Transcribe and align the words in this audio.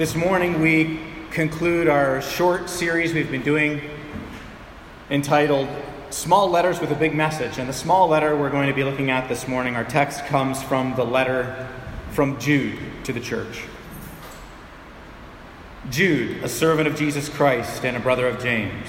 This 0.00 0.14
morning 0.14 0.62
we 0.62 0.98
conclude 1.30 1.86
our 1.86 2.22
short 2.22 2.70
series 2.70 3.12
we've 3.12 3.30
been 3.30 3.42
doing 3.42 3.82
entitled 5.10 5.68
Small 6.08 6.48
Letters 6.48 6.80
with 6.80 6.90
a 6.90 6.94
Big 6.94 7.14
Message. 7.14 7.58
And 7.58 7.68
the 7.68 7.74
small 7.74 8.08
letter 8.08 8.34
we're 8.34 8.48
going 8.48 8.68
to 8.68 8.74
be 8.74 8.82
looking 8.82 9.10
at 9.10 9.28
this 9.28 9.46
morning, 9.46 9.76
our 9.76 9.84
text 9.84 10.24
comes 10.24 10.62
from 10.62 10.94
the 10.96 11.04
letter 11.04 11.68
from 12.12 12.40
Jude 12.40 12.78
to 13.04 13.12
the 13.12 13.20
church. 13.20 13.64
Jude, 15.90 16.42
a 16.42 16.48
servant 16.48 16.88
of 16.88 16.96
Jesus 16.96 17.28
Christ 17.28 17.84
and 17.84 17.94
a 17.94 18.00
brother 18.00 18.26
of 18.26 18.42
James, 18.42 18.88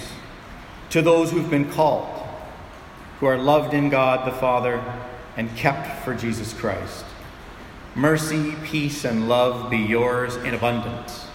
to 0.92 1.02
those 1.02 1.32
who've 1.32 1.50
been 1.50 1.70
called, 1.70 2.26
who 3.20 3.26
are 3.26 3.38
loved 3.38 3.74
in 3.74 3.90
God 3.90 4.26
the 4.26 4.32
Father 4.32 4.82
and 5.36 5.54
kept 5.58 6.06
for 6.06 6.16
Jesus 6.16 6.54
Christ. 6.54 7.04
Mercy, 7.96 8.56
peace, 8.64 9.04
and 9.04 9.28
love 9.28 9.70
be 9.70 9.78
yours 9.78 10.38
in 10.38 10.54
abundance. 10.54 11.28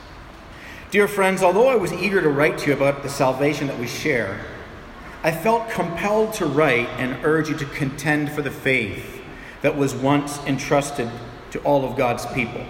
Dear 0.91 1.07
friends, 1.07 1.43
although 1.43 1.69
I 1.69 1.75
was 1.75 1.93
eager 1.93 2.23
to 2.23 2.31
write 2.31 2.57
to 2.59 2.69
you 2.69 2.73
about 2.73 3.03
the 3.03 3.11
salvation 3.11 3.67
that 3.67 3.79
we 3.79 3.87
share, 3.87 4.41
I 5.23 5.33
felt 5.33 5.69
compelled 5.69 6.33
to 6.35 6.47
write 6.47 6.89
and 6.99 7.23
urge 7.25 7.51
you 7.51 7.57
to 7.57 7.67
contend 7.67 8.33
for 8.33 8.41
the 8.41 8.51
faith 8.51 9.21
that 9.61 9.77
was 9.77 9.95
once 9.95 10.39
entrusted 10.47 11.11
to 11.51 11.59
all 11.61 11.85
of 11.85 11.97
God's 11.97 12.25
people. 12.27 12.65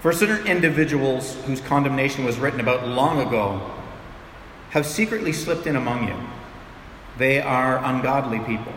For 0.00 0.12
certain 0.12 0.46
individuals 0.46 1.34
whose 1.46 1.60
condemnation 1.60 2.24
was 2.24 2.38
written 2.38 2.60
about 2.60 2.86
long 2.86 3.20
ago 3.20 3.68
have 4.70 4.86
secretly 4.86 5.32
slipped 5.32 5.66
in 5.66 5.74
among 5.74 6.06
you. 6.06 6.16
They 7.18 7.40
are 7.40 7.84
ungodly 7.84 8.38
people 8.40 8.74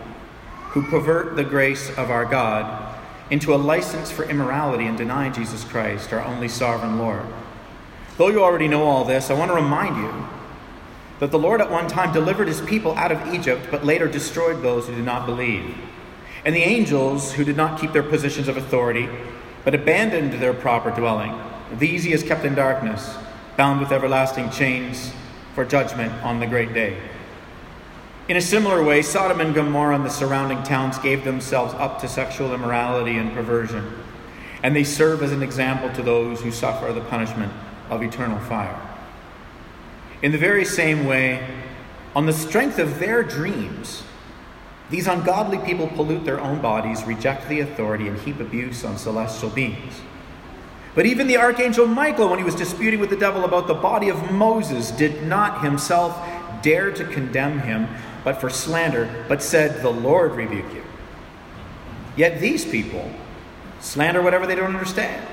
who 0.69 0.81
pervert 0.81 1.35
the 1.35 1.43
grace 1.43 1.89
of 1.91 2.09
our 2.09 2.25
God 2.25 2.94
into 3.29 3.53
a 3.53 3.57
license 3.57 4.11
for 4.11 4.23
immorality 4.23 4.85
and 4.85 4.97
deny 4.97 5.29
Jesus 5.29 5.63
Christ, 5.63 6.13
our 6.13 6.21
only 6.21 6.47
sovereign 6.47 6.99
Lord. 6.99 7.25
Though 8.17 8.29
you 8.29 8.43
already 8.43 8.67
know 8.67 8.83
all 8.83 9.03
this, 9.03 9.29
I 9.29 9.33
want 9.33 9.51
to 9.51 9.55
remind 9.55 9.97
you 9.97 10.27
that 11.19 11.31
the 11.31 11.39
Lord 11.39 11.61
at 11.61 11.71
one 11.71 11.87
time 11.87 12.13
delivered 12.13 12.47
his 12.47 12.61
people 12.61 12.93
out 12.95 13.11
of 13.11 13.33
Egypt, 13.33 13.67
but 13.71 13.85
later 13.85 14.07
destroyed 14.07 14.61
those 14.61 14.87
who 14.87 14.95
did 14.95 15.05
not 15.05 15.25
believe. 15.25 15.75
And 16.43 16.55
the 16.55 16.63
angels 16.63 17.33
who 17.33 17.43
did 17.43 17.57
not 17.57 17.79
keep 17.79 17.93
their 17.93 18.03
positions 18.03 18.47
of 18.47 18.57
authority, 18.57 19.09
but 19.63 19.73
abandoned 19.73 20.33
their 20.33 20.53
proper 20.53 20.91
dwelling, 20.91 21.39
these 21.79 22.03
he 22.03 22.11
has 22.11 22.21
kept 22.21 22.45
in 22.45 22.53
darkness, 22.53 23.15
bound 23.57 23.79
with 23.79 23.91
everlasting 23.91 24.49
chains 24.51 25.11
for 25.55 25.65
judgment 25.65 26.13
on 26.23 26.39
the 26.39 26.47
great 26.47 26.73
day. 26.73 26.97
In 28.27 28.37
a 28.37 28.41
similar 28.41 28.83
way, 28.83 29.03
Sodom 29.03 29.39
and 29.39 29.53
Gomorrah 29.53 29.93
and 29.93 30.03
the 30.03 30.09
surrounding 30.09 30.63
towns 30.63 30.97
gave 30.97 31.23
themselves 31.23 31.75
up 31.75 32.01
to 32.01 32.07
sexual 32.07 32.55
immorality 32.55 33.17
and 33.17 33.31
perversion, 33.33 33.93
and 34.63 34.75
they 34.75 34.83
serve 34.83 35.21
as 35.21 35.31
an 35.31 35.43
example 35.43 35.91
to 35.93 36.01
those 36.01 36.41
who 36.41 36.51
suffer 36.51 36.91
the 36.91 37.01
punishment 37.01 37.53
of 37.91 38.01
eternal 38.01 38.39
fire. 38.39 38.79
In 40.23 40.31
the 40.31 40.39
very 40.39 40.65
same 40.65 41.05
way, 41.05 41.47
on 42.15 42.25
the 42.25 42.33
strength 42.33 42.79
of 42.79 42.97
their 42.97 43.21
dreams, 43.21 44.01
these 44.89 45.05
ungodly 45.05 45.59
people 45.59 45.87
pollute 45.87 46.25
their 46.25 46.39
own 46.39 46.61
bodies, 46.61 47.03
reject 47.03 47.47
the 47.47 47.59
authority, 47.59 48.07
and 48.07 48.17
heap 48.17 48.39
abuse 48.39 48.83
on 48.83 48.97
celestial 48.97 49.51
beings. 49.51 50.01
But 50.95 51.05
even 51.05 51.27
the 51.27 51.37
archangel 51.37 51.85
Michael, 51.85 52.29
when 52.29 52.39
he 52.39 52.45
was 52.45 52.55
disputing 52.55 52.99
with 52.99 53.11
the 53.11 53.17
devil 53.17 53.45
about 53.45 53.67
the 53.67 53.73
body 53.75 54.09
of 54.09 54.31
Moses, 54.31 54.89
did 54.89 55.23
not 55.23 55.63
himself 55.63 56.17
dare 56.63 56.89
to 56.91 57.03
condemn 57.05 57.59
him, 57.59 57.87
but 58.25 58.41
for 58.41 58.49
slander, 58.49 59.23
but 59.29 59.41
said, 59.41 59.81
The 59.81 59.89
Lord 59.89 60.33
rebuke 60.33 60.73
you. 60.73 60.83
Yet 62.17 62.41
these 62.41 62.65
people 62.65 63.09
slander 63.79 64.21
whatever 64.21 64.47
they 64.47 64.55
don't 64.55 64.73
understand. 64.73 65.25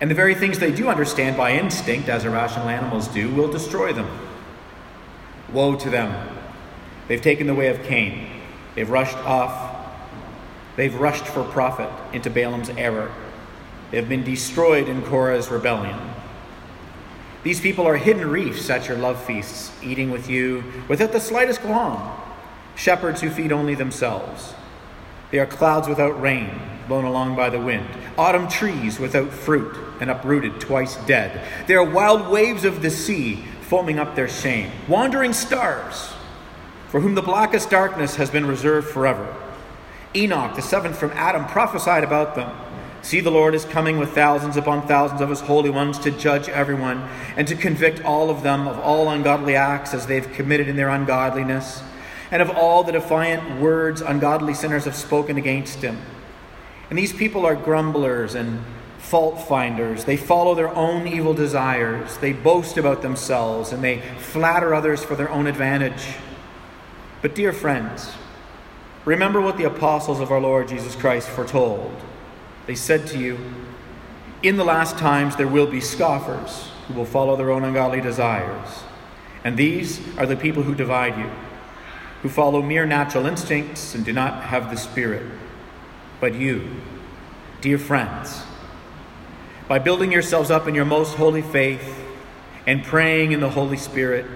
And 0.00 0.10
the 0.10 0.14
very 0.14 0.34
things 0.34 0.58
they 0.58 0.72
do 0.72 0.88
understand 0.88 1.36
by 1.36 1.52
instinct, 1.52 2.08
as 2.08 2.24
irrational 2.24 2.68
animals 2.68 3.08
do, 3.08 3.28
will 3.34 3.50
destroy 3.50 3.92
them. 3.92 4.08
Woe 5.52 5.74
to 5.76 5.90
them. 5.90 6.36
They've 7.08 7.20
taken 7.20 7.46
the 7.46 7.54
way 7.54 7.66
of 7.66 7.82
Cain. 7.82 8.30
They've 8.76 8.88
rushed 8.88 9.18
off. 9.18 9.76
They've 10.76 10.94
rushed 10.94 11.26
for 11.26 11.42
profit 11.44 11.90
into 12.14 12.30
Balaam's 12.30 12.70
error. 12.70 13.12
They've 13.90 14.08
been 14.08 14.22
destroyed 14.22 14.88
in 14.88 15.02
Korah's 15.02 15.50
rebellion. 15.50 15.98
These 17.42 17.60
people 17.60 17.86
are 17.86 17.96
hidden 17.96 18.30
reefs 18.30 18.68
at 18.68 18.86
your 18.86 18.98
love 18.98 19.22
feasts, 19.24 19.72
eating 19.82 20.10
with 20.10 20.28
you 20.28 20.62
without 20.88 21.12
the 21.12 21.20
slightest 21.20 21.60
qualm, 21.60 22.20
shepherds 22.76 23.20
who 23.20 23.30
feed 23.30 23.50
only 23.50 23.74
themselves. 23.74 24.52
They 25.30 25.38
are 25.38 25.46
clouds 25.46 25.88
without 25.88 26.20
rain, 26.20 26.50
blown 26.86 27.04
along 27.04 27.36
by 27.36 27.48
the 27.48 27.60
wind, 27.60 27.86
autumn 28.18 28.48
trees 28.48 28.98
without 28.98 29.30
fruit, 29.30 29.74
and 30.00 30.10
uprooted, 30.10 30.60
twice 30.60 30.96
dead. 31.06 31.46
They 31.66 31.74
are 31.74 31.84
wild 31.84 32.30
waves 32.30 32.64
of 32.64 32.82
the 32.82 32.90
sea, 32.90 33.44
foaming 33.62 33.98
up 33.98 34.16
their 34.16 34.28
shame, 34.28 34.70
wandering 34.88 35.32
stars, 35.32 36.12
for 36.88 37.00
whom 37.00 37.14
the 37.14 37.22
blackest 37.22 37.70
darkness 37.70 38.16
has 38.16 38.28
been 38.28 38.44
reserved 38.44 38.88
forever. 38.88 39.34
Enoch, 40.14 40.56
the 40.56 40.62
seventh 40.62 40.98
from 40.98 41.12
Adam, 41.12 41.46
prophesied 41.46 42.02
about 42.02 42.34
them. 42.34 42.50
See, 43.02 43.20
the 43.20 43.30
Lord 43.30 43.54
is 43.54 43.64
coming 43.64 43.98
with 43.98 44.14
thousands 44.14 44.56
upon 44.56 44.86
thousands 44.86 45.20
of 45.20 45.30
his 45.30 45.40
holy 45.40 45.70
ones 45.70 45.98
to 46.00 46.10
judge 46.10 46.48
everyone 46.48 47.08
and 47.36 47.48
to 47.48 47.56
convict 47.56 48.04
all 48.04 48.28
of 48.28 48.42
them 48.42 48.68
of 48.68 48.78
all 48.78 49.08
ungodly 49.08 49.56
acts 49.56 49.94
as 49.94 50.06
they've 50.06 50.30
committed 50.32 50.68
in 50.68 50.76
their 50.76 50.90
ungodliness, 50.90 51.82
and 52.30 52.42
of 52.42 52.50
all 52.50 52.84
the 52.84 52.92
defiant 52.92 53.60
words 53.60 54.02
ungodly 54.02 54.52
sinners 54.52 54.84
have 54.84 54.94
spoken 54.94 55.38
against 55.38 55.80
him. 55.80 55.98
And 56.90 56.98
these 56.98 57.12
people 57.12 57.46
are 57.46 57.56
grumblers 57.56 58.34
and 58.34 58.62
fault 58.98 59.40
finders. 59.48 60.04
They 60.04 60.16
follow 60.16 60.54
their 60.54 60.74
own 60.74 61.08
evil 61.08 61.34
desires. 61.34 62.18
They 62.18 62.32
boast 62.32 62.76
about 62.76 63.00
themselves 63.00 63.72
and 63.72 63.82
they 63.82 64.02
flatter 64.18 64.74
others 64.74 65.02
for 65.02 65.16
their 65.16 65.30
own 65.30 65.46
advantage. 65.46 66.16
But, 67.22 67.34
dear 67.34 67.52
friends, 67.52 68.12
remember 69.04 69.40
what 69.40 69.56
the 69.56 69.64
apostles 69.64 70.20
of 70.20 70.30
our 70.30 70.40
Lord 70.40 70.68
Jesus 70.68 70.94
Christ 70.94 71.28
foretold. 71.28 71.94
They 72.66 72.74
said 72.74 73.06
to 73.08 73.18
you, 73.18 73.38
In 74.42 74.56
the 74.56 74.64
last 74.64 74.98
times 74.98 75.36
there 75.36 75.48
will 75.48 75.66
be 75.66 75.80
scoffers 75.80 76.70
who 76.86 76.94
will 76.94 77.04
follow 77.04 77.36
their 77.36 77.50
own 77.50 77.64
ungodly 77.64 78.00
desires. 78.00 78.82
And 79.44 79.56
these 79.56 80.00
are 80.18 80.26
the 80.26 80.36
people 80.36 80.62
who 80.62 80.74
divide 80.74 81.16
you, 81.16 81.30
who 82.22 82.28
follow 82.28 82.62
mere 82.62 82.86
natural 82.86 83.26
instincts 83.26 83.94
and 83.94 84.04
do 84.04 84.12
not 84.12 84.44
have 84.44 84.70
the 84.70 84.76
Spirit. 84.76 85.26
But 86.20 86.34
you, 86.34 86.68
dear 87.60 87.78
friends, 87.78 88.42
by 89.68 89.78
building 89.78 90.12
yourselves 90.12 90.50
up 90.50 90.66
in 90.66 90.74
your 90.74 90.84
most 90.84 91.16
holy 91.16 91.42
faith 91.42 91.96
and 92.66 92.84
praying 92.84 93.32
in 93.32 93.40
the 93.40 93.50
Holy 93.50 93.76
Spirit, 93.76 94.26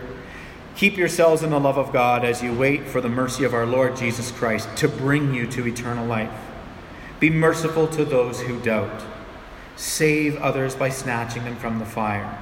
keep 0.76 0.96
yourselves 0.96 1.42
in 1.42 1.50
the 1.50 1.60
love 1.60 1.76
of 1.76 1.92
God 1.92 2.24
as 2.24 2.42
you 2.42 2.54
wait 2.54 2.86
for 2.86 3.00
the 3.00 3.08
mercy 3.08 3.44
of 3.44 3.52
our 3.52 3.66
Lord 3.66 3.96
Jesus 3.96 4.30
Christ 4.30 4.68
to 4.76 4.88
bring 4.88 5.34
you 5.34 5.46
to 5.48 5.66
eternal 5.66 6.06
life. 6.06 6.30
Be 7.20 7.30
merciful 7.30 7.86
to 7.88 8.04
those 8.04 8.40
who 8.42 8.60
doubt. 8.60 9.04
Save 9.76 10.36
others 10.36 10.74
by 10.74 10.88
snatching 10.88 11.44
them 11.44 11.56
from 11.56 11.78
the 11.78 11.86
fire. 11.86 12.38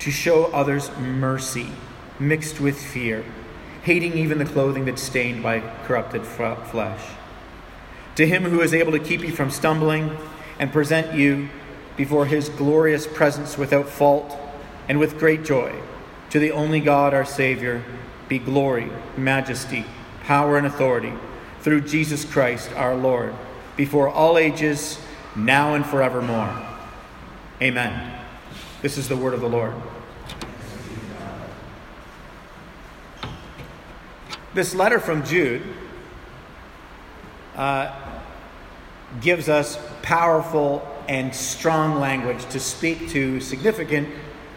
To 0.00 0.10
show 0.10 0.46
others 0.46 0.90
mercy 0.98 1.68
mixed 2.18 2.60
with 2.60 2.80
fear, 2.80 3.24
hating 3.82 4.14
even 4.14 4.38
the 4.38 4.44
clothing 4.44 4.84
that's 4.84 5.02
stained 5.02 5.42
by 5.42 5.60
corrupted 5.84 6.24
flesh. 6.24 7.00
To 8.16 8.26
him 8.26 8.44
who 8.44 8.60
is 8.60 8.74
able 8.74 8.92
to 8.92 8.98
keep 8.98 9.22
you 9.22 9.32
from 9.32 9.50
stumbling 9.50 10.16
and 10.58 10.72
present 10.72 11.16
you 11.16 11.48
before 11.96 12.26
his 12.26 12.48
glorious 12.48 13.06
presence 13.06 13.56
without 13.56 13.88
fault 13.88 14.36
and 14.88 14.98
with 14.98 15.18
great 15.18 15.44
joy, 15.44 15.74
to 16.30 16.38
the 16.38 16.52
only 16.52 16.80
God 16.80 17.14
our 17.14 17.24
Savior, 17.24 17.84
be 18.28 18.38
glory, 18.38 18.90
majesty, 19.16 19.84
power, 20.24 20.56
and 20.56 20.66
authority 20.66 21.12
through 21.60 21.80
Jesus 21.80 22.24
Christ 22.24 22.70
our 22.72 22.94
Lord 22.94 23.34
before 23.76 24.08
all 24.08 24.38
ages, 24.38 24.98
now 25.36 25.74
and 25.74 25.84
forevermore. 25.84 26.54
Amen. 27.60 28.20
This 28.82 28.98
is 28.98 29.08
the 29.08 29.16
word 29.16 29.34
of 29.34 29.40
the 29.40 29.48
Lord. 29.48 29.74
This 34.54 34.74
letter 34.74 35.00
from 35.00 35.24
Jude 35.24 35.62
uh, 37.56 37.92
gives 39.20 39.48
us 39.48 39.78
powerful 40.02 40.86
and 41.08 41.34
strong 41.34 41.98
language 42.00 42.44
to 42.46 42.60
speak 42.60 43.08
to 43.10 43.40
significant 43.40 44.08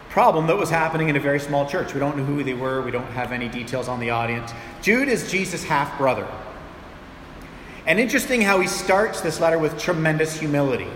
problem 0.08 0.46
that 0.46 0.56
was 0.56 0.70
happening 0.70 1.08
in 1.08 1.16
a 1.16 1.20
very 1.20 1.40
small 1.40 1.66
church. 1.66 1.94
We 1.94 2.00
don't 2.00 2.16
know 2.16 2.24
who 2.24 2.42
they 2.42 2.54
were, 2.54 2.82
we 2.82 2.90
don't 2.90 3.06
have 3.12 3.32
any 3.32 3.48
details 3.48 3.88
on 3.88 4.00
the 4.00 4.10
audience. 4.10 4.52
Jude 4.82 5.08
is 5.08 5.30
Jesus' 5.30 5.64
half 5.64 5.96
brother. 5.98 6.26
And 7.88 7.98
interesting 7.98 8.42
how 8.42 8.60
he 8.60 8.68
starts 8.68 9.22
this 9.22 9.40
letter 9.40 9.58
with 9.58 9.78
tremendous 9.78 10.38
humility. 10.38 10.88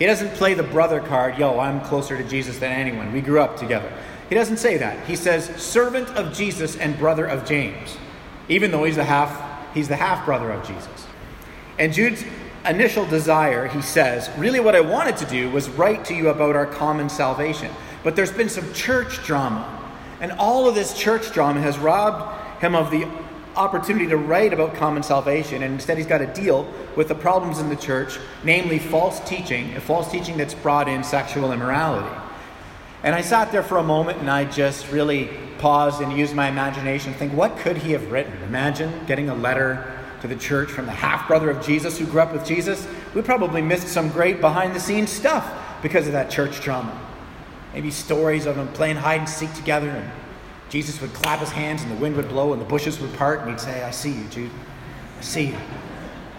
He 0.00 0.06
doesn't 0.06 0.34
play 0.34 0.54
the 0.54 0.64
brother 0.64 0.98
card, 0.98 1.38
yo, 1.38 1.60
I'm 1.60 1.80
closer 1.82 2.16
to 2.16 2.24
Jesus 2.24 2.58
than 2.58 2.72
anyone. 2.72 3.12
We 3.12 3.20
grew 3.20 3.40
up 3.40 3.56
together. 3.56 3.90
He 4.28 4.34
doesn't 4.34 4.56
say 4.56 4.76
that. 4.78 5.06
He 5.06 5.14
says, 5.14 5.46
servant 5.62 6.08
of 6.08 6.34
Jesus 6.34 6.76
and 6.76 6.98
brother 6.98 7.26
of 7.26 7.46
James, 7.46 7.96
even 8.48 8.72
though 8.72 8.82
he's 8.82 8.96
the 8.96 9.04
half, 9.04 9.72
he's 9.72 9.86
the 9.86 9.94
half 9.94 10.24
brother 10.24 10.50
of 10.50 10.66
Jesus. 10.66 11.06
And 11.78 11.92
Jude's 11.92 12.24
initial 12.66 13.06
desire, 13.06 13.68
he 13.68 13.80
says, 13.80 14.28
really 14.36 14.58
what 14.58 14.74
I 14.74 14.80
wanted 14.80 15.18
to 15.18 15.26
do 15.26 15.48
was 15.48 15.68
write 15.68 16.04
to 16.06 16.14
you 16.14 16.28
about 16.28 16.56
our 16.56 16.66
common 16.66 17.08
salvation. 17.08 17.70
But 18.02 18.16
there's 18.16 18.32
been 18.32 18.48
some 18.48 18.72
church 18.72 19.22
drama. 19.24 19.78
And 20.20 20.32
all 20.32 20.68
of 20.68 20.74
this 20.74 20.92
church 20.92 21.30
drama 21.32 21.60
has 21.60 21.78
robbed 21.78 22.60
him 22.60 22.74
of 22.74 22.90
the 22.90 23.06
opportunity 23.56 24.06
to 24.08 24.16
write 24.16 24.52
about 24.52 24.74
common 24.74 25.02
salvation. 25.02 25.62
And 25.62 25.74
instead, 25.74 25.98
he's 25.98 26.06
got 26.06 26.18
to 26.18 26.26
deal 26.26 26.66
with 26.96 27.08
the 27.08 27.14
problems 27.14 27.58
in 27.58 27.68
the 27.68 27.76
church, 27.76 28.18
namely 28.44 28.78
false 28.78 29.20
teaching, 29.20 29.74
a 29.76 29.80
false 29.80 30.10
teaching 30.10 30.36
that's 30.36 30.54
brought 30.54 30.88
in 30.88 31.04
sexual 31.04 31.52
immorality. 31.52 32.14
And 33.02 33.14
I 33.14 33.20
sat 33.20 33.50
there 33.50 33.62
for 33.62 33.78
a 33.78 33.82
moment 33.82 34.18
and 34.18 34.30
I 34.30 34.44
just 34.44 34.90
really 34.90 35.28
paused 35.58 36.00
and 36.00 36.16
used 36.16 36.34
my 36.34 36.48
imagination 36.48 37.12
to 37.12 37.18
think, 37.18 37.32
what 37.32 37.56
could 37.58 37.76
he 37.76 37.92
have 37.92 38.12
written? 38.12 38.32
Imagine 38.44 39.06
getting 39.06 39.28
a 39.28 39.34
letter 39.34 39.98
to 40.20 40.28
the 40.28 40.36
church 40.36 40.70
from 40.70 40.86
the 40.86 40.92
half 40.92 41.26
brother 41.26 41.50
of 41.50 41.64
Jesus 41.66 41.98
who 41.98 42.06
grew 42.06 42.20
up 42.20 42.32
with 42.32 42.46
Jesus. 42.46 42.86
We 43.12 43.22
probably 43.22 43.60
missed 43.60 43.88
some 43.88 44.08
great 44.08 44.40
behind 44.40 44.74
the 44.74 44.80
scenes 44.80 45.10
stuff 45.10 45.52
because 45.82 46.06
of 46.06 46.12
that 46.12 46.30
church 46.30 46.60
drama. 46.60 46.96
Maybe 47.74 47.90
stories 47.90 48.46
of 48.46 48.54
them 48.54 48.68
playing 48.68 48.96
hide 48.96 49.20
and 49.20 49.28
seek 49.28 49.52
together, 49.54 49.88
and 49.90 50.10
Jesus 50.72 51.02
would 51.02 51.12
clap 51.12 51.40
his 51.40 51.50
hands, 51.50 51.82
and 51.82 51.90
the 51.90 51.96
wind 51.96 52.16
would 52.16 52.30
blow, 52.30 52.54
and 52.54 52.62
the 52.62 52.64
bushes 52.64 52.98
would 52.98 53.12
part, 53.12 53.40
and 53.40 53.50
he'd 53.50 53.60
say, 53.60 53.84
I 53.84 53.90
see 53.90 54.12
you, 54.12 54.24
Jude. 54.30 54.50
I 55.18 55.20
see 55.20 55.48
you. 55.48 55.56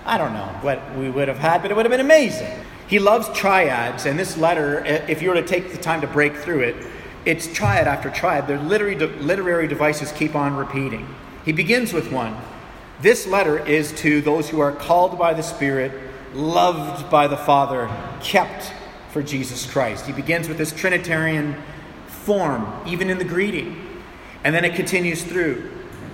I 0.05 0.17
don't 0.17 0.33
know 0.33 0.47
what 0.61 0.97
we 0.97 1.07
would 1.07 1.27
have 1.27 1.37
had, 1.37 1.61
but 1.61 1.69
it 1.69 1.75
would 1.75 1.85
have 1.85 1.91
been 1.91 1.99
amazing. 1.99 2.51
He 2.87 2.97
loves 2.97 3.29
triads, 3.37 4.07
and 4.07 4.17
this 4.17 4.35
letter, 4.35 4.83
if 4.83 5.21
you 5.21 5.29
were 5.29 5.35
to 5.35 5.45
take 5.45 5.71
the 5.71 5.77
time 5.77 6.01
to 6.01 6.07
break 6.07 6.35
through 6.35 6.61
it, 6.61 6.75
it's 7.25 7.45
triad 7.53 7.87
after 7.87 8.09
triad. 8.09 8.47
Their 8.47 8.57
literary, 8.57 8.95
literary 8.95 9.67
devices 9.67 10.11
keep 10.11 10.33
on 10.33 10.55
repeating. 10.55 11.07
He 11.45 11.51
begins 11.51 11.93
with 11.93 12.11
one. 12.11 12.35
This 13.01 13.27
letter 13.27 13.63
is 13.63 13.91
to 13.97 14.19
those 14.21 14.49
who 14.49 14.59
are 14.61 14.71
called 14.71 15.15
by 15.19 15.35
the 15.35 15.43
Spirit, 15.43 15.91
loved 16.33 17.07
by 17.11 17.27
the 17.27 17.37
Father, 17.37 17.87
kept 18.19 18.73
for 19.11 19.21
Jesus 19.21 19.71
Christ. 19.71 20.07
He 20.07 20.11
begins 20.11 20.47
with 20.47 20.57
this 20.57 20.71
Trinitarian 20.71 21.55
form, 22.07 22.67
even 22.87 23.11
in 23.11 23.19
the 23.19 23.25
greeting. 23.25 23.82
And 24.43 24.53
then 24.53 24.65
it 24.65 24.75
continues 24.75 25.23
through. 25.23 25.71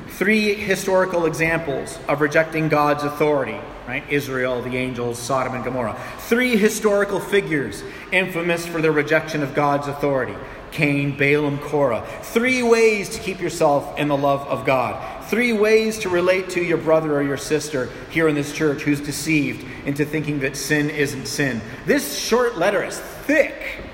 Three 0.09 0.53
historical 0.53 1.25
examples 1.25 1.97
of 2.07 2.19
rejecting 2.19 2.67
God's 2.67 3.03
authority, 3.03 3.57
right? 3.87 4.03
Israel, 4.09 4.61
the 4.61 4.75
angels, 4.75 5.17
Sodom 5.17 5.55
and 5.55 5.63
Gomorrah. 5.63 5.97
Three 6.19 6.57
historical 6.57 7.19
figures 7.19 7.83
infamous 8.11 8.65
for 8.65 8.81
their 8.81 8.91
rejection 8.91 9.41
of 9.43 9.53
God's 9.55 9.87
authority 9.87 10.35
Cain, 10.71 11.17
Balaam, 11.17 11.57
Korah. 11.57 12.05
Three 12.21 12.61
ways 12.63 13.09
to 13.09 13.19
keep 13.19 13.39
yourself 13.39 13.97
in 13.97 14.07
the 14.07 14.17
love 14.17 14.41
of 14.47 14.65
God. 14.65 15.25
Three 15.25 15.53
ways 15.53 15.99
to 15.99 16.09
relate 16.09 16.49
to 16.51 16.63
your 16.63 16.77
brother 16.77 17.15
or 17.15 17.23
your 17.23 17.37
sister 17.37 17.89
here 18.09 18.27
in 18.27 18.35
this 18.35 18.53
church 18.53 18.81
who's 18.81 19.01
deceived 19.01 19.65
into 19.85 20.05
thinking 20.05 20.39
that 20.39 20.55
sin 20.55 20.89
isn't 20.89 21.27
sin. 21.27 21.61
This 21.85 22.17
short 22.17 22.57
letter 22.57 22.83
is 22.83 22.99
thick. 22.99 23.88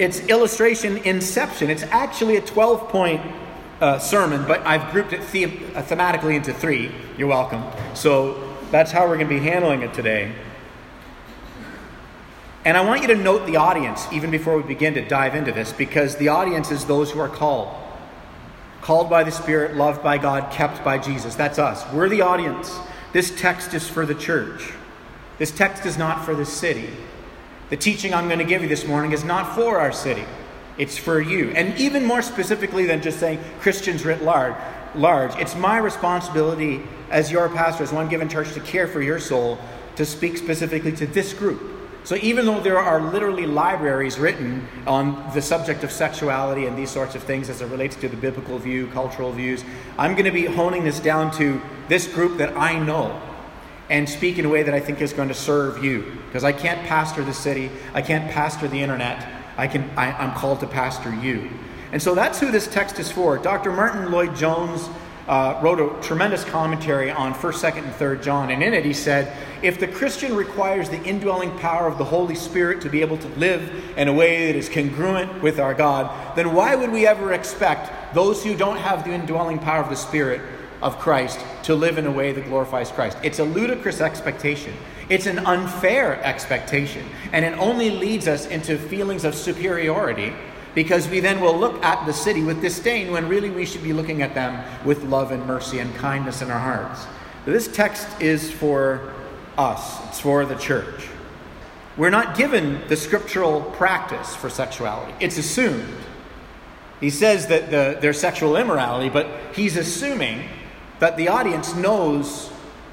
It's 0.00 0.20
illustration 0.28 0.96
inception. 0.96 1.68
It's 1.68 1.82
actually 1.82 2.36
a 2.36 2.40
12 2.40 2.88
point 2.88 3.20
uh, 3.82 3.98
sermon, 3.98 4.46
but 4.48 4.66
I've 4.66 4.90
grouped 4.92 5.12
it 5.12 5.20
uh, 5.20 5.82
thematically 5.82 6.36
into 6.36 6.54
three. 6.54 6.90
You're 7.18 7.28
welcome. 7.28 7.62
So 7.92 8.56
that's 8.70 8.90
how 8.90 9.02
we're 9.02 9.18
going 9.18 9.28
to 9.28 9.34
be 9.34 9.40
handling 9.40 9.82
it 9.82 9.92
today. 9.92 10.32
And 12.64 12.78
I 12.78 12.80
want 12.80 13.02
you 13.02 13.08
to 13.08 13.14
note 13.14 13.46
the 13.46 13.56
audience 13.56 14.10
even 14.10 14.30
before 14.30 14.56
we 14.56 14.62
begin 14.62 14.94
to 14.94 15.06
dive 15.06 15.34
into 15.34 15.52
this, 15.52 15.70
because 15.70 16.16
the 16.16 16.28
audience 16.28 16.70
is 16.70 16.86
those 16.86 17.10
who 17.10 17.20
are 17.20 17.28
called. 17.28 17.68
Called 18.80 19.10
by 19.10 19.22
the 19.22 19.30
Spirit, 19.30 19.76
loved 19.76 20.02
by 20.02 20.16
God, 20.16 20.50
kept 20.50 20.82
by 20.82 20.96
Jesus. 20.96 21.34
That's 21.34 21.58
us. 21.58 21.84
We're 21.92 22.08
the 22.08 22.22
audience. 22.22 22.74
This 23.12 23.38
text 23.38 23.74
is 23.74 23.86
for 23.86 24.06
the 24.06 24.14
church. 24.14 24.72
This 25.36 25.50
text 25.50 25.84
is 25.84 25.98
not 25.98 26.24
for 26.24 26.34
the 26.34 26.46
city. 26.46 26.88
The 27.70 27.76
teaching 27.76 28.12
I'm 28.12 28.26
going 28.26 28.40
to 28.40 28.44
give 28.44 28.62
you 28.62 28.68
this 28.68 28.84
morning 28.84 29.12
is 29.12 29.22
not 29.22 29.54
for 29.54 29.78
our 29.78 29.92
city, 29.92 30.24
it's 30.76 30.98
for 30.98 31.20
you. 31.20 31.50
And 31.50 31.78
even 31.78 32.04
more 32.04 32.20
specifically 32.20 32.84
than 32.84 33.00
just 33.00 33.20
saying 33.20 33.38
Christians 33.60 34.04
writ 34.04 34.22
large, 34.22 34.56
large 34.96 35.36
it's 35.36 35.54
my 35.54 35.78
responsibility 35.78 36.82
as 37.10 37.30
your 37.30 37.48
pastor, 37.48 37.84
as 37.84 37.92
one 37.92 38.08
given 38.08 38.28
church, 38.28 38.52
to 38.54 38.60
care 38.60 38.88
for 38.88 39.00
your 39.00 39.20
soul, 39.20 39.56
to 39.94 40.04
speak 40.04 40.36
specifically 40.36 40.90
to 40.92 41.06
this 41.06 41.32
group. 41.32 41.62
So 42.02 42.16
even 42.16 42.44
though 42.44 42.58
there 42.58 42.78
are 42.78 43.00
literally 43.00 43.46
libraries 43.46 44.18
written 44.18 44.66
on 44.88 45.32
the 45.32 45.42
subject 45.42 45.84
of 45.84 45.92
sexuality 45.92 46.66
and 46.66 46.76
these 46.76 46.90
sorts 46.90 47.14
of 47.14 47.22
things 47.22 47.48
as 47.48 47.60
it 47.60 47.66
relates 47.66 47.94
to 47.96 48.08
the 48.08 48.16
biblical 48.16 48.58
view, 48.58 48.88
cultural 48.88 49.30
views, 49.30 49.62
I'm 49.96 50.14
going 50.14 50.24
to 50.24 50.32
be 50.32 50.46
honing 50.46 50.82
this 50.82 50.98
down 50.98 51.30
to 51.32 51.62
this 51.88 52.08
group 52.08 52.38
that 52.38 52.56
I 52.56 52.80
know 52.80 53.20
and 53.90 54.08
speak 54.08 54.38
in 54.38 54.46
a 54.46 54.48
way 54.48 54.62
that 54.62 54.72
I 54.72 54.80
think 54.80 55.00
is 55.00 55.12
going 55.12 55.28
to 55.28 55.34
serve 55.34 55.84
you. 55.84 56.16
Because 56.26 56.44
I 56.44 56.52
can't 56.52 56.86
pastor 56.86 57.22
the 57.22 57.34
city, 57.34 57.70
I 57.92 58.00
can't 58.00 58.30
pastor 58.30 58.68
the 58.68 58.80
internet. 58.80 59.28
I 59.58 59.66
can, 59.66 59.90
I, 59.96 60.12
I'm 60.12 60.32
called 60.34 60.60
to 60.60 60.66
pastor 60.66 61.14
you. 61.14 61.50
And 61.92 62.00
so 62.00 62.14
that's 62.14 62.38
who 62.38 62.52
this 62.52 62.68
text 62.68 62.98
is 63.00 63.10
for. 63.10 63.36
Dr. 63.36 63.72
Martyn 63.72 64.12
Lloyd-Jones 64.12 64.88
uh, 65.26 65.60
wrote 65.62 65.80
a 65.80 66.00
tremendous 66.02 66.44
commentary 66.44 67.10
on 67.10 67.34
1st, 67.34 67.72
2nd, 67.72 67.84
and 67.84 67.92
3rd 67.92 68.22
John. 68.22 68.50
And 68.50 68.62
in 68.62 68.72
it, 68.72 68.84
he 68.84 68.92
said, 68.92 69.36
if 69.60 69.78
the 69.78 69.88
Christian 69.88 70.34
requires 70.36 70.88
the 70.88 71.02
indwelling 71.02 71.50
power 71.58 71.88
of 71.88 71.98
the 71.98 72.04
Holy 72.04 72.36
Spirit 72.36 72.80
to 72.82 72.88
be 72.88 73.00
able 73.00 73.18
to 73.18 73.28
live 73.30 73.92
in 73.96 74.06
a 74.06 74.12
way 74.12 74.46
that 74.46 74.56
is 74.56 74.68
congruent 74.68 75.42
with 75.42 75.58
our 75.58 75.74
God, 75.74 76.36
then 76.36 76.54
why 76.54 76.76
would 76.76 76.92
we 76.92 77.06
ever 77.06 77.32
expect 77.32 78.14
those 78.14 78.42
who 78.42 78.56
don't 78.56 78.78
have 78.78 79.04
the 79.04 79.10
indwelling 79.10 79.58
power 79.58 79.82
of 79.82 79.90
the 79.90 79.96
Spirit 79.96 80.40
of 80.82 80.98
Christ 80.98 81.38
to 81.64 81.74
live 81.74 81.98
in 81.98 82.06
a 82.06 82.10
way 82.10 82.32
that 82.32 82.44
glorifies 82.46 82.90
Christ? 82.90 83.18
It's 83.22 83.38
a 83.38 83.44
ludicrous 83.44 84.00
expectation. 84.00 84.74
It's 85.08 85.26
an 85.26 85.40
unfair 85.40 86.22
expectation. 86.24 87.04
And 87.32 87.44
it 87.44 87.58
only 87.58 87.90
leads 87.90 88.28
us 88.28 88.46
into 88.46 88.78
feelings 88.78 89.24
of 89.24 89.34
superiority 89.34 90.32
because 90.74 91.08
we 91.08 91.20
then 91.20 91.40
will 91.40 91.58
look 91.58 91.82
at 91.82 92.06
the 92.06 92.12
city 92.12 92.42
with 92.42 92.60
disdain 92.60 93.10
when 93.10 93.28
really 93.28 93.50
we 93.50 93.66
should 93.66 93.82
be 93.82 93.92
looking 93.92 94.22
at 94.22 94.34
them 94.34 94.64
with 94.84 95.02
love 95.04 95.32
and 95.32 95.44
mercy 95.46 95.78
and 95.80 95.94
kindness 95.96 96.42
in 96.42 96.50
our 96.50 96.58
hearts. 96.58 97.06
This 97.44 97.68
text 97.68 98.06
is 98.20 98.50
for 98.50 99.12
us, 99.58 100.08
it's 100.08 100.20
for 100.20 100.44
the 100.44 100.54
church. 100.54 101.08
We're 101.96 102.10
not 102.10 102.36
given 102.36 102.86
the 102.88 102.96
scriptural 102.96 103.62
practice 103.62 104.34
for 104.36 104.48
sexuality, 104.48 105.12
it's 105.20 105.38
assumed. 105.38 105.96
He 107.00 107.10
says 107.10 107.46
that 107.46 107.70
the, 107.70 107.98
there's 108.00 108.20
sexual 108.20 108.56
immorality, 108.56 109.08
but 109.08 109.26
he's 109.54 109.76
assuming 109.76 110.48
that 111.00 111.16
the 111.16 111.28
audience 111.28 111.74
knows 111.74 112.50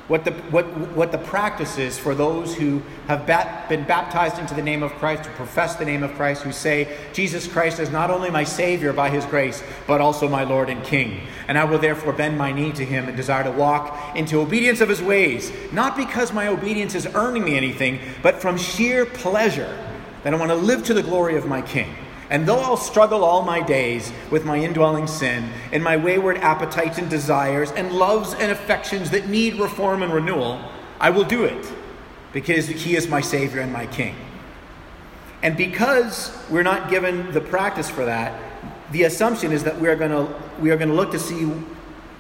what 0.08 0.24
the, 0.24 0.32
what, 0.32 0.66
what 0.96 1.12
the 1.12 1.18
practice 1.18 1.78
is 1.78 2.00
for 2.00 2.16
those 2.16 2.56
who 2.56 2.82
have 3.08 3.28
bat, 3.28 3.68
been 3.68 3.84
baptized 3.84 4.40
into 4.40 4.54
the 4.54 4.62
name 4.62 4.82
of 4.82 4.94
Christ, 4.94 5.26
who 5.26 5.34
profess 5.34 5.76
the 5.76 5.84
name 5.84 6.02
of 6.02 6.14
Christ, 6.14 6.44
who 6.44 6.54
say, 6.54 6.98
Jesus 7.12 7.46
Christ 7.46 7.80
is 7.80 7.90
not 7.90 8.10
only 8.10 8.30
my 8.30 8.46
Savior 8.46 8.94
by 8.94 9.10
His 9.10 9.26
grace, 9.26 9.62
but 9.86 10.00
also 10.00 10.30
my 10.30 10.46
Lord 10.46 10.70
and 10.70 10.82
King. 10.84 11.28
And 11.50 11.58
I 11.58 11.66
will 11.66 11.78
therefore 11.78 12.14
bend 12.14 12.38
my 12.38 12.54
knee 12.54 12.72
to 12.74 12.86
Him 12.86 13.10
and 13.10 13.18
desire 13.18 13.44
to 13.44 13.52
walk 13.52 14.16
into 14.16 14.40
obedience 14.40 14.80
of 14.80 14.88
His 14.88 15.02
ways, 15.02 15.52
not 15.74 15.98
because 15.98 16.32
my 16.32 16.48
obedience 16.48 16.96
is 16.96 17.06
earning 17.14 17.44
me 17.44 17.58
anything, 17.58 18.00
but 18.24 18.42
from 18.42 18.58
sheer 18.58 19.06
pleasure 19.06 19.78
that 20.24 20.34
I 20.34 20.38
want 20.38 20.52
to 20.52 20.56
live 20.56 20.86
to 20.86 20.94
the 20.94 21.04
glory 21.04 21.36
of 21.36 21.46
my 21.46 21.62
King. 21.62 21.94
And 22.30 22.46
though 22.46 22.60
I'll 22.60 22.78
struggle 22.78 23.24
all 23.24 23.42
my 23.44 23.62
days 23.62 24.12
with 24.30 24.44
my 24.44 24.58
indwelling 24.58 25.08
sin 25.08 25.50
and 25.72 25.84
my 25.84 25.96
wayward 25.96 26.38
appetites 26.38 26.98
and 26.98 27.10
desires 27.10 27.72
and 27.72 27.94
loves 27.94 28.34
and 28.34 28.52
affections 28.52 29.12
that 29.12 29.30
need 29.30 29.56
reform 29.56 30.04
and 30.04 30.14
renewal, 30.14 30.62
I 31.00 31.10
will 31.10 31.24
do 31.24 31.46
it 31.46 31.72
because 32.34 32.68
He 32.68 32.96
is 32.96 33.08
my 33.08 33.22
Savior 33.22 33.62
and 33.62 33.72
my 33.72 33.88
King. 33.88 34.16
And 35.42 35.56
because 35.56 36.36
we're 36.50 36.64
not 36.64 36.90
given 36.90 37.32
the 37.32 37.42
practice 37.42 37.90
for 37.90 38.06
that, 38.06 38.34
the 38.92 39.04
assumption 39.04 39.52
is 39.52 39.64
that 39.64 39.80
we 39.80 39.88
are 39.88 39.96
going 39.96 40.12
to, 40.12 40.34
we 40.60 40.72
are 40.72 40.78
going 40.78 40.90
to 40.90 40.96
look 40.96 41.12
to 41.12 41.20
see 41.20 41.44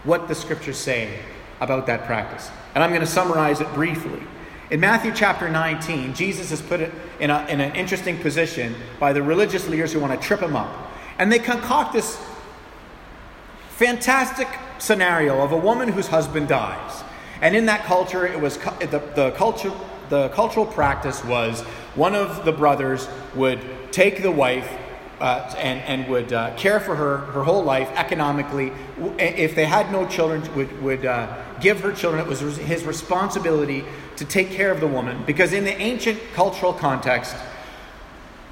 what 0.03 0.27
the 0.27 0.35
scriptures 0.35 0.77
say 0.77 1.19
about 1.59 1.87
that 1.87 2.05
practice. 2.05 2.49
And 2.75 2.83
I'm 2.83 2.91
going 2.91 3.01
to 3.01 3.07
summarize 3.07 3.59
it 3.59 3.73
briefly. 3.73 4.21
In 4.69 4.79
Matthew 4.79 5.11
chapter 5.13 5.49
19, 5.49 6.13
Jesus 6.13 6.49
has 6.49 6.61
put 6.61 6.81
in, 7.19 7.29
a, 7.29 7.45
in 7.47 7.61
an 7.61 7.75
interesting 7.75 8.17
position 8.19 8.75
by 8.99 9.13
the 9.13 9.21
religious 9.21 9.67
leaders 9.67 9.93
who 9.93 9.99
want 9.99 10.19
to 10.19 10.27
trip 10.27 10.41
him 10.41 10.55
up. 10.55 10.91
And 11.19 11.31
they 11.31 11.39
concoct 11.39 11.93
this 11.93 12.19
fantastic 13.69 14.47
scenario 14.79 15.41
of 15.41 15.51
a 15.51 15.57
woman 15.57 15.89
whose 15.89 16.07
husband 16.07 16.47
dies. 16.47 17.03
And 17.41 17.55
in 17.55 17.65
that 17.67 17.85
culture, 17.85 18.25
it 18.25 18.39
was 18.39 18.57
the, 18.57 19.01
the, 19.15 19.33
culture, 19.35 19.71
the 20.09 20.29
cultural 20.29 20.65
practice 20.65 21.23
was 21.23 21.61
one 21.95 22.15
of 22.15 22.45
the 22.45 22.51
brothers 22.51 23.07
would 23.35 23.59
take 23.91 24.21
the 24.21 24.31
wife 24.31 24.69
uh, 25.19 25.51
and, 25.57 25.79
and 25.81 26.11
would 26.11 26.31
uh, 26.31 26.55
care 26.55 26.79
for 26.79 26.95
her 26.95 27.17
her 27.17 27.43
whole 27.43 27.63
life 27.63 27.89
economically. 27.95 28.71
If 29.17 29.55
they 29.55 29.65
had 29.65 29.91
no 29.91 30.07
children, 30.07 30.43
would, 30.55 30.81
would 30.81 31.05
uh, 31.05 31.35
give 31.59 31.79
her 31.81 31.91
children. 31.91 32.23
It 32.23 32.29
was 32.29 32.57
his 32.57 32.83
responsibility 32.83 33.83
to 34.17 34.25
take 34.25 34.51
care 34.51 34.71
of 34.71 34.79
the 34.79 34.87
woman 34.87 35.23
because 35.25 35.53
in 35.53 35.63
the 35.63 35.75
ancient 35.81 36.19
cultural 36.33 36.73
context, 36.73 37.35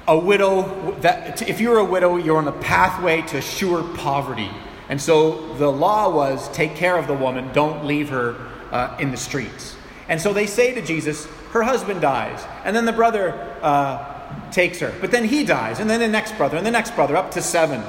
a 0.08 0.18
widow 0.18 0.96
that 1.00 1.42
if 1.42 1.60
you're 1.60 1.78
a 1.78 1.84
widow, 1.84 2.16
you're 2.16 2.38
on 2.38 2.48
a 2.48 2.52
pathway 2.52 3.22
to 3.22 3.40
sure 3.40 3.82
poverty. 3.94 4.50
And 4.88 5.00
so 5.00 5.54
the 5.54 5.70
law 5.70 6.14
was 6.14 6.48
take 6.50 6.76
care 6.76 6.96
of 6.96 7.06
the 7.06 7.14
woman, 7.14 7.52
don't 7.52 7.84
leave 7.84 8.08
her 8.10 8.36
uh, 8.70 8.96
in 9.00 9.10
the 9.10 9.16
streets. 9.16 9.74
And 10.08 10.20
so 10.20 10.32
they 10.32 10.46
say 10.46 10.74
to 10.74 10.82
Jesus, 10.82 11.26
her 11.50 11.62
husband 11.62 12.00
dies, 12.00 12.44
and 12.64 12.76
then 12.76 12.84
the 12.84 12.92
brother 12.92 13.32
uh, 13.62 14.50
takes 14.52 14.78
her, 14.78 14.94
but 15.00 15.10
then 15.10 15.24
he 15.24 15.44
dies, 15.44 15.80
and 15.80 15.90
then 15.90 15.98
the 15.98 16.08
next 16.08 16.36
brother, 16.36 16.56
and 16.56 16.64
the 16.64 16.70
next 16.70 16.94
brother, 16.94 17.16
up 17.16 17.32
to 17.32 17.42
seven. 17.42 17.82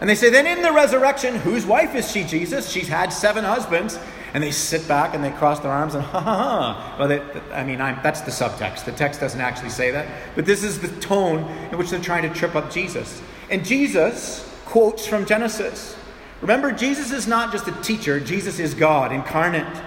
And 0.00 0.08
they 0.08 0.14
say, 0.14 0.30
then 0.30 0.46
in 0.46 0.62
the 0.62 0.72
resurrection, 0.72 1.34
whose 1.34 1.66
wife 1.66 1.94
is 1.94 2.10
she, 2.10 2.24
Jesus? 2.24 2.70
She's 2.70 2.88
had 2.88 3.12
seven 3.12 3.44
husbands. 3.44 3.98
And 4.34 4.42
they 4.42 4.50
sit 4.50 4.86
back 4.86 5.14
and 5.14 5.24
they 5.24 5.30
cross 5.30 5.60
their 5.60 5.70
arms 5.70 5.94
and 5.94 6.04
ha 6.04 6.20
ha 6.20 6.36
ha. 6.36 6.96
Well, 6.98 7.08
they, 7.08 7.20
I 7.52 7.64
mean, 7.64 7.80
I'm, 7.80 7.98
that's 8.02 8.20
the 8.20 8.30
subtext. 8.30 8.84
The 8.84 8.92
text 8.92 9.20
doesn't 9.20 9.40
actually 9.40 9.70
say 9.70 9.90
that. 9.90 10.06
But 10.34 10.46
this 10.46 10.62
is 10.62 10.80
the 10.80 10.88
tone 11.00 11.40
in 11.70 11.78
which 11.78 11.90
they're 11.90 12.00
trying 12.00 12.22
to 12.22 12.34
trip 12.34 12.54
up 12.54 12.70
Jesus. 12.70 13.20
And 13.50 13.64
Jesus 13.64 14.44
quotes 14.66 15.06
from 15.06 15.24
Genesis. 15.24 15.96
Remember, 16.40 16.70
Jesus 16.70 17.10
is 17.10 17.26
not 17.26 17.50
just 17.50 17.66
a 17.66 17.72
teacher, 17.82 18.20
Jesus 18.20 18.58
is 18.58 18.74
God 18.74 19.12
incarnate. 19.12 19.82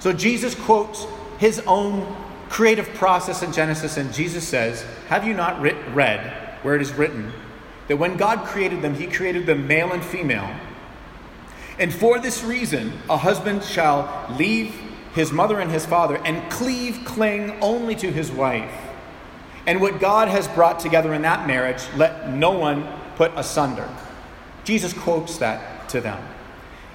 So 0.00 0.12
Jesus 0.12 0.54
quotes 0.54 1.06
his 1.38 1.60
own 1.66 2.14
creative 2.50 2.88
process 2.94 3.42
in 3.42 3.52
Genesis, 3.52 3.96
and 3.96 4.12
Jesus 4.12 4.46
says, 4.46 4.84
Have 5.08 5.26
you 5.26 5.34
not 5.34 5.60
writ- 5.60 5.76
read 5.92 6.20
where 6.62 6.76
it 6.76 6.82
is 6.82 6.92
written 6.92 7.32
that 7.88 7.96
when 7.96 8.16
God 8.16 8.44
created 8.46 8.82
them, 8.82 8.94
he 8.94 9.06
created 9.06 9.46
them 9.46 9.66
male 9.66 9.92
and 9.92 10.04
female? 10.04 10.48
And 11.78 11.92
for 11.92 12.18
this 12.18 12.44
reason, 12.44 12.92
a 13.10 13.16
husband 13.16 13.64
shall 13.64 14.26
leave 14.38 14.74
his 15.14 15.32
mother 15.32 15.60
and 15.60 15.70
his 15.70 15.86
father 15.86 16.18
and 16.24 16.50
cleave, 16.50 17.00
cling 17.04 17.52
only 17.60 17.94
to 17.96 18.10
his 18.10 18.30
wife. 18.30 18.72
And 19.66 19.80
what 19.80 20.00
God 20.00 20.28
has 20.28 20.46
brought 20.48 20.78
together 20.78 21.14
in 21.14 21.22
that 21.22 21.46
marriage, 21.46 21.82
let 21.96 22.30
no 22.30 22.52
one 22.52 22.86
put 23.16 23.32
asunder. 23.36 23.88
Jesus 24.64 24.92
quotes 24.92 25.38
that 25.38 25.88
to 25.90 26.00
them. 26.00 26.22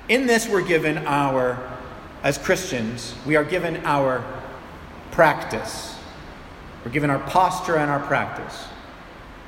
In 0.07 0.27
this, 0.27 0.48
we're 0.48 0.65
given 0.65 0.98
our, 1.05 1.71
as 2.24 2.38
Christians, 2.38 3.15
we 3.25 3.36
are 3.36 3.43
given 3.43 3.77
our 3.86 4.24
practice. 5.12 5.98
We're 6.83 6.91
given 6.91 7.09
our 7.09 7.19
posture 7.19 7.77
and 7.77 7.91
our 7.91 8.00
practice. 8.00 8.65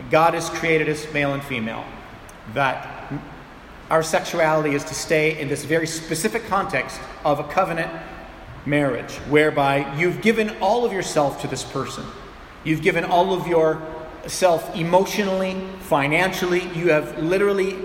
God 0.09 0.33
has 0.33 0.49
created 0.49 0.89
us 0.89 1.11
male 1.13 1.33
and 1.33 1.43
female. 1.43 1.85
That 2.53 3.11
our 3.91 4.01
sexuality 4.01 4.73
is 4.73 4.85
to 4.85 4.93
stay 4.93 5.37
in 5.37 5.49
this 5.49 5.65
very 5.65 5.85
specific 5.85 6.45
context 6.45 6.97
of 7.25 7.41
a 7.41 7.43
covenant 7.43 7.91
marriage, 8.65 9.11
whereby 9.27 9.97
you've 9.97 10.21
given 10.21 10.49
all 10.61 10.85
of 10.85 10.93
yourself 10.93 11.41
to 11.41 11.47
this 11.49 11.65
person. 11.65 12.05
You've 12.63 12.81
given 12.81 13.03
all 13.03 13.33
of 13.33 13.47
yourself 13.47 14.73
emotionally, 14.77 15.61
financially. 15.81 16.61
You 16.69 16.91
have 16.91 17.21
literally 17.21 17.79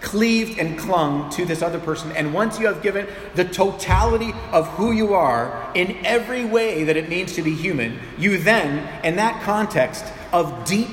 cleaved 0.00 0.58
and 0.58 0.78
clung 0.78 1.28
to 1.32 1.44
this 1.44 1.60
other 1.60 1.78
person. 1.78 2.10
And 2.12 2.32
once 2.32 2.58
you 2.58 2.66
have 2.66 2.82
given 2.82 3.06
the 3.34 3.44
totality 3.44 4.32
of 4.50 4.66
who 4.68 4.92
you 4.92 5.12
are 5.12 5.70
in 5.74 6.06
every 6.06 6.46
way 6.46 6.84
that 6.84 6.96
it 6.96 7.10
means 7.10 7.34
to 7.34 7.42
be 7.42 7.54
human, 7.54 7.98
you 8.16 8.38
then, 8.38 9.04
in 9.04 9.16
that 9.16 9.42
context 9.42 10.06
of 10.32 10.64
deep 10.64 10.88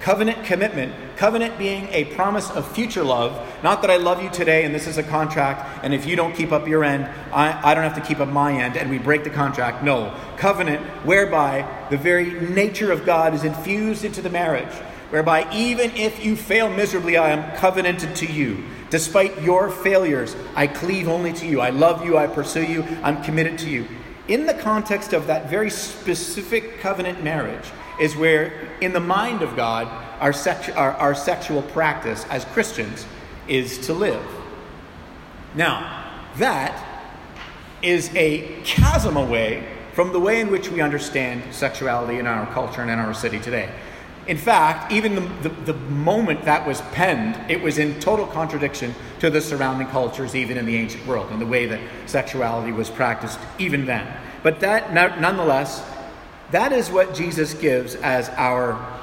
covenant 0.00 0.42
commitment, 0.44 0.94
covenant 1.16 1.58
being 1.58 1.86
a 1.90 2.06
promise 2.16 2.50
of 2.50 2.70
future 2.72 3.04
love, 3.04 3.46
not 3.62 3.82
that 3.82 3.90
I 3.90 3.98
love 3.98 4.22
you 4.22 4.30
today 4.30 4.64
and 4.64 4.74
this 4.74 4.86
is 4.86 4.96
a 4.96 5.02
contract, 5.02 5.84
and 5.84 5.92
if 5.92 6.06
you 6.06 6.16
don't 6.16 6.34
keep 6.34 6.52
up 6.52 6.66
your 6.66 6.82
end, 6.82 7.04
I, 7.32 7.70
I 7.70 7.74
don't 7.74 7.84
have 7.84 7.94
to 7.94 8.00
keep 8.00 8.18
up 8.18 8.28
my 8.28 8.52
end 8.52 8.76
and 8.76 8.90
we 8.90 8.98
break 8.98 9.24
the 9.24 9.30
contract. 9.30 9.84
No. 9.84 10.14
Covenant 10.38 10.84
whereby 11.04 11.68
the 11.90 11.98
very 11.98 12.32
nature 12.48 12.90
of 12.90 13.04
God 13.04 13.34
is 13.34 13.44
infused 13.44 14.04
into 14.04 14.22
the 14.22 14.30
marriage 14.30 14.72
whereby 15.10 15.52
even 15.52 15.90
if 15.96 16.24
you 16.24 16.36
fail 16.36 16.70
miserably, 16.70 17.16
I 17.16 17.30
am 17.30 17.56
covenanted 17.58 18.14
to 18.16 18.26
you. 18.26 18.64
Despite 18.90 19.42
your 19.42 19.70
failures, 19.70 20.34
I 20.54 20.66
cleave 20.66 21.08
only 21.08 21.32
to 21.34 21.46
you. 21.46 21.60
I 21.60 21.70
love 21.70 22.04
you, 22.04 22.16
I 22.16 22.26
pursue 22.26 22.64
you, 22.64 22.82
I'm 23.02 23.22
committed 23.22 23.58
to 23.58 23.68
you. 23.68 23.86
In 24.28 24.46
the 24.46 24.54
context 24.54 25.12
of 25.12 25.26
that 25.26 25.50
very 25.50 25.70
specific 25.70 26.78
covenant 26.78 27.22
marriage, 27.22 27.70
is 28.00 28.16
where, 28.16 28.68
in 28.80 28.92
the 28.92 29.00
mind 29.00 29.42
of 29.42 29.54
God, 29.54 29.86
our, 30.20 30.34
our, 30.74 30.92
our 30.92 31.14
sexual 31.14 31.62
practice 31.62 32.24
as 32.30 32.44
Christians 32.46 33.06
is 33.46 33.78
to 33.86 33.94
live. 33.94 34.24
Now, 35.54 36.28
that 36.36 36.86
is 37.82 38.14
a 38.14 38.60
chasm 38.64 39.16
away 39.16 39.66
from 39.92 40.12
the 40.12 40.20
way 40.20 40.40
in 40.40 40.50
which 40.50 40.70
we 40.70 40.80
understand 40.80 41.42
sexuality 41.54 42.18
in 42.18 42.26
our 42.26 42.46
culture 42.52 42.80
and 42.80 42.90
in 42.90 42.98
our 42.98 43.14
city 43.14 43.38
today. 43.38 43.70
In 44.26 44.36
fact, 44.36 44.92
even 44.92 45.14
the, 45.14 45.48
the, 45.48 45.72
the, 45.72 45.74
moment 45.74 46.44
that 46.44 46.66
was 46.66 46.80
penned, 46.92 47.50
it 47.50 47.60
was 47.60 47.78
in 47.78 47.98
total 48.00 48.26
contradiction 48.26 48.94
to 49.18 49.28
the 49.28 49.40
surrounding 49.40 49.88
cultures, 49.88 50.36
even 50.36 50.56
in 50.56 50.66
the 50.66 50.76
ancient 50.76 51.04
world, 51.06 51.30
and 51.32 51.40
the 51.40 51.46
way 51.46 51.66
that 51.66 51.80
sexuality 52.06 52.70
was 52.70 52.88
practiced 52.88 53.38
even 53.58 53.86
then. 53.86 54.06
But 54.42 54.60
that, 54.60 54.94
nonetheless, 54.94 55.82
that 56.50 56.72
is 56.72 56.90
what 56.90 57.14
Jesus 57.14 57.54
gives 57.54 57.94
as 57.96 58.28
our 58.30 59.00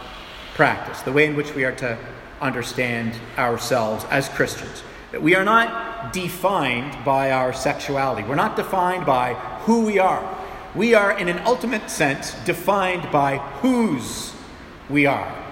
practice, 0.54 1.02
the 1.02 1.12
way 1.12 1.26
in 1.28 1.36
which 1.36 1.54
we 1.54 1.64
are 1.64 1.76
to 1.76 1.98
understand 2.42 3.14
ourselves 3.38 4.06
as 4.10 4.30
Christians. 4.30 4.84
That 5.12 5.22
we 5.22 5.36
are 5.36 5.46
not 5.46 6.14
defined 6.14 7.04
by 7.06 7.32
our 7.32 7.54
sexuality, 7.54 8.28
we're 8.28 8.36
not 8.36 8.56
defined 8.56 9.06
by 9.06 9.34
who 9.64 9.86
we 9.86 10.00
are. 10.00 10.36
We 10.76 10.94
are, 10.94 11.18
in 11.18 11.28
an 11.28 11.40
ultimate 11.40 11.90
sense, 11.90 12.34
defined 12.46 13.12
by 13.12 13.38
whose 13.62 14.34
we 14.90 15.06
are. 15.06 15.44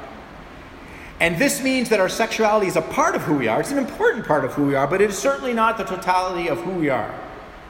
And 1.20 1.40
this 1.40 1.64
means 1.64 1.90
that 1.90 2.00
our 2.00 2.10
sexuality 2.10 2.68
is 2.68 2.76
a 2.76 2.82
part 2.82 3.16
of 3.16 3.24
who 3.24 3.36
we 3.36 3.48
are. 3.48 3.60
It's 3.62 3.72
an 3.72 3.78
important 3.78 4.26
part 4.26 4.44
of 4.44 4.54
who 4.54 4.66
we 4.66 4.76
are, 4.76 4.86
but 4.86 5.02
it 5.02 5.10
is 5.10 5.18
certainly 5.18 5.54
not 5.54 5.78
the 5.78 5.84
totality 5.84 6.50
of 6.50 6.60
who 6.60 6.72
we 6.72 6.90
are. 6.90 7.12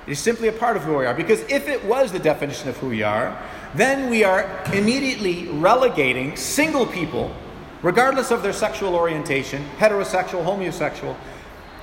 It 0.07 0.11
is 0.11 0.19
simply 0.19 0.47
a 0.47 0.51
part 0.51 0.77
of 0.77 0.83
who 0.83 0.97
we 0.97 1.05
are. 1.05 1.13
Because 1.13 1.41
if 1.41 1.67
it 1.67 1.83
was 1.85 2.11
the 2.11 2.19
definition 2.19 2.69
of 2.69 2.77
who 2.77 2.89
we 2.89 3.03
are, 3.03 3.37
then 3.77 4.09
we 4.09 4.23
are 4.23 4.63
immediately 4.73 5.47
relegating 5.49 6.35
single 6.35 6.85
people, 6.85 7.35
regardless 7.81 8.31
of 8.31 8.41
their 8.41 8.53
sexual 8.53 8.95
orientation, 8.95 9.65
heterosexual, 9.77 10.43
homosexual, 10.43 11.17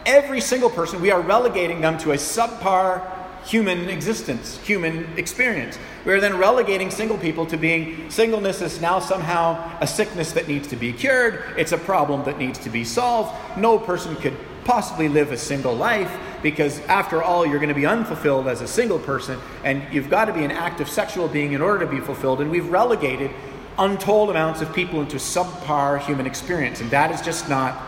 every 0.07 0.41
single 0.41 0.71
person, 0.71 1.01
we 1.01 1.11
are 1.11 1.21
relegating 1.21 1.81
them 1.81 1.99
to 1.99 2.13
a 2.13 2.17
subpar 2.17 3.07
human 3.45 3.89
existence, 3.89 4.59
human 4.59 5.07
experience. 5.17 5.79
We 6.05 6.13
are 6.13 6.21
then 6.21 6.39
relegating 6.39 6.91
single 6.91 7.19
people 7.19 7.45
to 7.47 7.57
being 7.57 8.11
singleness 8.11 8.63
is 8.63 8.81
now 8.81 9.01
somehow 9.01 9.79
a 9.81 9.87
sickness 9.87 10.33
that 10.33 10.49
needs 10.49 10.69
to 10.69 10.77
be 10.77 10.93
cured, 10.93 11.43
it's 11.57 11.73
a 11.73 11.79
problem 11.79 12.25
that 12.25 12.39
needs 12.39 12.59
to 12.61 12.71
be 12.71 12.85
solved. 12.85 13.35
No 13.59 13.79
person 13.79 14.17
could 14.17 14.37
possibly 14.65 15.09
live 15.09 15.33
a 15.33 15.37
single 15.37 15.75
life 15.75 16.11
because, 16.43 16.81
after 16.87 17.23
all, 17.23 17.47
you're 17.47 17.59
going 17.59 17.69
to 17.69 17.75
be 17.75 17.87
unfulfilled 17.87 18.49
as 18.49 18.61
a 18.61 18.67
single 18.67 18.99
person, 18.99 19.39
and 19.65 19.83
you've 19.93 20.11
got 20.11 20.27
to 20.27 20.33
be 20.33 20.45
an 20.45 20.51
active 20.51 20.89
sexual 20.89 21.29
being 21.29 21.53
in 21.53 21.61
order 21.61 21.85
to 21.85 21.91
be 21.91 22.01
fulfilled. 22.01 22.41
And 22.41 22.51
we've 22.51 22.69
relegated 22.69 23.31
untold 23.79 24.31
amounts 24.31 24.61
of 24.61 24.75
people 24.75 25.01
into 25.01 25.17
subpar 25.17 26.01
human 26.01 26.27
experience, 26.27 26.81
and 26.81 26.91
that 26.91 27.11
is 27.11 27.21
just 27.23 27.49
not 27.49 27.81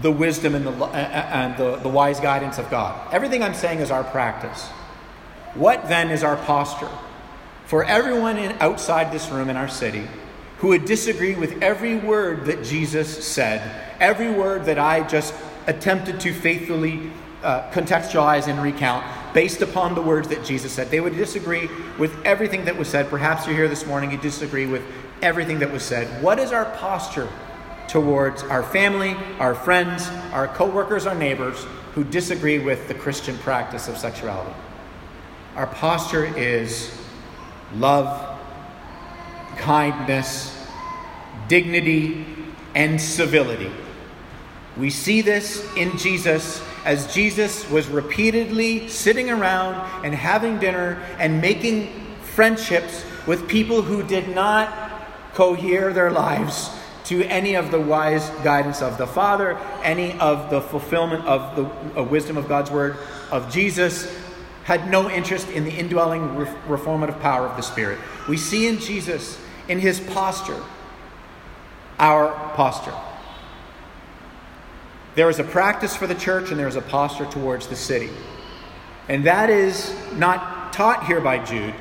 the 0.00 0.10
wisdom 0.10 0.54
and 0.54 0.66
the, 0.66 0.72
and 0.86 1.56
the, 1.56 1.76
the 1.76 1.88
wise 1.88 2.18
guidance 2.18 2.58
of 2.58 2.70
God. 2.70 3.12
Everything 3.12 3.42
I'm 3.42 3.54
saying 3.54 3.80
is 3.80 3.90
our 3.90 4.04
practice. 4.04 4.68
What 5.54 5.88
then 5.88 6.10
is 6.10 6.24
our 6.24 6.36
posture? 6.36 6.88
For 7.66 7.84
everyone 7.84 8.38
in, 8.38 8.56
outside 8.60 9.12
this 9.12 9.28
room 9.30 9.50
in 9.50 9.56
our 9.56 9.68
city 9.68 10.06
who 10.58 10.68
would 10.68 10.84
disagree 10.84 11.34
with 11.34 11.62
every 11.62 11.96
word 11.96 12.46
that 12.46 12.64
Jesus 12.64 13.26
said, 13.26 13.60
every 14.00 14.30
word 14.30 14.64
that 14.66 14.78
I 14.78 15.06
just 15.06 15.34
attempted 15.66 16.20
to 16.20 16.32
faithfully 16.32 17.10
uh, 17.42 17.70
contextualize 17.70 18.46
and 18.48 18.62
recount 18.62 19.04
based 19.34 19.62
upon 19.62 19.94
the 19.94 20.02
words 20.02 20.28
that 20.28 20.44
Jesus 20.44 20.72
said, 20.72 20.90
they 20.90 21.00
would 21.00 21.16
disagree 21.16 21.68
with 21.98 22.14
everything 22.24 22.64
that 22.66 22.76
was 22.76 22.88
said. 22.88 23.08
Perhaps 23.08 23.46
you're 23.46 23.56
here 23.56 23.68
this 23.68 23.86
morning, 23.86 24.10
you 24.10 24.18
disagree 24.18 24.66
with 24.66 24.82
everything 25.22 25.58
that 25.60 25.72
was 25.72 25.82
said. 25.82 26.22
What 26.22 26.38
is 26.38 26.52
our 26.52 26.66
posture 26.76 27.28
towards 27.92 28.42
our 28.44 28.62
family, 28.62 29.14
our 29.38 29.54
friends, 29.54 30.08
our 30.32 30.48
coworkers, 30.48 31.06
our 31.06 31.14
neighbors 31.14 31.66
who 31.94 32.04
disagree 32.04 32.58
with 32.58 32.88
the 32.88 32.94
Christian 32.94 33.36
practice 33.38 33.86
of 33.86 33.98
sexuality. 33.98 34.54
Our 35.56 35.66
posture 35.66 36.24
is 36.24 36.90
love, 37.74 38.38
kindness, 39.58 40.66
dignity, 41.48 42.24
and 42.74 42.98
civility. 42.98 43.70
We 44.76 44.90
see 44.90 45.20
this 45.20 45.66
in 45.76 45.96
Jesus 45.98 46.62
as 46.84 47.12
Jesus 47.14 47.68
was 47.70 47.88
repeatedly 47.88 48.88
sitting 48.88 49.30
around 49.30 49.74
and 50.04 50.14
having 50.14 50.58
dinner 50.58 51.02
and 51.18 51.40
making 51.40 51.88
friendships 52.22 53.04
with 53.26 53.46
people 53.48 53.82
who 53.82 54.02
did 54.02 54.34
not 54.34 54.72
cohere 55.34 55.92
their 55.92 56.10
lives 56.10 56.70
to 57.04 57.22
any 57.24 57.54
of 57.54 57.70
the 57.70 57.80
wise 57.80 58.28
guidance 58.42 58.80
of 58.80 58.96
the 58.96 59.06
Father, 59.06 59.58
any 59.82 60.18
of 60.18 60.50
the 60.50 60.60
fulfillment 60.60 61.24
of 61.26 61.94
the 61.94 62.02
wisdom 62.02 62.36
of 62.36 62.48
God's 62.48 62.70
Word, 62.70 62.96
of 63.30 63.52
Jesus, 63.52 64.12
had 64.64 64.90
no 64.90 65.10
interest 65.10 65.48
in 65.50 65.64
the 65.64 65.72
indwelling 65.72 66.36
re- 66.36 66.46
reformative 66.66 67.20
power 67.20 67.46
of 67.46 67.56
the 67.56 67.62
Spirit. 67.62 67.98
We 68.28 68.36
see 68.36 68.68
in 68.68 68.78
Jesus, 68.78 69.38
in 69.68 69.80
his 69.80 70.00
posture, 70.00 70.62
our 71.98 72.32
posture. 72.54 72.94
There 75.14 75.28
is 75.28 75.38
a 75.38 75.44
practice 75.44 75.94
for 75.94 76.06
the 76.06 76.14
church 76.14 76.50
and 76.50 76.58
there 76.58 76.68
is 76.68 76.76
a 76.76 76.80
posture 76.80 77.26
towards 77.26 77.66
the 77.66 77.76
city. 77.76 78.10
And 79.08 79.24
that 79.24 79.50
is 79.50 79.94
not 80.14 80.72
taught 80.72 81.06
here 81.06 81.20
by 81.20 81.44
Jude, 81.44 81.74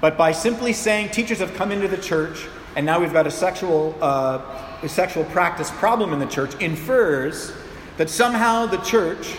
But 0.00 0.18
by 0.18 0.32
simply 0.32 0.74
saying 0.74 1.10
teachers 1.10 1.38
have 1.38 1.54
come 1.54 1.72
into 1.72 1.88
the 1.88 1.96
church 1.96 2.46
and 2.76 2.84
now 2.84 3.00
we've 3.00 3.12
got 3.12 3.26
a 3.26 3.30
sexual, 3.30 3.96
uh, 4.02 4.78
a 4.82 4.88
sexual 4.88 5.24
practice 5.24 5.70
problem 5.70 6.12
in 6.12 6.18
the 6.18 6.26
church 6.26 6.54
infers 6.60 7.52
that 7.96 8.10
somehow 8.10 8.66
the 8.66 8.76
church 8.78 9.34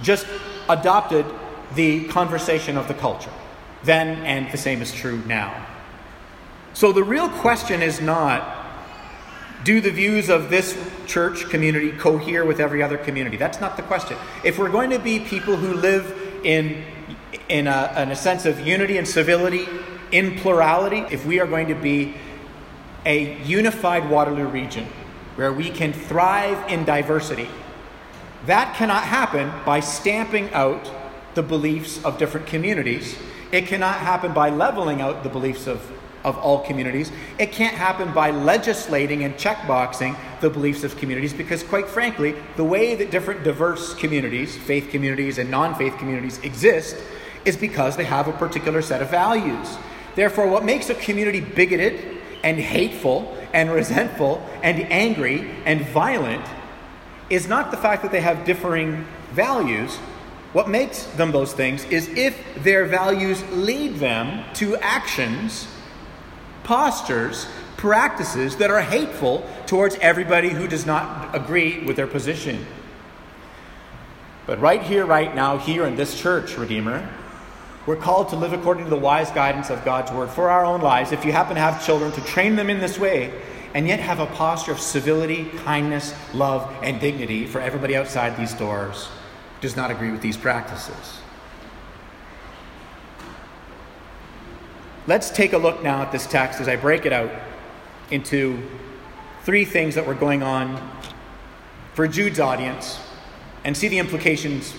just 0.00 0.26
adopted 0.68 1.26
the 1.74 2.04
conversation 2.04 2.76
of 2.76 2.86
the 2.86 2.94
culture. 2.94 3.32
Then, 3.82 4.24
and 4.24 4.50
the 4.52 4.56
same 4.56 4.80
is 4.80 4.92
true 4.92 5.20
now. 5.26 5.66
So 6.72 6.92
the 6.92 7.02
real 7.02 7.28
question 7.28 7.82
is 7.82 8.00
not 8.00 8.57
do 9.64 9.80
the 9.80 9.90
views 9.90 10.28
of 10.28 10.50
this 10.50 10.78
church 11.06 11.48
community 11.50 11.92
cohere 11.92 12.44
with 12.44 12.60
every 12.60 12.82
other 12.82 12.96
community? 12.96 13.36
That's 13.36 13.60
not 13.60 13.76
the 13.76 13.82
question. 13.82 14.16
If 14.44 14.58
we're 14.58 14.70
going 14.70 14.90
to 14.90 14.98
be 14.98 15.20
people 15.20 15.56
who 15.56 15.74
live 15.74 16.40
in, 16.44 16.84
in, 17.48 17.66
a, 17.66 17.92
in 17.96 18.10
a 18.10 18.16
sense 18.16 18.46
of 18.46 18.60
unity 18.66 18.98
and 18.98 19.06
civility, 19.06 19.66
in 20.12 20.36
plurality, 20.38 21.04
if 21.10 21.26
we 21.26 21.40
are 21.40 21.46
going 21.46 21.68
to 21.68 21.74
be 21.74 22.14
a 23.04 23.42
unified 23.42 24.08
Waterloo 24.08 24.46
region 24.46 24.86
where 25.36 25.52
we 25.52 25.70
can 25.70 25.92
thrive 25.92 26.70
in 26.70 26.84
diversity, 26.84 27.48
that 28.46 28.74
cannot 28.76 29.04
happen 29.04 29.52
by 29.64 29.80
stamping 29.80 30.52
out 30.52 30.90
the 31.34 31.42
beliefs 31.42 32.02
of 32.04 32.18
different 32.18 32.46
communities. 32.46 33.16
It 33.52 33.66
cannot 33.66 33.98
happen 33.98 34.32
by 34.32 34.50
leveling 34.50 35.00
out 35.00 35.22
the 35.22 35.28
beliefs 35.28 35.66
of 35.66 35.92
of 36.28 36.36
all 36.38 36.60
communities. 36.60 37.10
It 37.38 37.52
can't 37.52 37.74
happen 37.74 38.12
by 38.12 38.30
legislating 38.30 39.24
and 39.24 39.34
checkboxing 39.34 40.16
the 40.40 40.50
beliefs 40.50 40.84
of 40.84 40.96
communities 40.98 41.32
because, 41.32 41.62
quite 41.62 41.88
frankly, 41.88 42.34
the 42.56 42.64
way 42.64 42.94
that 42.94 43.10
different 43.10 43.44
diverse 43.44 43.94
communities, 43.94 44.56
faith 44.56 44.90
communities 44.90 45.38
and 45.38 45.50
non 45.50 45.74
faith 45.74 45.96
communities, 45.96 46.38
exist 46.40 46.96
is 47.44 47.56
because 47.56 47.96
they 47.96 48.04
have 48.04 48.28
a 48.28 48.32
particular 48.32 48.82
set 48.82 49.00
of 49.00 49.10
values. 49.10 49.76
Therefore, 50.14 50.48
what 50.48 50.64
makes 50.64 50.90
a 50.90 50.94
community 50.94 51.40
bigoted 51.40 52.18
and 52.44 52.58
hateful 52.58 53.36
and 53.52 53.70
resentful 53.70 54.46
and 54.62 54.80
angry 54.92 55.50
and 55.64 55.80
violent 55.86 56.44
is 57.30 57.48
not 57.48 57.70
the 57.70 57.76
fact 57.76 58.02
that 58.02 58.12
they 58.12 58.20
have 58.20 58.44
differing 58.44 59.06
values. 59.32 59.96
What 60.52 60.68
makes 60.68 61.04
them 61.04 61.32
those 61.32 61.52
things 61.52 61.84
is 61.84 62.08
if 62.08 62.36
their 62.62 62.86
values 62.86 63.42
lead 63.50 63.96
them 63.96 64.44
to 64.54 64.76
actions 64.76 65.68
postures, 66.68 67.46
practices 67.78 68.58
that 68.58 68.70
are 68.70 68.82
hateful 68.82 69.42
towards 69.66 69.94
everybody 70.02 70.50
who 70.50 70.68
does 70.68 70.84
not 70.84 71.34
agree 71.34 71.82
with 71.84 71.96
their 71.96 72.06
position. 72.06 72.66
But 74.44 74.60
right 74.60 74.82
here, 74.82 75.06
right 75.06 75.34
now, 75.34 75.56
here 75.56 75.86
in 75.86 75.96
this 75.96 76.20
church, 76.20 76.58
Redeemer, 76.58 77.08
we're 77.86 77.96
called 77.96 78.28
to 78.30 78.36
live 78.36 78.52
according 78.52 78.84
to 78.84 78.90
the 78.90 78.98
wise 78.98 79.30
guidance 79.30 79.70
of 79.70 79.82
God's 79.82 80.12
word 80.12 80.28
for 80.28 80.50
our 80.50 80.62
own 80.62 80.82
lives. 80.82 81.10
If 81.10 81.24
you 81.24 81.32
happen 81.32 81.54
to 81.54 81.60
have 81.62 81.86
children, 81.86 82.12
to 82.12 82.20
train 82.20 82.54
them 82.54 82.68
in 82.68 82.80
this 82.80 82.98
way, 82.98 83.32
and 83.72 83.88
yet 83.88 83.98
have 84.00 84.20
a 84.20 84.26
posture 84.26 84.72
of 84.72 84.78
civility, 84.78 85.46
kindness, 85.64 86.14
love, 86.34 86.70
and 86.82 87.00
dignity 87.00 87.46
for 87.46 87.62
everybody 87.62 87.96
outside 87.96 88.36
these 88.36 88.52
doors 88.52 89.06
who 89.06 89.62
does 89.62 89.74
not 89.74 89.90
agree 89.90 90.10
with 90.10 90.20
these 90.20 90.36
practices. 90.36 91.18
Let's 95.08 95.30
take 95.30 95.54
a 95.54 95.58
look 95.58 95.82
now 95.82 96.02
at 96.02 96.12
this 96.12 96.26
text 96.26 96.60
as 96.60 96.68
I 96.68 96.76
break 96.76 97.06
it 97.06 97.14
out 97.14 97.30
into 98.10 98.62
three 99.42 99.64
things 99.64 99.94
that 99.94 100.06
were 100.06 100.12
going 100.12 100.42
on 100.42 100.78
for 101.94 102.06
Jude's 102.06 102.38
audience 102.38 103.00
and 103.64 103.74
see 103.74 103.88
the 103.88 104.00
implications 104.00 104.74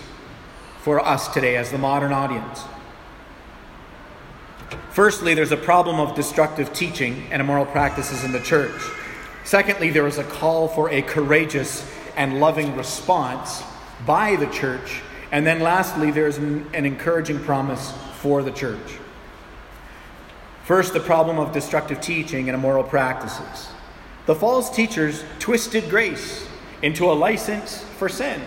for 0.82 1.04
us 1.04 1.34
today 1.34 1.58
as 1.58 1.72
the 1.72 1.80
modern 1.80 2.12
audience. 2.12 2.64
Firstly, 4.92 5.34
there's 5.34 5.52
a 5.52 5.58
problem 5.58 6.00
of 6.00 6.14
destructive 6.14 6.74
teaching 6.74 7.26
and 7.32 7.42
immoral 7.42 7.66
practices 7.66 8.24
in 8.24 8.32
the 8.32 8.42
church. 8.42 8.80
Secondly, 9.46 9.90
there 9.90 10.06
is 10.06 10.20
a 10.20 10.24
call 10.24 10.68
for 10.68 10.92
a 10.92 11.02
courageous 11.02 11.92
and 12.16 12.40
loving 12.40 12.76
response 12.76 13.64
by 14.06 14.36
the 14.36 14.46
church. 14.52 15.02
And 15.32 15.44
then 15.44 15.60
lastly, 15.60 16.12
there's 16.12 16.38
an, 16.38 16.70
an 16.76 16.86
encouraging 16.86 17.40
promise 17.40 17.92
for 18.20 18.44
the 18.44 18.52
church. 18.52 18.99
First, 20.70 20.94
the 20.94 21.00
problem 21.00 21.40
of 21.40 21.52
destructive 21.52 22.00
teaching 22.00 22.48
and 22.48 22.56
immoral 22.56 22.84
practices. 22.84 23.70
The 24.28 24.36
false 24.36 24.70
teachers 24.70 25.24
twisted 25.40 25.90
grace 25.90 26.48
into 26.84 27.12
a 27.12 27.14
license 27.14 27.84
for 27.98 28.08
sin. 28.08 28.40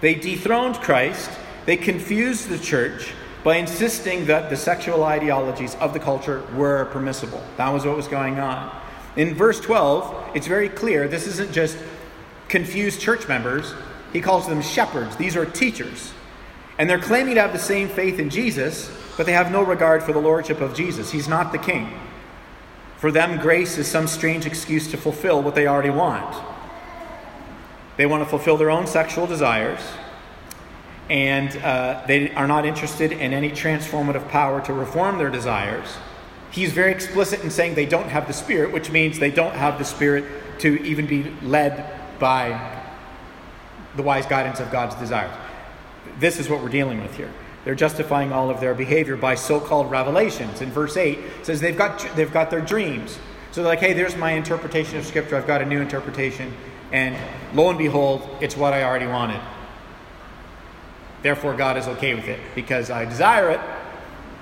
They 0.00 0.16
dethroned 0.16 0.80
Christ, 0.80 1.30
they 1.64 1.76
confused 1.76 2.48
the 2.48 2.58
church 2.58 3.12
by 3.44 3.54
insisting 3.54 4.26
that 4.26 4.50
the 4.50 4.56
sexual 4.56 5.04
ideologies 5.04 5.76
of 5.76 5.92
the 5.92 6.00
culture 6.00 6.42
were 6.56 6.86
permissible. 6.86 7.44
That 7.56 7.68
was 7.68 7.86
what 7.86 7.96
was 7.96 8.08
going 8.08 8.40
on. 8.40 8.76
In 9.14 9.36
verse 9.36 9.60
12, 9.60 10.34
it's 10.34 10.48
very 10.48 10.68
clear 10.68 11.06
this 11.06 11.28
isn't 11.28 11.52
just 11.52 11.78
confused 12.48 13.00
church 13.00 13.28
members, 13.28 13.74
he 14.12 14.20
calls 14.20 14.48
them 14.48 14.60
shepherds. 14.60 15.14
These 15.14 15.36
are 15.36 15.46
teachers. 15.46 16.12
And 16.78 16.90
they're 16.90 16.98
claiming 16.98 17.36
to 17.36 17.42
have 17.42 17.52
the 17.52 17.60
same 17.60 17.88
faith 17.88 18.18
in 18.18 18.28
Jesus, 18.28 18.90
but 19.18 19.26
they 19.26 19.32
have 19.32 19.50
no 19.50 19.64
regard 19.64 20.04
for 20.04 20.12
the 20.12 20.20
lordship 20.20 20.60
of 20.60 20.74
Jesus. 20.74 21.10
He's 21.10 21.26
not 21.26 21.50
the 21.50 21.58
king. 21.58 21.92
For 22.98 23.10
them, 23.10 23.40
grace 23.40 23.76
is 23.76 23.88
some 23.88 24.06
strange 24.06 24.46
excuse 24.46 24.88
to 24.92 24.96
fulfill 24.96 25.42
what 25.42 25.56
they 25.56 25.66
already 25.66 25.90
want. 25.90 26.36
They 27.96 28.06
want 28.06 28.22
to 28.22 28.30
fulfill 28.30 28.56
their 28.56 28.70
own 28.70 28.86
sexual 28.86 29.26
desires, 29.26 29.80
and 31.10 31.56
uh, 31.62 32.04
they 32.06 32.32
are 32.34 32.46
not 32.46 32.64
interested 32.64 33.10
in 33.10 33.32
any 33.32 33.50
transformative 33.50 34.28
power 34.28 34.60
to 34.66 34.72
reform 34.72 35.18
their 35.18 35.30
desires. 35.30 35.96
He's 36.52 36.72
very 36.72 36.92
explicit 36.92 37.42
in 37.42 37.50
saying 37.50 37.74
they 37.74 37.86
don't 37.86 38.08
have 38.08 38.28
the 38.28 38.32
Spirit, 38.32 38.72
which 38.72 38.92
means 38.92 39.18
they 39.18 39.32
don't 39.32 39.54
have 39.54 39.80
the 39.80 39.84
Spirit 39.84 40.24
to 40.60 40.80
even 40.84 41.06
be 41.06 41.24
led 41.42 41.84
by 42.20 42.84
the 43.96 44.02
wise 44.04 44.26
guidance 44.26 44.60
of 44.60 44.70
God's 44.70 44.94
desires. 44.94 45.34
This 46.20 46.38
is 46.38 46.48
what 46.48 46.62
we're 46.62 46.68
dealing 46.68 47.02
with 47.02 47.16
here. 47.16 47.32
They're 47.68 47.74
justifying 47.74 48.32
all 48.32 48.48
of 48.48 48.60
their 48.60 48.72
behavior 48.72 49.14
by 49.14 49.34
so-called 49.34 49.90
revelations. 49.90 50.62
In 50.62 50.70
verse 50.70 50.96
8 50.96 51.18
says 51.42 51.60
they've 51.60 51.76
got 51.76 51.98
they've 52.16 52.32
got 52.32 52.50
their 52.50 52.62
dreams. 52.62 53.18
So 53.52 53.60
they're 53.60 53.70
like, 53.70 53.80
hey, 53.80 53.92
there's 53.92 54.16
my 54.16 54.30
interpretation 54.30 54.96
of 54.96 55.04
scripture. 55.04 55.36
I've 55.36 55.46
got 55.46 55.60
a 55.60 55.66
new 55.66 55.82
interpretation. 55.82 56.54
And 56.92 57.14
lo 57.54 57.68
and 57.68 57.76
behold, 57.76 58.26
it's 58.40 58.56
what 58.56 58.72
I 58.72 58.84
already 58.84 59.06
wanted. 59.06 59.42
Therefore, 61.20 61.54
God 61.54 61.76
is 61.76 61.86
okay 61.88 62.14
with 62.14 62.26
it 62.26 62.40
because 62.54 62.88
I 62.88 63.04
desire 63.04 63.50
it. 63.50 63.60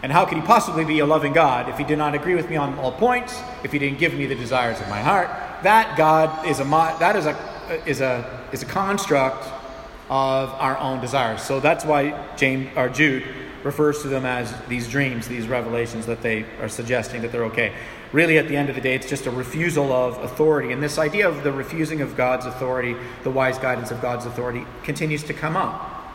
And 0.05 0.12
how 0.12 0.25
could 0.25 0.39
He 0.39 0.45
possibly 0.45 0.85
be 0.85 1.01
a 1.01 1.07
loving 1.07 1.33
God 1.33 1.69
if 1.69 1.79
He 1.79 1.83
did 1.83 1.99
not 1.99 2.15
agree 2.15 2.37
with 2.37 2.49
me 2.49 2.55
on 2.55 2.79
all 2.79 2.93
points? 2.93 3.43
If 3.65 3.73
He 3.73 3.81
didn't 3.81 3.99
give 3.99 4.15
me 4.15 4.27
the 4.27 4.37
desires 4.37 4.81
of 4.81 4.89
my 4.89 5.03
heart? 5.03 5.27
That 5.65 5.97
God 5.99 6.47
is 6.47 6.61
a 6.61 6.65
that 7.01 7.17
is 7.17 7.27
a 7.27 7.37
is 7.87 8.01
a 8.01 8.47
is 8.53 8.62
a 8.62 8.67
construct 8.67 9.49
of 10.09 10.51
our 10.51 10.79
own 10.79 11.01
desires. 11.01 11.42
So 11.42 11.61
that's 11.61 11.85
why 11.85 12.27
James 12.37 12.71
or 12.77 12.88
Jude 12.88 13.25
refers 13.64 14.03
to 14.03 14.09
them 14.09 14.25
as 14.25 14.55
these 14.69 14.88
dreams, 14.88 15.27
these 15.27 15.49
revelations 15.49 16.07
that 16.07 16.23
they 16.23 16.45
are 16.61 16.69
suggesting 16.69 17.23
that 17.23 17.33
they're 17.33 17.45
okay. 17.47 17.75
Really, 18.12 18.38
at 18.38 18.47
the 18.47 18.57
end 18.57 18.69
of 18.69 18.77
the 18.77 18.81
day, 18.81 18.95
it's 18.95 19.09
just 19.09 19.27
a 19.27 19.31
refusal 19.31 19.92
of 19.92 20.23
authority. 20.23 20.73
And 20.73 20.81
this 20.81 20.97
idea 20.97 21.29
of 21.29 21.42
the 21.42 21.51
refusing 21.51 22.01
of 22.01 22.16
God's 22.16 22.47
authority, 22.47 22.95
the 23.25 23.31
wise 23.31 23.59
guidance 23.59 23.90
of 23.90 24.01
God's 24.01 24.25
authority, 24.27 24.64
continues 24.85 25.25
to 25.25 25.35
come 25.35 25.57
up 25.57 26.14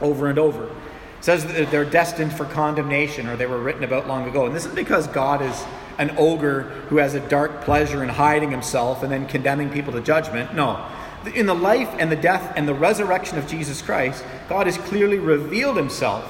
over 0.00 0.28
and 0.28 0.38
over. 0.38 0.64
It 0.64 1.24
says 1.24 1.44
that 1.46 1.70
they're 1.70 1.84
destined 1.84 2.32
for 2.32 2.46
condemnation 2.46 3.26
or 3.26 3.36
they 3.36 3.46
were 3.46 3.58
written 3.58 3.84
about 3.84 4.06
long 4.06 4.26
ago. 4.26 4.46
And 4.46 4.56
this 4.56 4.64
is 4.64 4.74
because 4.74 5.06
God 5.08 5.42
is 5.42 5.64
an 5.98 6.14
ogre 6.16 6.62
who 6.88 6.96
has 6.96 7.14
a 7.14 7.20
dark 7.28 7.62
pleasure 7.62 8.02
in 8.02 8.08
hiding 8.08 8.50
himself 8.50 9.02
and 9.02 9.12
then 9.12 9.26
condemning 9.26 9.68
people 9.68 9.92
to 9.92 10.00
judgment. 10.00 10.54
No. 10.54 10.86
In 11.34 11.46
the 11.46 11.54
life 11.54 11.92
and 11.98 12.10
the 12.10 12.16
death 12.16 12.52
and 12.56 12.66
the 12.66 12.74
resurrection 12.74 13.38
of 13.38 13.46
Jesus 13.46 13.82
Christ, 13.82 14.24
God 14.48 14.66
has 14.66 14.78
clearly 14.78 15.18
revealed 15.18 15.76
himself, 15.76 16.24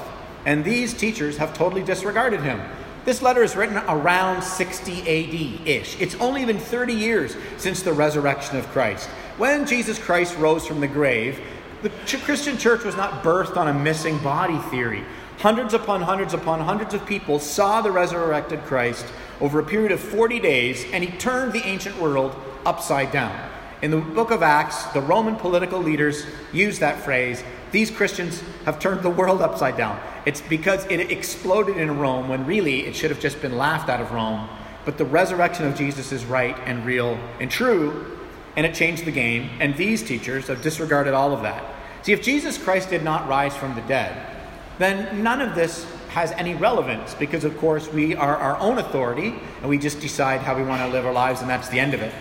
and 0.47 0.65
these 0.65 0.95
teachers 0.95 1.37
have 1.37 1.53
totally 1.53 1.83
disregarded 1.83 2.41
him. 2.41 2.61
This 3.05 3.23
letter 3.23 3.43
is 3.43 3.57
written 3.57 3.77
around 3.77 4.43
60 4.43 5.01
AD 5.01 5.67
ish. 5.67 6.01
It's 6.01 6.15
only 6.17 6.45
been 6.45 6.59
30 6.59 6.95
years 6.95 7.37
since 7.57 7.83
the 7.83 7.93
resurrection 7.93 8.57
of 8.57 8.67
Christ. 8.69 9.09
When 9.37 9.67
Jesus 9.67 9.99
Christ 9.99 10.37
rose 10.37 10.67
from 10.67 10.81
the 10.81 10.89
grave, 10.89 11.41
the 11.83 11.91
Christian 12.25 12.59
church 12.59 12.85
was 12.85 12.97
not 12.97 13.23
birthed 13.23 13.57
on 13.57 13.69
a 13.69 13.75
missing 13.75 14.19
body 14.19 14.59
theory. 14.71 15.05
Hundreds 15.39 15.73
upon 15.75 16.03
hundreds 16.03 16.35
upon 16.35 16.61
hundreds 16.61 16.93
of 16.95 17.07
people 17.07 17.39
saw 17.39 17.81
the 17.81 17.91
resurrected 17.91 18.61
Christ 18.65 19.07
over 19.41 19.61
a 19.61 19.65
period 19.65 19.93
of 19.93 20.01
40 20.01 20.41
days, 20.41 20.85
and 20.93 21.05
he 21.05 21.17
turned 21.19 21.53
the 21.53 21.65
ancient 21.65 21.97
world 21.99 22.35
upside 22.67 23.13
down. 23.13 23.49
In 23.81 23.93
the 23.93 23.99
book 23.99 24.33
of 24.33 24.43
Acts, 24.43 24.85
the 24.87 25.01
Roman 25.01 25.37
political 25.37 25.79
leaders 25.81 26.27
use 26.53 26.81
that 26.81 27.01
phrase 27.01 27.45
these 27.71 27.91
Christians 27.91 28.43
have 28.65 28.79
turned 28.79 29.03
the 29.03 29.11
world 29.11 29.43
upside 29.43 29.77
down. 29.77 30.01
It's 30.27 30.41
because 30.41 30.85
it 30.87 31.13
exploded 31.13 31.77
in 31.77 31.99
Rome 31.99 32.29
when 32.29 32.47
really 32.47 32.87
it 32.87 32.97
should 32.97 33.11
have 33.11 33.21
just 33.21 33.43
been 33.43 33.57
laughed 33.57 33.89
out 33.89 34.01
of 34.01 34.11
Rome. 34.11 34.49
But 34.85 34.97
the 34.97 35.05
resurrection 35.05 35.67
of 35.67 35.77
Jesus 35.77 36.13
is 36.13 36.25
right 36.25 36.57
and 36.65 36.85
real 36.85 37.19
and 37.41 37.51
true, 37.51 38.19
and 38.57 38.65
it 38.65 38.75
changed 38.75 39.05
the 39.05 39.13
game. 39.13 39.51
And 39.61 39.77
these 39.77 40.03
teachers 40.03 40.49
have 40.49 40.63
disregarded 40.63 41.13
all 41.13 41.33
of 41.33 41.43
that. 41.43 41.63
See, 42.03 42.13
if 42.13 42.23
Jesus 42.23 42.57
Christ 42.57 42.91
did 42.91 43.05
not 43.05 43.29
rise 43.29 43.55
from 43.55 43.75
the 43.75 43.83
dead, 43.83 44.35
then 44.79 45.23
none 45.23 45.41
of 45.41 45.55
this 45.55 45.87
has 46.09 46.33
any 46.33 46.55
relevance 46.55 47.15
because, 47.15 47.45
of 47.45 47.57
course, 47.59 47.93
we 47.93 48.17
are 48.17 48.37
our 48.37 48.59
own 48.59 48.79
authority 48.79 49.35
and 49.61 49.69
we 49.69 49.77
just 49.77 50.01
decide 50.01 50.41
how 50.41 50.57
we 50.57 50.63
want 50.63 50.81
to 50.81 50.89
live 50.89 51.05
our 51.05 51.13
lives, 51.13 51.43
and 51.43 51.51
that's 51.51 51.69
the 51.69 51.79
end 51.79 51.93
of 51.93 52.01
it. 52.01 52.15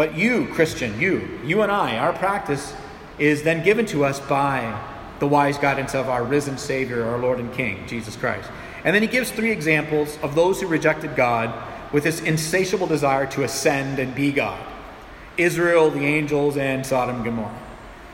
But 0.00 0.16
you, 0.16 0.46
Christian, 0.54 0.98
you, 0.98 1.28
you 1.44 1.60
and 1.60 1.70
I, 1.70 1.98
our 1.98 2.14
practice 2.14 2.72
is 3.18 3.42
then 3.42 3.62
given 3.62 3.84
to 3.84 4.06
us 4.06 4.18
by 4.18 4.82
the 5.18 5.28
wise 5.28 5.58
guidance 5.58 5.94
of 5.94 6.08
our 6.08 6.24
risen 6.24 6.56
Savior, 6.56 7.04
our 7.04 7.18
Lord 7.18 7.38
and 7.38 7.52
King, 7.52 7.86
Jesus 7.86 8.16
Christ. 8.16 8.48
And 8.82 8.94
then 8.94 9.02
he 9.02 9.08
gives 9.08 9.30
three 9.30 9.50
examples 9.50 10.16
of 10.22 10.34
those 10.34 10.58
who 10.58 10.68
rejected 10.68 11.16
God 11.16 11.52
with 11.92 12.04
this 12.04 12.22
insatiable 12.22 12.86
desire 12.86 13.26
to 13.26 13.42
ascend 13.42 13.98
and 13.98 14.14
be 14.14 14.32
God 14.32 14.58
Israel, 15.36 15.90
the 15.90 16.06
angels, 16.06 16.56
and 16.56 16.86
Sodom 16.86 17.16
and 17.16 17.24
Gomorrah. 17.26 17.58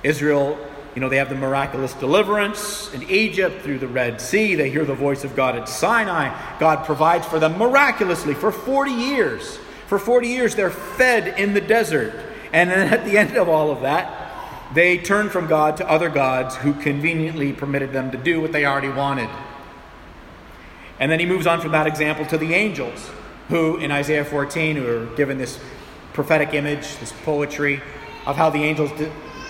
Israel, 0.03 0.59
you 0.97 1.01
know, 1.01 1.09
they 1.09 1.19
have 1.19 1.29
the 1.29 1.37
miraculous 1.37 1.95
deliverance 1.95 2.93
in 2.95 3.05
Egypt 3.05 3.63
through 3.63 3.79
the 3.79 3.87
Red 3.87 4.21
Sea. 4.21 4.57
They 4.57 4.71
hear 4.71 4.85
the 4.85 4.93
voice 4.93 5.23
of 5.23 5.37
God 5.37 5.55
at 5.55 5.69
Sinai. 5.69 6.37
God 6.59 6.85
provides 6.85 7.29
for 7.29 7.39
them 7.39 7.57
miraculously 7.57 8.35
for 8.35 8.51
40 8.51 8.91
years. 8.91 9.61
For 9.87 9.99
40 9.99 10.29
years, 10.29 10.55
they're 10.55 10.71
fed 10.71 11.39
in 11.39 11.55
the 11.55 11.61
desert. 11.61 12.15
And 12.53 12.71
then 12.71 12.93
at 12.93 13.05
the 13.05 13.19
end 13.19 13.37
of 13.37 13.49
all 13.49 13.71
of 13.71 13.83
that, 13.83 14.25
they 14.75 14.99
turn 14.99 15.31
from 15.31 15.47
God 15.47 15.77
to 15.77 15.89
other 15.89 16.09
gods 16.09 16.57
who 16.57 16.75
conveniently 16.75 17.53
permitted 17.53 17.93
them 17.93 18.11
to 18.11 18.19
do 18.19 18.41
what 18.41 18.53
they 18.53 18.65
already 18.65 18.89
wanted. 18.89 19.31
And 20.99 21.13
then 21.13 21.21
he 21.21 21.27
moves 21.27 21.47
on 21.47 21.61
from 21.61 21.73
that 21.73 21.87
example 21.87 22.27
to 22.27 22.39
the 22.39 22.55
angels, 22.55 23.11
who 23.49 23.77
in 23.77 23.93
Isaiah 23.93 24.25
14 24.25 24.77
who 24.77 24.87
are 24.87 25.07
given 25.15 25.39
this 25.39 25.61
prophetic 26.15 26.55
image, 26.55 26.97
this 26.99 27.13
poetry 27.25 27.81
of 28.25 28.37
how 28.37 28.51
the 28.51 28.65
angels, 28.65 28.91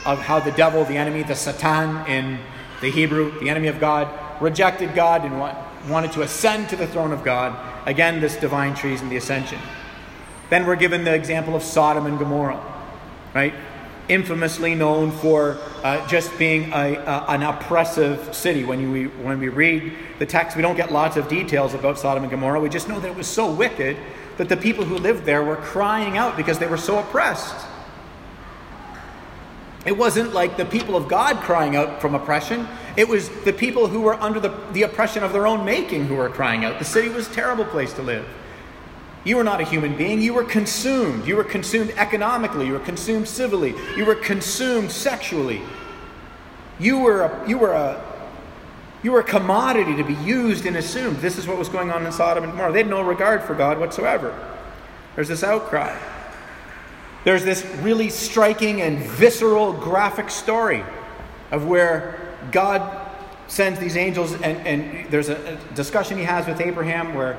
of 0.05 0.19
how 0.19 0.41
the 0.41 0.53
devil, 0.53 0.85
the 0.85 0.97
enemy, 0.97 1.23
the 1.23 1.35
Satan 1.35 2.07
in 2.07 2.39
the 2.83 2.91
Hebrew, 2.91 3.39
the 3.41 3.49
enemy 3.49 3.69
of 3.69 3.81
God, 3.81 4.09
rejected 4.43 4.95
God 4.95 5.25
and 5.25 5.91
wanted 5.91 6.13
to 6.13 6.23
ascend 6.23 6.69
to 6.71 6.77
the 6.77 6.87
throne 6.87 7.13
of 7.13 7.25
God. 7.25 7.57
Again, 7.87 8.21
this 8.21 8.37
divine 8.37 8.75
treason, 8.75 9.09
the 9.09 9.17
ascension. 9.17 9.59
Then 10.51 10.67
we're 10.67 10.77
given 10.77 11.05
the 11.05 11.15
example 11.15 11.57
of 11.57 11.63
Sodom 11.63 12.07
and 12.07 12.19
Gomorrah, 12.19 12.63
right? 13.35 13.55
infamously 14.09 14.75
known 14.75 15.11
for 15.11 15.59
uh, 15.83 16.07
just 16.07 16.37
being 16.39 16.73
a, 16.73 17.25
an 17.29 17.43
oppressive 17.43 18.35
city. 18.35 18.65
When, 18.65 18.93
we 18.93 19.07
when 19.07 19.39
we 19.41 19.49
read 19.49 19.93
the 20.19 20.27
text, 20.27 20.57
we 20.57 20.63
don't 20.63 20.77
get 20.77 20.93
lots 20.93 21.17
of 21.17 21.29
details 21.29 21.75
about 21.75 21.99
Sodom 21.99 22.23
and 22.23 22.31
Gomorrah. 22.31 22.61
We 22.61 22.69
just 22.69 22.89
know 22.89 23.01
that 23.01 23.09
it 23.09 23.17
was 23.17 23.27
so 23.27 23.51
wicked 23.51 23.97
that 24.37 24.49
the 24.49 24.57
people 24.57 24.85
who 24.85 24.97
lived 24.99 25.25
there 25.25 25.43
were 25.43 25.57
crying 25.57 26.17
out 26.17 26.37
because 26.37 26.59
they 26.59 26.67
were 26.67 26.77
so 26.77 26.99
oppressed. 26.99 27.67
It 29.85 29.97
wasn't 29.97 30.35
like 30.35 30.57
the 30.57 30.65
people 30.65 30.97
of 30.97 31.09
God 31.09 31.37
crying 31.37 31.77
out 31.77 32.01
from 32.01 32.15
oppression. 32.15 32.67
It 32.97 33.09
was 33.09 33.29
the 33.45 33.53
people 33.53 33.87
who 33.87 34.01
were 34.01 34.15
under 34.15 34.41
the, 34.41 34.53
the 34.73 34.83
oppression 34.83 35.23
of 35.23 35.33
their 35.33 35.47
own 35.47 35.65
making 35.65 36.07
who 36.07 36.17
were 36.17 36.29
crying 36.29 36.65
out. 36.65 36.79
The 36.79 36.85
city 36.85 37.09
was 37.09 37.29
a 37.29 37.33
terrible 37.33 37.65
place 37.65 37.93
to 37.95 38.03
live. 38.03 38.27
You 39.27 39.37
were 39.37 39.45
not 39.45 39.61
a 39.61 39.65
human 39.65 39.97
being. 39.97 40.23
You 40.23 40.35
were 40.35 40.45
consumed. 40.45 41.27
You 41.27 41.35
were 41.35 41.43
consumed 41.43 41.91
economically. 41.97 42.69
You 42.69 42.75
were 42.75 42.79
consumed 42.79 43.27
civilly. 43.27 43.75
You 43.97 44.05
were 44.05 44.15
consumed 44.15 44.93
sexually. 44.93 45.63
You 46.79 47.01
were 47.01 47.23
a, 47.23 47.49
you 47.49 47.59
were 47.59 47.73
a, 47.73 48.01
you 49.03 49.11
were 49.11 49.19
a 49.19 49.25
commodity 49.25 49.97
to 49.97 50.05
be 50.05 50.15
used 50.15 50.65
and 50.65 50.77
assumed. 50.77 51.17
This 51.17 51.39
is 51.39 51.49
what 51.49 51.59
was 51.59 51.69
going 51.69 51.91
on 51.91 52.07
in 52.07 52.13
Sodom 52.13 52.45
and 52.45 52.53
Gomorrah. 52.53 52.71
They 52.71 52.79
had 52.79 52.89
no 52.89 53.03
regard 53.03 53.43
for 53.43 53.57
God 53.57 53.81
whatsoever. 53.81 54.33
There's 55.17 55.27
this 55.27 55.43
outcry. 55.43 55.99
There's 57.25 57.43
this 57.43 57.67
really 57.81 58.11
striking 58.11 58.81
and 58.81 58.99
visceral 58.99 59.73
graphic 59.73 60.31
story 60.31 60.85
of 61.51 61.67
where 61.67 62.37
God 62.53 63.11
sends 63.49 63.81
these 63.81 63.97
angels, 63.97 64.35
and, 64.35 64.45
and 64.65 65.11
there's 65.11 65.31
a, 65.31 65.55
a 65.55 65.75
discussion 65.75 66.17
he 66.17 66.23
has 66.23 66.47
with 66.47 66.61
Abraham 66.61 67.13
where 67.15 67.37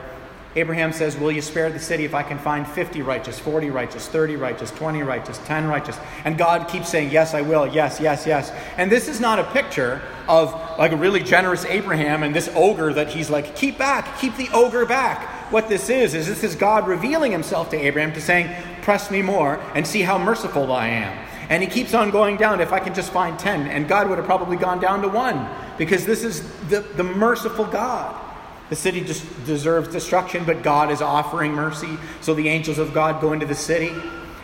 Abraham 0.55 0.91
says, 0.91 1.17
Will 1.17 1.31
you 1.31 1.41
spare 1.41 1.69
the 1.69 1.79
city 1.79 2.05
if 2.05 2.13
I 2.13 2.23
can 2.23 2.39
find 2.39 2.67
50 2.67 3.01
righteous, 3.01 3.37
40 3.37 3.69
righteous, 3.69 4.07
30 4.07 4.37
righteous, 4.37 4.71
20 4.71 5.03
righteous, 5.03 5.37
10 5.45 5.67
righteous? 5.67 5.97
And 6.25 6.37
God 6.37 6.67
keeps 6.67 6.89
saying, 6.89 7.11
Yes, 7.11 7.33
I 7.33 7.41
will, 7.41 7.67
yes, 7.67 7.99
yes, 7.99 8.25
yes. 8.25 8.51
And 8.77 8.91
this 8.91 9.07
is 9.07 9.19
not 9.19 9.39
a 9.39 9.43
picture 9.45 10.01
of 10.27 10.53
like 10.79 10.91
a 10.91 10.97
really 10.97 11.21
generous 11.21 11.65
Abraham 11.65 12.23
and 12.23 12.35
this 12.35 12.49
ogre 12.55 12.93
that 12.93 13.09
he's 13.09 13.29
like, 13.29 13.55
Keep 13.55 13.77
back, 13.77 14.19
keep 14.19 14.35
the 14.37 14.49
ogre 14.53 14.85
back. 14.85 15.51
What 15.51 15.69
this 15.69 15.89
is, 15.89 16.13
is 16.13 16.27
this 16.27 16.43
is 16.43 16.55
God 16.55 16.87
revealing 16.87 17.31
himself 17.31 17.69
to 17.69 17.77
Abraham 17.77 18.13
to 18.13 18.21
saying, 18.21 18.49
Press 18.81 19.11
me 19.11 19.21
more 19.21 19.59
and 19.75 19.85
see 19.85 20.01
how 20.01 20.17
merciful 20.17 20.71
I 20.71 20.87
am. 20.87 21.27
And 21.49 21.63
he 21.63 21.69
keeps 21.69 21.93
on 21.93 22.11
going 22.11 22.37
down. 22.37 22.59
If 22.59 22.73
I 22.73 22.79
can 22.79 22.93
just 22.93 23.11
find 23.11 23.37
10, 23.39 23.67
and 23.67 23.87
God 23.87 24.09
would 24.09 24.17
have 24.17 24.25
probably 24.25 24.57
gone 24.57 24.79
down 24.79 25.01
to 25.03 25.07
one 25.07 25.47
because 25.77 26.05
this 26.05 26.23
is 26.23 26.41
the, 26.69 26.81
the 26.81 27.03
merciful 27.03 27.65
God. 27.65 28.26
The 28.69 28.75
city 28.75 29.01
just 29.01 29.23
deserves 29.45 29.87
destruction, 29.89 30.43
but 30.43 30.61
God 30.61 30.91
is 30.91 31.01
offering 31.01 31.53
mercy. 31.53 31.97
So 32.21 32.33
the 32.33 32.49
angels 32.49 32.77
of 32.77 32.93
God 32.93 33.21
go 33.21 33.33
into 33.33 33.45
the 33.45 33.55
city. 33.55 33.93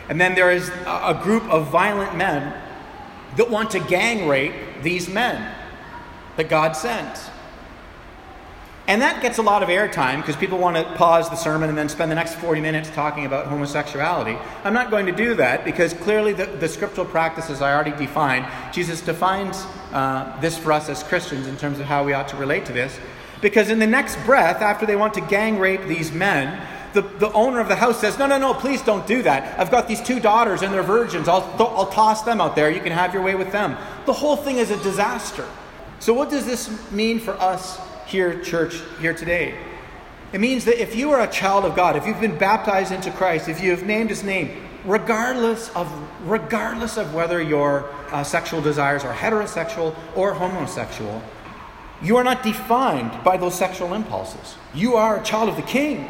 And 0.10 0.20
then 0.20 0.36
there 0.36 0.52
is 0.52 0.70
a 0.86 1.20
group 1.22 1.44
of 1.50 1.68
violent 1.68 2.16
men 2.16 2.54
that 3.38 3.50
want 3.50 3.72
to 3.72 3.80
gang 3.80 4.28
rape 4.28 4.54
these 4.82 5.10
men 5.10 5.54
that 6.38 6.50
God 6.50 6.74
sent. 6.74 7.20
And 8.86 9.02
that 9.02 9.22
gets 9.22 9.38
a 9.38 9.42
lot 9.42 9.64
of 9.64 9.70
airtime 9.70 10.18
because 10.18 10.36
people 10.36 10.58
want 10.58 10.76
to 10.76 10.84
pause 10.96 11.30
the 11.30 11.38
sermon 11.38 11.70
and 11.70 11.78
then 11.78 11.88
spend 11.88 12.12
the 12.12 12.16
next 12.16 12.36
40 12.36 12.60
minutes 12.60 12.90
talking 12.90 13.26
about 13.26 13.48
homosexuality. 13.48 14.38
I'm 14.66 14.74
not 14.74 14.92
going 14.92 15.06
to 15.06 15.14
do 15.14 15.36
that 15.36 15.64
because 15.64 15.94
clearly 15.94 16.34
the, 16.34 16.48
the 16.48 16.68
scriptural 16.68 17.08
practices 17.08 17.62
I 17.62 17.74
already 17.74 17.92
defined, 17.92 18.46
Jesus 18.74 19.00
defines 19.00 19.66
uh, 19.94 20.38
this 20.42 20.58
for 20.58 20.74
us 20.74 20.90
as 20.90 21.02
Christians 21.02 21.48
in 21.48 21.56
terms 21.56 21.80
of 21.80 21.86
how 21.86 22.04
we 22.04 22.12
ought 22.12 22.28
to 22.30 22.36
relate 22.36 22.66
to 22.66 22.74
this. 22.74 23.00
Because 23.43 23.69
in 23.69 23.77
the 23.77 23.86
next 23.86 24.15
breath, 24.25 24.62
after 24.62 24.86
they 24.86 24.95
want 24.95 25.15
to 25.15 25.21
gang 25.21 25.60
rape 25.60 25.84
these 25.84 26.13
men, 26.13 26.65
the, 26.93 27.01
the 27.01 27.29
owner 27.34 27.60
of 27.60 27.67
the 27.67 27.75
house 27.75 27.99
says, 27.99 28.17
No, 28.17 28.25
no, 28.25 28.38
no, 28.38 28.53
please 28.53 28.82
don't 28.82 29.06
do 29.06 29.21
that. 29.23 29.60
I've 29.60 29.69
got 29.69 29.89
these 29.89 30.01
two 30.01 30.21
daughters 30.21 30.62
and 30.62 30.73
they're 30.73 30.82
virgins. 30.82 31.27
I'll, 31.27 31.43
I'll 31.60 31.88
toss 31.88 32.21
them 32.21 32.39
out 32.39 32.56
there. 32.56 32.71
You 32.71 32.79
can 32.79 32.93
have 32.93 33.13
your 33.13 33.21
way 33.21 33.36
with 33.36 33.51
them. 33.51 33.75
The 34.06 34.13
whole 34.13 34.38
thing 34.38 34.58
is 34.58 34.71
a 34.71 34.82
disaster. 34.82 35.45
So, 35.99 36.13
what 36.13 36.29
does 36.29 36.45
this 36.45 36.89
mean 36.89 37.19
for 37.19 37.34
us 37.34 37.82
here, 38.06 38.41
church, 38.41 38.79
here 39.01 39.13
today? 39.13 39.58
It 40.32 40.39
means 40.39 40.63
that 40.63 40.82
if 40.82 40.95
you 40.95 41.12
are 41.12 41.21
a 41.21 41.27
child 41.29 41.65
of 41.65 41.75
God, 41.75 41.97
if 41.97 42.08
you've 42.08 42.21
been 42.21 42.38
baptized 42.38 42.93
into 42.93 43.12
Christ, 43.12 43.49
if 43.49 43.62
you 43.62 43.71
have 43.71 43.84
named 43.84 44.10
his 44.10 44.23
name, 44.23 44.51
regardless 44.86 45.69
of, 45.75 45.91
regardless 46.23 46.95
of 46.95 47.13
whether 47.13 47.41
your 47.41 47.89
uh, 48.10 48.23
sexual 48.23 48.62
desires 48.62 49.03
are 49.03 49.13
heterosexual 49.13 49.93
or 50.15 50.34
homosexual, 50.34 51.21
you 52.04 52.18
are 52.18 52.24
not 52.24 52.44
defined 52.44 53.24
by 53.24 53.38
those 53.38 53.56
sexual 53.56 53.94
impulses. 53.94 54.56
You 54.76 54.96
are 54.96 55.20
a 55.20 55.24
child 55.24 55.50
of 55.50 55.56
the 55.56 55.62
king. 55.62 56.10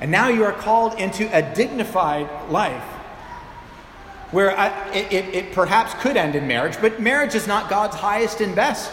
And 0.00 0.10
now 0.10 0.28
you 0.28 0.42
are 0.44 0.52
called 0.52 0.98
into 0.98 1.28
a 1.32 1.54
dignified 1.54 2.28
life 2.50 2.82
where 4.32 4.58
I, 4.58 4.90
it, 4.90 5.12
it, 5.12 5.34
it, 5.34 5.52
perhaps 5.52 5.94
could 6.02 6.16
end 6.16 6.34
in 6.34 6.48
marriage, 6.48 6.76
but 6.80 7.00
marriage 7.00 7.34
is 7.34 7.46
not 7.46 7.70
God's 7.70 7.94
highest 7.94 8.40
and 8.40 8.56
best 8.56 8.90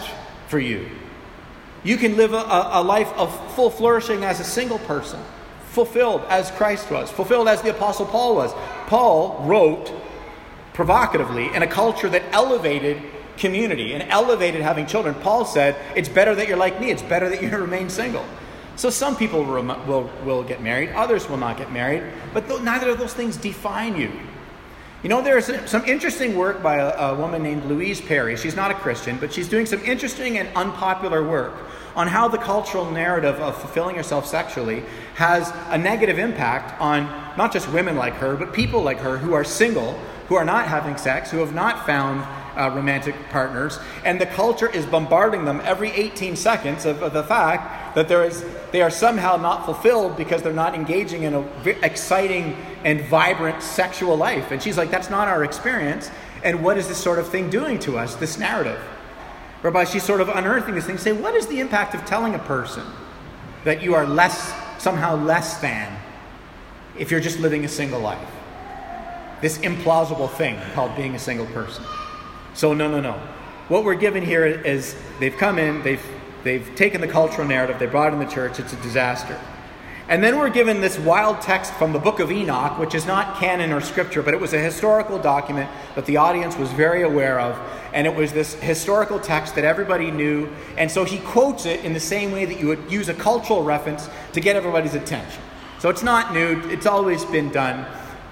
for 0.47 0.59
you. 0.59 0.87
You 1.83 1.97
can 1.97 2.17
live 2.17 2.33
a, 2.33 2.69
a 2.73 2.83
life 2.83 3.11
of 3.13 3.55
full 3.55 3.71
flourishing 3.71 4.23
as 4.23 4.39
a 4.39 4.43
single 4.43 4.79
person, 4.79 5.19
fulfilled 5.69 6.21
as 6.29 6.51
Christ 6.51 6.91
was, 6.91 7.09
fulfilled 7.09 7.47
as 7.47 7.61
the 7.61 7.71
Apostle 7.71 8.05
Paul 8.05 8.35
was. 8.35 8.51
Paul 8.87 9.43
wrote 9.47 9.91
provocatively 10.73 11.53
in 11.55 11.63
a 11.63 11.67
culture 11.67 12.09
that 12.09 12.23
elevated 12.31 13.01
community 13.39 13.93
and 13.93 14.03
elevated 14.11 14.61
having 14.61 14.85
children. 14.85 15.15
Paul 15.15 15.45
said, 15.45 15.75
It's 15.95 16.09
better 16.09 16.35
that 16.35 16.47
you're 16.47 16.57
like 16.57 16.79
me, 16.79 16.91
it's 16.91 17.01
better 17.01 17.29
that 17.29 17.41
you 17.41 17.49
remain 17.57 17.89
single. 17.89 18.25
So 18.75 18.89
some 18.89 19.17
people 19.17 19.43
will, 19.43 20.09
will, 20.23 20.43
get 20.43 20.61
married, 20.61 20.91
others 20.91 21.27
will 21.27 21.37
not 21.37 21.57
get 21.57 21.69
married, 21.71 22.03
but 22.33 22.47
th- 22.47 22.61
neither 22.61 22.89
of 22.89 22.97
those 22.97 23.13
things 23.13 23.35
define 23.35 23.97
you. 23.97 24.09
You 25.03 25.09
know, 25.09 25.21
there's 25.21 25.51
some 25.69 25.83
interesting 25.85 26.37
work 26.37 26.63
by 26.63 26.75
a, 26.77 27.11
a 27.11 27.15
woman 27.15 27.43
named 27.43 27.65
Louise 27.65 27.99
Perry. 27.99 28.37
She's 28.37 28.55
not 28.55 28.71
a 28.71 28.73
Christian, 28.73 29.17
but 29.17 29.33
she's 29.33 29.49
doing 29.49 29.65
some 29.65 29.81
interesting 29.83 30.37
and 30.37 30.47
unpopular 30.55 31.27
work 31.27 31.53
on 31.95 32.07
how 32.07 32.27
the 32.27 32.37
cultural 32.37 32.89
narrative 32.89 33.35
of 33.41 33.57
fulfilling 33.59 33.95
yourself 33.95 34.25
sexually 34.25 34.83
has 35.15 35.51
a 35.69 35.77
negative 35.77 36.17
impact 36.17 36.79
on 36.79 37.03
not 37.37 37.51
just 37.51 37.69
women 37.71 37.95
like 37.97 38.13
her, 38.13 38.35
but 38.37 38.53
people 38.53 38.81
like 38.81 38.99
her 38.99 39.17
who 39.17 39.33
are 39.33 39.43
single, 39.43 39.93
who 40.27 40.35
are 40.35 40.45
not 40.45 40.67
having 40.67 40.95
sex, 40.95 41.31
who 41.31 41.39
have 41.39 41.53
not 41.53 41.85
found 41.85 42.25
uh, 42.59 42.69
romantic 42.75 43.15
partners, 43.29 43.79
and 44.03 44.19
the 44.19 44.25
culture 44.25 44.69
is 44.69 44.85
bombarding 44.85 45.45
them 45.45 45.61
every 45.63 45.91
18 45.91 46.35
seconds 46.35 46.85
of, 46.85 47.01
of, 47.01 47.13
the 47.13 47.23
fact 47.23 47.95
that 47.95 48.09
there 48.09 48.23
is, 48.25 48.43
they 48.71 48.81
are 48.81 48.89
somehow 48.89 49.37
not 49.37 49.65
fulfilled 49.65 50.17
because 50.17 50.41
they're 50.41 50.51
not 50.51 50.75
engaging 50.75 51.23
in 51.23 51.33
an 51.33 51.47
exciting 51.81 52.55
and 52.83 53.01
vibrant 53.05 53.63
sexual 53.63 54.17
life. 54.17 54.51
And 54.51 54.61
she's 54.61 54.77
like, 54.77 54.91
that's 54.91 55.09
not 55.09 55.27
our 55.27 55.43
experience. 55.43 56.11
And 56.43 56.63
what 56.63 56.77
is 56.77 56.87
this 56.87 56.97
sort 56.97 57.17
of 57.17 57.29
thing 57.29 57.49
doing 57.49 57.79
to 57.79 57.97
us, 57.97 58.15
this 58.15 58.37
narrative? 58.37 58.79
Whereby 59.61 59.85
she's 59.85 60.03
sort 60.03 60.21
of 60.21 60.29
unearthing 60.29 60.75
this 60.75 60.85
thing, 60.85 60.97
say, 60.97 61.13
what 61.13 61.35
is 61.35 61.47
the 61.47 61.59
impact 61.59 61.95
of 61.95 62.05
telling 62.05 62.35
a 62.35 62.39
person 62.39 62.83
that 63.63 63.81
you 63.81 63.95
are 63.95 64.05
less, 64.05 64.53
somehow 64.81 65.15
less 65.15 65.59
than, 65.59 65.97
if 66.97 67.11
you're 67.11 67.19
just 67.19 67.39
living 67.39 67.63
a 67.63 67.69
single 67.69 67.99
life? 67.99 68.29
This 69.41 69.57
implausible 69.59 70.29
thing 70.29 70.59
called 70.73 70.95
being 70.97 71.15
a 71.15 71.19
single 71.19 71.45
person. 71.47 71.83
So, 72.53 72.73
no, 72.73 72.89
no, 72.89 72.99
no. 72.99 73.13
What 73.67 73.83
we're 73.83 73.95
given 73.95 74.25
here 74.25 74.45
is 74.45 74.95
they've 75.19 75.35
come 75.35 75.59
in, 75.59 75.83
they've 75.83 76.03
they've 76.43 76.73
taken 76.75 77.01
the 77.01 77.07
cultural 77.07 77.47
narrative, 77.47 77.79
they 77.79 77.85
brought 77.85 78.13
in 78.13 78.19
the 78.19 78.25
church, 78.25 78.59
it's 78.59 78.73
a 78.73 78.77
disaster. 78.77 79.39
And 80.07 80.23
then 80.23 80.39
we're 80.39 80.49
given 80.49 80.81
this 80.81 80.97
wild 80.97 81.39
text 81.39 81.71
from 81.73 81.93
the 81.93 81.99
book 81.99 82.19
of 82.19 82.31
Enoch, 82.31 82.79
which 82.79 82.95
is 82.95 83.05
not 83.05 83.35
canon 83.37 83.71
or 83.71 83.79
scripture, 83.79 84.23
but 84.23 84.33
it 84.33 84.39
was 84.39 84.53
a 84.53 84.59
historical 84.59 85.19
document 85.19 85.69
that 85.93 86.07
the 86.07 86.17
audience 86.17 86.57
was 86.57 86.71
very 86.71 87.03
aware 87.03 87.39
of. 87.39 87.59
And 87.93 88.07
it 88.07 88.15
was 88.15 88.33
this 88.33 88.55
historical 88.55 89.19
text 89.19 89.53
that 89.53 89.65
everybody 89.65 90.09
knew. 90.09 90.49
And 90.77 90.89
so 90.89 91.03
he 91.03 91.19
quotes 91.19 91.67
it 91.67 91.85
in 91.85 91.93
the 91.93 91.99
same 91.99 92.31
way 92.31 92.45
that 92.45 92.59
you 92.59 92.67
would 92.69 92.91
use 92.91 93.07
a 93.07 93.13
cultural 93.13 93.63
reference 93.63 94.09
to 94.33 94.41
get 94.41 94.55
everybody's 94.55 94.95
attention. 94.95 95.43
So 95.77 95.89
it's 95.89 96.01
not 96.01 96.33
new, 96.33 96.59
it's 96.71 96.87
always 96.87 97.23
been 97.25 97.51
done. 97.51 97.85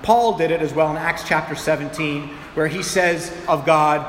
Paul 0.04 0.38
did 0.38 0.52
it 0.52 0.62
as 0.62 0.74
well 0.74 0.90
in 0.92 0.98
Acts 0.98 1.24
chapter 1.28 1.56
17, 1.56 2.28
where 2.54 2.68
he 2.68 2.84
says 2.84 3.36
of 3.48 3.66
God, 3.66 4.06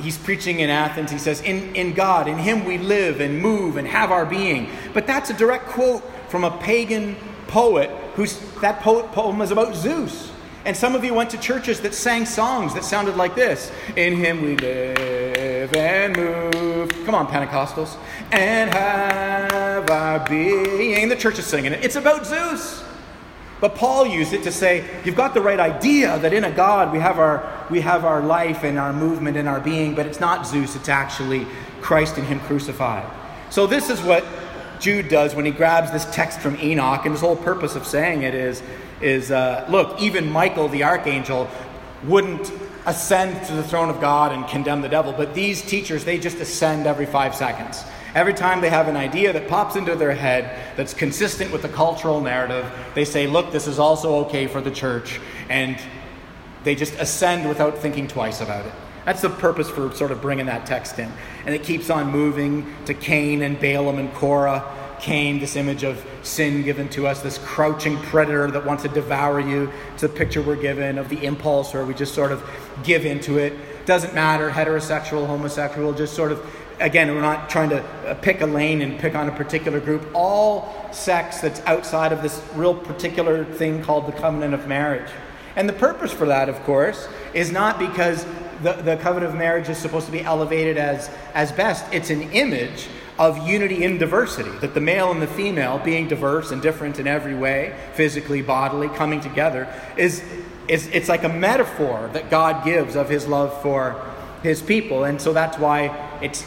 he's 0.00 0.18
preaching 0.18 0.60
in 0.60 0.70
Athens, 0.70 1.10
he 1.10 1.18
says, 1.18 1.40
in, 1.40 1.74
in 1.74 1.94
God, 1.94 2.28
in 2.28 2.38
him 2.38 2.64
we 2.64 2.78
live 2.78 3.20
and 3.20 3.40
move 3.40 3.76
and 3.76 3.86
have 3.88 4.10
our 4.10 4.26
being. 4.26 4.70
But 4.92 5.06
that's 5.06 5.30
a 5.30 5.34
direct 5.34 5.66
quote 5.66 6.02
from 6.28 6.44
a 6.44 6.56
pagan 6.58 7.16
poet 7.48 7.90
who's 8.14 8.38
that 8.60 8.80
poet 8.80 9.12
poem 9.12 9.40
is 9.40 9.50
about 9.50 9.74
Zeus. 9.74 10.30
And 10.64 10.74
some 10.74 10.94
of 10.94 11.04
you 11.04 11.12
went 11.12 11.30
to 11.30 11.38
churches 11.38 11.80
that 11.80 11.92
sang 11.94 12.24
songs 12.24 12.72
that 12.74 12.84
sounded 12.84 13.16
like 13.16 13.34
this 13.34 13.70
In 13.96 14.16
him 14.16 14.42
we 14.42 14.56
live 14.56 15.74
and 15.74 16.16
move. 16.16 16.90
Come 17.04 17.14
on, 17.14 17.26
Pentecostals. 17.26 17.96
And 18.32 18.70
have 18.70 19.90
our 19.90 20.26
being. 20.26 21.08
The 21.08 21.16
church 21.16 21.38
is 21.38 21.46
singing 21.46 21.72
it. 21.72 21.84
It's 21.84 21.96
about 21.96 22.26
Zeus. 22.26 22.82
But 23.60 23.74
Paul 23.76 24.06
used 24.06 24.32
it 24.32 24.42
to 24.42 24.52
say, 24.52 24.84
you've 25.04 25.16
got 25.16 25.32
the 25.32 25.40
right 25.40 25.60
idea 25.60 26.18
that 26.18 26.32
in 26.32 26.44
a 26.44 26.50
God 26.50 26.92
we 26.92 26.98
have 26.98 27.18
our, 27.18 27.66
we 27.70 27.80
have 27.80 28.04
our 28.04 28.20
life 28.20 28.62
and 28.64 28.78
our 28.78 28.92
movement 28.92 29.36
and 29.36 29.48
our 29.48 29.60
being, 29.60 29.94
but 29.94 30.06
it's 30.06 30.20
not 30.20 30.46
Zeus, 30.46 30.76
it's 30.76 30.88
actually 30.88 31.46
Christ 31.80 32.18
and 32.18 32.26
Him 32.26 32.40
crucified. 32.40 33.08
So 33.50 33.66
this 33.66 33.88
is 33.90 34.02
what 34.02 34.24
Jude 34.80 35.08
does 35.08 35.34
when 35.34 35.44
he 35.44 35.50
grabs 35.50 35.92
this 35.92 36.04
text 36.14 36.40
from 36.40 36.58
Enoch, 36.60 37.04
and 37.04 37.12
his 37.12 37.20
whole 37.20 37.36
purpose 37.36 37.74
of 37.74 37.86
saying 37.86 38.22
it 38.22 38.34
is, 38.34 38.62
is 39.00 39.30
uh, 39.30 39.66
look, 39.70 40.00
even 40.00 40.30
Michael 40.30 40.68
the 40.68 40.84
archangel 40.84 41.48
wouldn't 42.04 42.52
ascend 42.86 43.46
to 43.46 43.54
the 43.54 43.62
throne 43.62 43.88
of 43.88 44.00
God 44.00 44.32
and 44.32 44.46
condemn 44.46 44.82
the 44.82 44.88
devil, 44.88 45.12
but 45.12 45.34
these 45.34 45.62
teachers, 45.62 46.04
they 46.04 46.18
just 46.18 46.38
ascend 46.38 46.86
every 46.86 47.06
five 47.06 47.34
seconds. 47.34 47.82
Every 48.14 48.34
time 48.34 48.60
they 48.60 48.70
have 48.70 48.86
an 48.86 48.96
idea 48.96 49.32
that 49.32 49.48
pops 49.48 49.74
into 49.74 49.96
their 49.96 50.14
head 50.14 50.76
that's 50.76 50.94
consistent 50.94 51.50
with 51.50 51.62
the 51.62 51.68
cultural 51.68 52.20
narrative, 52.20 52.64
they 52.94 53.04
say, 53.04 53.26
look, 53.26 53.50
this 53.50 53.66
is 53.66 53.78
also 53.78 54.26
okay 54.26 54.46
for 54.46 54.60
the 54.60 54.70
church, 54.70 55.20
and 55.48 55.76
they 56.62 56.76
just 56.76 56.94
ascend 56.94 57.48
without 57.48 57.78
thinking 57.78 58.06
twice 58.06 58.40
about 58.40 58.64
it. 58.66 58.72
That's 59.04 59.20
the 59.20 59.30
purpose 59.30 59.68
for 59.68 59.92
sort 59.92 60.12
of 60.12 60.22
bringing 60.22 60.46
that 60.46 60.64
text 60.64 60.98
in. 60.98 61.12
And 61.44 61.54
it 61.54 61.62
keeps 61.62 61.90
on 61.90 62.10
moving 62.10 62.72
to 62.86 62.94
Cain 62.94 63.42
and 63.42 63.58
Balaam 63.60 63.98
and 63.98 64.12
Korah. 64.14 64.64
Cain, 65.00 65.40
this 65.40 65.56
image 65.56 65.82
of 65.82 66.02
sin 66.22 66.62
given 66.62 66.88
to 66.90 67.06
us, 67.06 67.20
this 67.20 67.36
crouching 67.38 67.98
predator 67.98 68.50
that 68.50 68.64
wants 68.64 68.84
to 68.84 68.88
devour 68.88 69.40
you. 69.40 69.70
It's 69.92 70.02
the 70.02 70.08
picture 70.08 70.40
we're 70.40 70.56
given 70.56 70.96
of 70.96 71.10
the 71.10 71.22
impulse 71.22 71.74
where 71.74 71.84
we 71.84 71.92
just 71.92 72.14
sort 72.14 72.32
of 72.32 72.48
give 72.84 73.04
into 73.04 73.36
it. 73.36 73.52
Doesn't 73.84 74.14
matter, 74.14 74.48
heterosexual, 74.48 75.26
homosexual, 75.26 75.92
just 75.92 76.14
sort 76.14 76.32
of, 76.32 76.38
again, 76.80 77.14
we're 77.14 77.20
not 77.20 77.48
trying 77.50 77.70
to 77.70 77.82
uh, 77.82 78.14
pick 78.14 78.40
a 78.40 78.46
lane 78.46 78.82
and 78.82 78.98
pick 78.98 79.14
on 79.14 79.28
a 79.28 79.32
particular 79.32 79.80
group. 79.80 80.08
All 80.14 80.74
sex 80.92 81.40
that's 81.40 81.60
outside 81.60 82.12
of 82.12 82.22
this 82.22 82.42
real 82.54 82.74
particular 82.74 83.44
thing 83.44 83.82
called 83.82 84.06
the 84.06 84.12
covenant 84.12 84.54
of 84.54 84.66
marriage. 84.66 85.10
And 85.56 85.68
the 85.68 85.74
purpose 85.74 86.12
for 86.12 86.26
that, 86.26 86.48
of 86.48 86.62
course, 86.64 87.08
is 87.32 87.52
not 87.52 87.78
because 87.78 88.24
the, 88.62 88.72
the 88.72 88.96
covenant 88.96 89.32
of 89.32 89.38
marriage 89.38 89.68
is 89.68 89.78
supposed 89.78 90.06
to 90.06 90.12
be 90.12 90.20
elevated 90.20 90.76
as, 90.76 91.10
as 91.34 91.52
best. 91.52 91.84
It's 91.92 92.10
an 92.10 92.22
image 92.32 92.88
of 93.18 93.46
unity 93.46 93.84
in 93.84 93.98
diversity, 93.98 94.50
that 94.58 94.74
the 94.74 94.80
male 94.80 95.12
and 95.12 95.22
the 95.22 95.28
female, 95.28 95.78
being 95.78 96.08
diverse 96.08 96.50
and 96.50 96.60
different 96.60 96.98
in 96.98 97.06
every 97.06 97.34
way, 97.34 97.76
physically, 97.92 98.42
bodily, 98.42 98.88
coming 98.88 99.20
together, 99.20 99.68
is, 99.96 100.24
is 100.66 100.88
it's 100.88 101.08
like 101.08 101.22
a 101.22 101.28
metaphor 101.28 102.10
that 102.12 102.28
God 102.28 102.64
gives 102.64 102.96
of 102.96 103.08
his 103.08 103.28
love 103.28 103.62
for 103.62 104.02
his 104.42 104.60
people. 104.60 105.04
And 105.04 105.20
so 105.20 105.32
that's 105.32 105.58
why 105.58 106.18
it's 106.20 106.44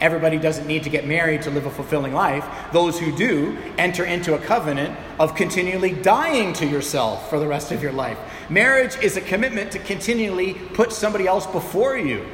Everybody 0.00 0.38
doesn't 0.38 0.66
need 0.66 0.82
to 0.84 0.90
get 0.90 1.06
married 1.06 1.42
to 1.42 1.50
live 1.50 1.66
a 1.66 1.70
fulfilling 1.70 2.14
life. 2.14 2.46
Those 2.72 2.98
who 2.98 3.14
do 3.14 3.58
enter 3.76 4.04
into 4.04 4.34
a 4.34 4.38
covenant 4.38 4.98
of 5.18 5.34
continually 5.34 5.92
dying 5.92 6.54
to 6.54 6.66
yourself 6.66 7.28
for 7.28 7.38
the 7.38 7.46
rest 7.46 7.70
of 7.70 7.82
your 7.82 7.92
life. 7.92 8.18
Marriage 8.48 8.96
is 9.02 9.16
a 9.16 9.20
commitment 9.20 9.72
to 9.72 9.78
continually 9.78 10.54
put 10.54 10.92
somebody 10.92 11.26
else 11.26 11.46
before 11.46 11.98
you. 11.98 12.26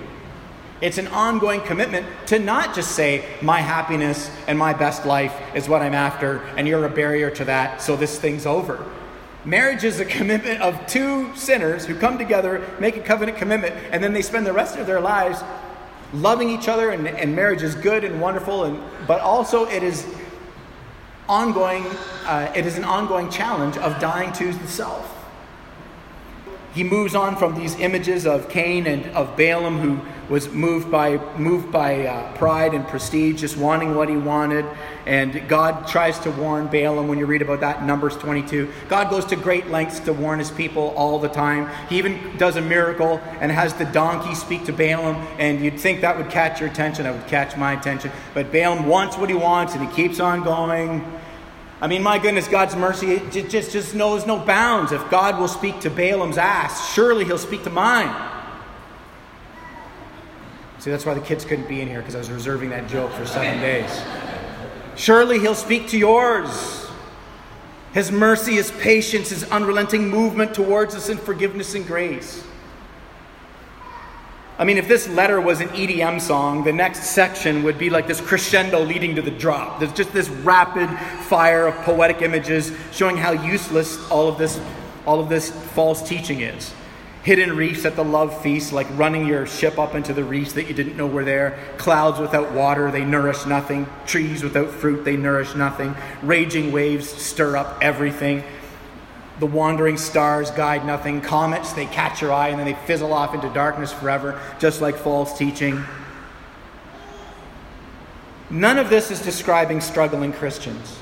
It's 0.80 0.98
an 0.98 1.08
ongoing 1.08 1.62
commitment 1.62 2.06
to 2.26 2.38
not 2.38 2.74
just 2.74 2.92
say, 2.92 3.24
my 3.40 3.60
happiness 3.60 4.30
and 4.46 4.58
my 4.58 4.72
best 4.74 5.06
life 5.06 5.34
is 5.54 5.68
what 5.68 5.82
I'm 5.82 5.94
after, 5.94 6.42
and 6.56 6.68
you're 6.68 6.84
a 6.84 6.90
barrier 6.90 7.30
to 7.30 7.46
that, 7.46 7.80
so 7.80 7.96
this 7.96 8.18
thing's 8.18 8.46
over. 8.46 8.84
Marriage 9.44 9.84
is 9.84 10.00
a 10.00 10.04
commitment 10.04 10.60
of 10.60 10.86
two 10.86 11.34
sinners 11.34 11.86
who 11.86 11.98
come 11.98 12.18
together, 12.18 12.62
make 12.78 12.96
a 12.96 13.00
covenant 13.00 13.38
commitment, 13.38 13.74
and 13.90 14.04
then 14.04 14.12
they 14.12 14.20
spend 14.20 14.44
the 14.44 14.52
rest 14.52 14.76
of 14.76 14.86
their 14.86 15.00
lives 15.00 15.42
loving 16.22 16.50
each 16.50 16.68
other, 16.68 16.90
and, 16.90 17.06
and 17.06 17.34
marriage 17.34 17.62
is 17.62 17.74
good 17.74 18.04
and 18.04 18.20
wonderful, 18.20 18.64
and, 18.64 18.82
but 19.06 19.20
also 19.20 19.66
it 19.66 19.82
is 19.82 20.06
ongoing, 21.28 21.84
uh, 22.24 22.52
it 22.54 22.66
is 22.66 22.78
an 22.78 22.84
ongoing 22.84 23.30
challenge 23.30 23.76
of 23.78 23.98
dying 24.00 24.32
to 24.32 24.52
the 24.52 24.68
self. 24.68 25.15
He 26.76 26.84
moves 26.84 27.14
on 27.14 27.36
from 27.36 27.54
these 27.54 27.74
images 27.80 28.26
of 28.26 28.50
Cain 28.50 28.86
and 28.86 29.06
of 29.16 29.34
Balaam, 29.34 29.78
who 29.78 29.98
was 30.30 30.50
moved 30.50 30.90
by, 30.90 31.16
moved 31.38 31.72
by 31.72 32.06
uh, 32.06 32.36
pride 32.36 32.74
and 32.74 32.86
prestige, 32.86 33.40
just 33.40 33.56
wanting 33.56 33.94
what 33.94 34.10
he 34.10 34.16
wanted. 34.18 34.66
And 35.06 35.48
God 35.48 35.88
tries 35.88 36.18
to 36.18 36.30
warn 36.30 36.66
Balaam 36.66 37.08
when 37.08 37.18
you 37.18 37.24
read 37.24 37.40
about 37.40 37.60
that 37.60 37.80
in 37.80 37.86
Numbers 37.86 38.14
22. 38.18 38.70
God 38.90 39.08
goes 39.08 39.24
to 39.24 39.36
great 39.36 39.68
lengths 39.68 40.00
to 40.00 40.12
warn 40.12 40.38
his 40.38 40.50
people 40.50 40.88
all 40.98 41.18
the 41.18 41.30
time. 41.30 41.70
He 41.88 41.96
even 41.96 42.36
does 42.36 42.56
a 42.56 42.60
miracle 42.60 43.22
and 43.40 43.50
has 43.50 43.72
the 43.72 43.86
donkey 43.86 44.34
speak 44.34 44.66
to 44.66 44.72
Balaam, 44.74 45.16
and 45.38 45.64
you'd 45.64 45.80
think 45.80 46.02
that 46.02 46.18
would 46.18 46.28
catch 46.28 46.60
your 46.60 46.68
attention. 46.68 47.04
That 47.04 47.14
would 47.14 47.26
catch 47.26 47.56
my 47.56 47.72
attention. 47.72 48.12
But 48.34 48.52
Balaam 48.52 48.84
wants 48.84 49.16
what 49.16 49.30
he 49.30 49.34
wants, 49.34 49.74
and 49.74 49.88
he 49.88 49.94
keeps 49.96 50.20
on 50.20 50.44
going. 50.44 51.10
I 51.80 51.88
mean, 51.88 52.02
my 52.02 52.18
goodness, 52.18 52.48
God's 52.48 52.74
mercy 52.74 53.20
just, 53.30 53.70
just 53.70 53.94
knows 53.94 54.26
no 54.26 54.38
bounds. 54.38 54.92
If 54.92 55.10
God 55.10 55.38
will 55.38 55.48
speak 55.48 55.80
to 55.80 55.90
Balaam's 55.90 56.38
ass, 56.38 56.94
surely 56.94 57.24
he'll 57.24 57.36
speak 57.36 57.64
to 57.64 57.70
mine. 57.70 58.14
See, 60.78 60.90
that's 60.90 61.04
why 61.04 61.14
the 61.14 61.20
kids 61.20 61.44
couldn't 61.44 61.68
be 61.68 61.80
in 61.82 61.88
here 61.88 62.00
because 62.00 62.14
I 62.14 62.18
was 62.18 62.30
reserving 62.30 62.70
that 62.70 62.88
joke 62.88 63.12
for 63.12 63.26
seven 63.26 63.60
days. 63.60 64.02
Surely 64.94 65.38
he'll 65.38 65.54
speak 65.54 65.88
to 65.88 65.98
yours. 65.98 66.86
His 67.92 68.10
mercy, 68.10 68.54
his 68.54 68.70
patience, 68.70 69.30
his 69.30 69.44
unrelenting 69.44 70.08
movement 70.08 70.54
towards 70.54 70.94
us 70.94 71.08
in 71.08 71.18
forgiveness 71.18 71.74
and 71.74 71.86
grace. 71.86 72.44
I 74.58 74.64
mean, 74.64 74.78
if 74.78 74.88
this 74.88 75.06
letter 75.08 75.38
was 75.38 75.60
an 75.60 75.68
EDM 75.68 76.20
song, 76.20 76.64
the 76.64 76.72
next 76.72 77.02
section 77.04 77.62
would 77.64 77.78
be 77.78 77.90
like 77.90 78.06
this 78.06 78.22
crescendo 78.22 78.82
leading 78.82 79.14
to 79.16 79.22
the 79.22 79.30
drop. 79.30 79.80
There's 79.80 79.92
just 79.92 80.12
this 80.12 80.30
rapid 80.30 80.88
fire 81.24 81.66
of 81.66 81.74
poetic 81.84 82.22
images 82.22 82.72
showing 82.90 83.18
how 83.18 83.32
useless 83.32 84.10
all 84.10 84.28
of 84.28 84.38
this, 84.38 84.58
all 85.04 85.20
of 85.20 85.28
this 85.28 85.50
false 85.50 86.02
teaching 86.02 86.40
is 86.40 86.72
hidden 87.26 87.56
reefs 87.56 87.84
at 87.84 87.96
the 87.96 88.04
love 88.04 88.40
feast, 88.40 88.72
like 88.72 88.86
running 88.96 89.26
your 89.26 89.44
ship 89.46 89.80
up 89.80 89.96
into 89.96 90.14
the 90.14 90.22
reefs 90.22 90.52
that 90.52 90.68
you 90.68 90.72
didn't 90.72 90.96
know 90.96 91.08
were 91.08 91.24
there. 91.24 91.58
Clouds 91.76 92.20
without 92.20 92.52
water, 92.52 92.88
they 92.92 93.04
nourish 93.04 93.44
nothing. 93.46 93.84
Trees 94.06 94.44
without 94.44 94.70
fruit, 94.70 95.04
they 95.04 95.16
nourish 95.16 95.56
nothing. 95.56 95.92
Raging 96.22 96.70
waves 96.70 97.08
stir 97.08 97.56
up 97.56 97.78
everything. 97.82 98.44
The 99.38 99.46
wandering 99.46 99.98
stars 99.98 100.50
guide 100.50 100.86
nothing. 100.86 101.20
Comets, 101.20 101.72
they 101.74 101.86
catch 101.86 102.22
your 102.22 102.32
eye 102.32 102.48
and 102.48 102.58
then 102.58 102.66
they 102.66 102.74
fizzle 102.86 103.12
off 103.12 103.34
into 103.34 103.48
darkness 103.50 103.92
forever, 103.92 104.40
just 104.58 104.80
like 104.80 104.96
false 104.96 105.36
teaching. 105.36 105.84
None 108.48 108.78
of 108.78 108.88
this 108.88 109.10
is 109.10 109.20
describing 109.20 109.80
struggling 109.80 110.32
Christians. 110.32 110.98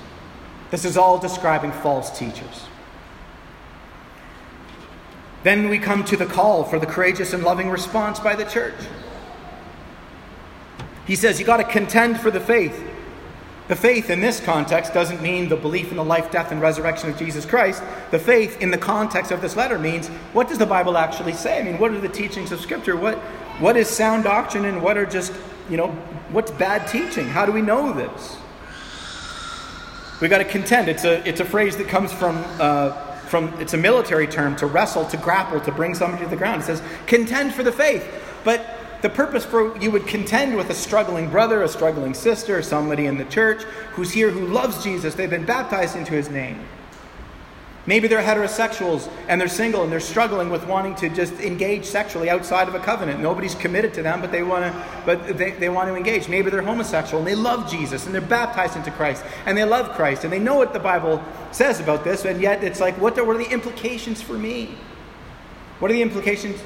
This 0.71 0.85
is 0.85 0.97
all 0.97 1.19
describing 1.19 1.71
false 1.71 2.19
teachers. 2.19 2.67
Then 5.45 5.69
we 5.69 5.79
come 5.79 6.05
to 6.05 6.17
the 6.17 6.27
call 6.27 6.65
for 6.65 6.79
the 6.79 6.87
courageous 6.87 7.35
and 7.35 7.45
loving 7.45 7.69
response 7.69 8.19
by 8.19 8.35
the 8.35 8.45
church. 8.45 8.75
He 11.07 11.15
says 11.15 11.39
you 11.39 11.45
got 11.45 11.59
to 11.59 11.65
contend 11.65 12.19
for 12.19 12.31
the 12.31 12.41
faith. 12.41 12.83
The 13.67 13.77
faith 13.77 14.11
in 14.11 14.21
this 14.21 14.41
context 14.41 14.93
doesn't 14.93 15.23
mean 15.23 15.49
the 15.49 15.57
belief 15.57 15.91
in 15.91 15.97
the 15.97 16.05
life, 16.05 16.31
death, 16.31 16.53
and 16.53 16.61
resurrection 16.61 17.09
of 17.09 17.19
Jesus 17.19 17.47
Christ. 17.47 17.83
The 18.11 18.19
faith 18.19 18.61
in 18.61 18.71
the 18.71 18.79
context 18.79 19.31
of 19.31 19.41
this 19.41 19.57
letter 19.57 19.79
means 19.79 20.09
what 20.35 20.49
does 20.49 20.59
the 20.59 20.67
Bible 20.67 20.99
actually 20.99 21.33
say? 21.33 21.61
I 21.61 21.63
mean, 21.63 21.79
what 21.79 21.91
are 21.91 22.01
the 22.01 22.09
teachings 22.09 22.53
of 22.53 22.61
Scripture? 22.61 22.95
What, 22.95 23.17
what 23.61 23.77
is 23.79 23.89
sound 23.89 24.25
doctrine 24.25 24.67
and 24.67 24.83
what 24.83 24.99
are 24.99 25.07
just, 25.07 25.33
you 25.71 25.79
know, 25.79 25.89
what's 26.31 26.51
bad 26.51 26.87
teaching? 26.89 27.27
How 27.27 27.47
do 27.47 27.53
we 27.53 27.63
know 27.63 27.93
this? 27.93 28.37
We've 30.21 30.31
got 30.31 30.39
to 30.39 30.45
contend. 30.45 30.89
It's 30.89 31.05
a, 31.05 31.27
it's 31.27 31.41
a 31.41 31.45
phrase 31.45 31.77
that 31.79 31.89
comes 31.89 32.13
from 32.13 32.45
uh, 32.61 33.15
from 33.25 33.53
it's 33.61 33.75
a 33.75 33.77
military 33.77 34.27
term 34.27 34.55
to 34.57 34.67
wrestle, 34.67 35.05
to 35.07 35.17
grapple, 35.17 35.61
to 35.61 35.73
bring 35.73 35.95
somebody 35.95 36.23
to 36.23 36.31
the 36.31 36.37
ground. 36.37 36.63
It 36.63 36.67
says 36.67 36.83
contend 37.07 37.55
for 37.55 37.63
the 37.63 37.73
faith. 37.73 38.07
But 38.45 38.65
the 39.05 39.11
purpose 39.11 39.45
for 39.45 39.77
you 39.77 39.91
would 39.91 40.07
contend 40.07 40.57
with 40.57 40.71
a 40.71 40.75
struggling 40.75 41.29
brother, 41.29 41.63
a 41.63 41.69
struggling 41.69 42.15
sister, 42.15 42.63
somebody 42.63 43.05
in 43.05 43.19
the 43.19 43.27
church 43.27 43.65
who's 43.93 44.11
here 44.11 44.31
who 44.31 44.47
loves 44.47 44.83
Jesus. 44.83 45.15
They've 45.15 45.29
been 45.29 45.45
baptized 45.45 45.95
into 45.95 46.13
his 46.13 46.31
name. 46.31 46.59
Maybe 47.85 48.09
they're 48.09 48.23
heterosexuals 48.23 49.11
and 49.29 49.39
they're 49.39 49.47
single 49.47 49.83
and 49.83 49.93
they're 49.93 50.01
struggling 50.01 50.49
with 50.49 50.67
wanting 50.67 50.95
to 50.95 51.11
just 51.11 51.35
engage 51.35 51.85
sexually 51.85 52.31
outside 52.31 52.67
of 52.67 52.75
a 52.75 52.79
covenant. 52.79 53.21
Nobody's 53.21 53.55
committed 53.55 53.93
to 53.93 54.03
them, 54.03 54.23
but 54.23 54.33
they 54.33 54.43
want 54.43 54.65
to 54.65 54.87
but 55.05 55.37
they, 55.37 55.51
they 55.51 55.69
want 55.69 55.91
to 55.91 55.97
engage. 55.97 56.31
Maybe 56.31 56.49
they're 56.49 56.63
homosexual 56.63 57.19
and 57.19 57.29
they 57.29 57.35
love 57.35 57.71
Jesus 57.71 58.07
and 58.07 58.15
they're 58.15 58.23
baptized 58.23 58.75
into 58.75 58.91
Christ 58.91 59.23
and 59.45 59.55
they 59.55 59.65
love 59.65 59.95
Christ 59.97 60.25
and 60.25 60.33
they 60.33 60.39
know 60.39 60.55
what 60.55 60.73
the 60.73 60.81
Bible 60.81 61.23
says 61.53 61.79
about 61.79 62.05
this, 62.05 62.25
and 62.25 62.41
yet 62.41 62.65
it's 62.65 62.81
like 62.81 62.99
what, 62.99 63.19
what 63.19 63.37
are 63.37 63.39
the 63.39 63.53
implications 63.53 64.23
for 64.23 64.39
me? 64.39 64.79
What 65.79 65.91
are 65.91 65.95
the 65.95 66.01
implications 66.01 66.59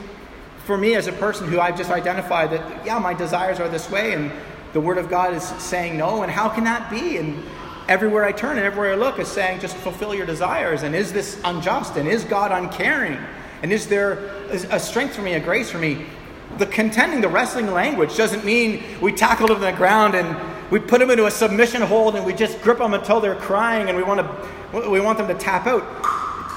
for 0.69 0.77
me 0.77 0.97
as 0.97 1.07
a 1.07 1.13
person 1.13 1.49
who 1.49 1.59
I've 1.59 1.79
just 1.79 1.91
identified 1.91 2.51
that, 2.51 2.85
yeah, 2.85 2.99
my 2.99 3.15
desires 3.15 3.59
are 3.59 3.71
this 3.71 3.91
way 3.91 4.13
and 4.13 4.31
the 4.75 4.81
Word 4.83 4.99
of 4.99 5.09
God 5.09 5.33
is 5.33 5.43
saying 5.43 5.97
no, 5.97 6.23
and 6.23 6.31
how 6.31 6.51
can 6.51 6.65
that 6.65 6.91
be? 6.91 7.17
And 7.17 7.43
everywhere 7.89 8.27
I 8.27 8.33
turn 8.33 8.59
and 8.59 8.67
everywhere 8.67 8.93
I 8.93 8.97
look 8.97 9.19
is 9.19 9.29
saying, 9.29 9.61
just 9.61 9.79
fulfill 9.79 10.15
your 10.15 10.27
desires. 10.27 10.83
And 10.83 10.95
is 10.95 11.11
this 11.11 11.41
unjust? 11.43 11.97
And 11.97 12.07
is 12.07 12.23
God 12.23 12.53
uncaring? 12.53 13.17
And 13.63 13.73
is 13.73 13.87
there 13.87 14.27
a 14.49 14.79
strength 14.79 15.17
for 15.17 15.23
me, 15.23 15.33
a 15.33 15.41
grace 15.41 15.71
for 15.71 15.79
me? 15.79 16.05
The 16.59 16.67
contending, 16.67 17.23
the 17.23 17.29
wrestling 17.29 17.73
language 17.73 18.15
doesn't 18.15 18.45
mean 18.45 18.85
we 19.01 19.11
tackle 19.11 19.47
them 19.47 19.61
to 19.61 19.65
the 19.65 19.73
ground 19.73 20.15
and 20.15 20.37
we 20.71 20.81
put 20.81 21.01
them 21.01 21.09
into 21.09 21.25
a 21.25 21.31
submission 21.31 21.81
hold 21.81 22.15
and 22.15 22.27
we 22.27 22.35
just 22.35 22.61
grip 22.61 22.77
them 22.77 22.93
until 22.93 23.21
they're 23.21 23.37
crying 23.37 23.89
and 23.89 23.97
we 23.97 24.03
want 24.03 24.21
to 24.21 24.91
we 24.91 25.01
want 25.01 25.17
them 25.17 25.29
to 25.29 25.35
tap 25.35 25.67
out 25.67 25.83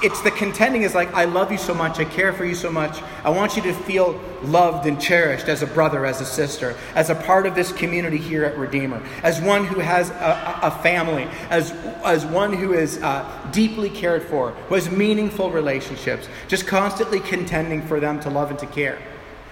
it's 0.02 0.22
the 0.22 0.32
contending 0.32 0.82
is 0.82 0.96
like, 0.96 1.14
I 1.14 1.26
love 1.26 1.52
you 1.52 1.58
so 1.58 1.74
much, 1.74 2.00
I 2.00 2.06
care 2.06 2.34
for 2.34 2.44
you 2.44 2.56
so 2.56 2.72
much. 2.72 3.02
I 3.24 3.30
want 3.30 3.56
you 3.56 3.62
to 3.64 3.74
feel 3.74 4.20
loved 4.44 4.88
and 4.88 5.00
cherished 5.00 5.48
as 5.48 5.62
a 5.62 5.68
brother, 5.68 6.06
as 6.06 6.22
a 6.22 6.26
sister, 6.26 6.76
as 6.96 7.10
a 7.10 7.16
part 7.16 7.46
of 7.46 7.54
this 7.54 7.72
community 7.72 8.18
here 8.18 8.44
at 8.44 8.58
Redeemer, 8.58 9.02
as 9.24 9.40
one 9.40 9.66
who 9.66 9.80
has 9.80 10.10
a, 10.10 10.60
a 10.64 10.72
family, 10.82 11.28
as, 11.50 11.72
as 12.04 12.26
one 12.26 12.54
who 12.54 12.74
is 12.74 13.02
uh, 13.04 13.50
deeply 13.52 13.90
cared 13.90 14.24
for, 14.24 14.52
who 14.52 14.76
has 14.76 14.90
meaningful 14.90 15.52
relationships, 15.52 16.28
just 16.48 16.66
constantly 16.66 17.20
contending 17.20 17.82
for 17.82 18.00
them 18.00 18.20
to 18.22 18.30
love 18.30 18.50
and 18.50 18.60
to 18.60 18.68
care. 18.68 19.00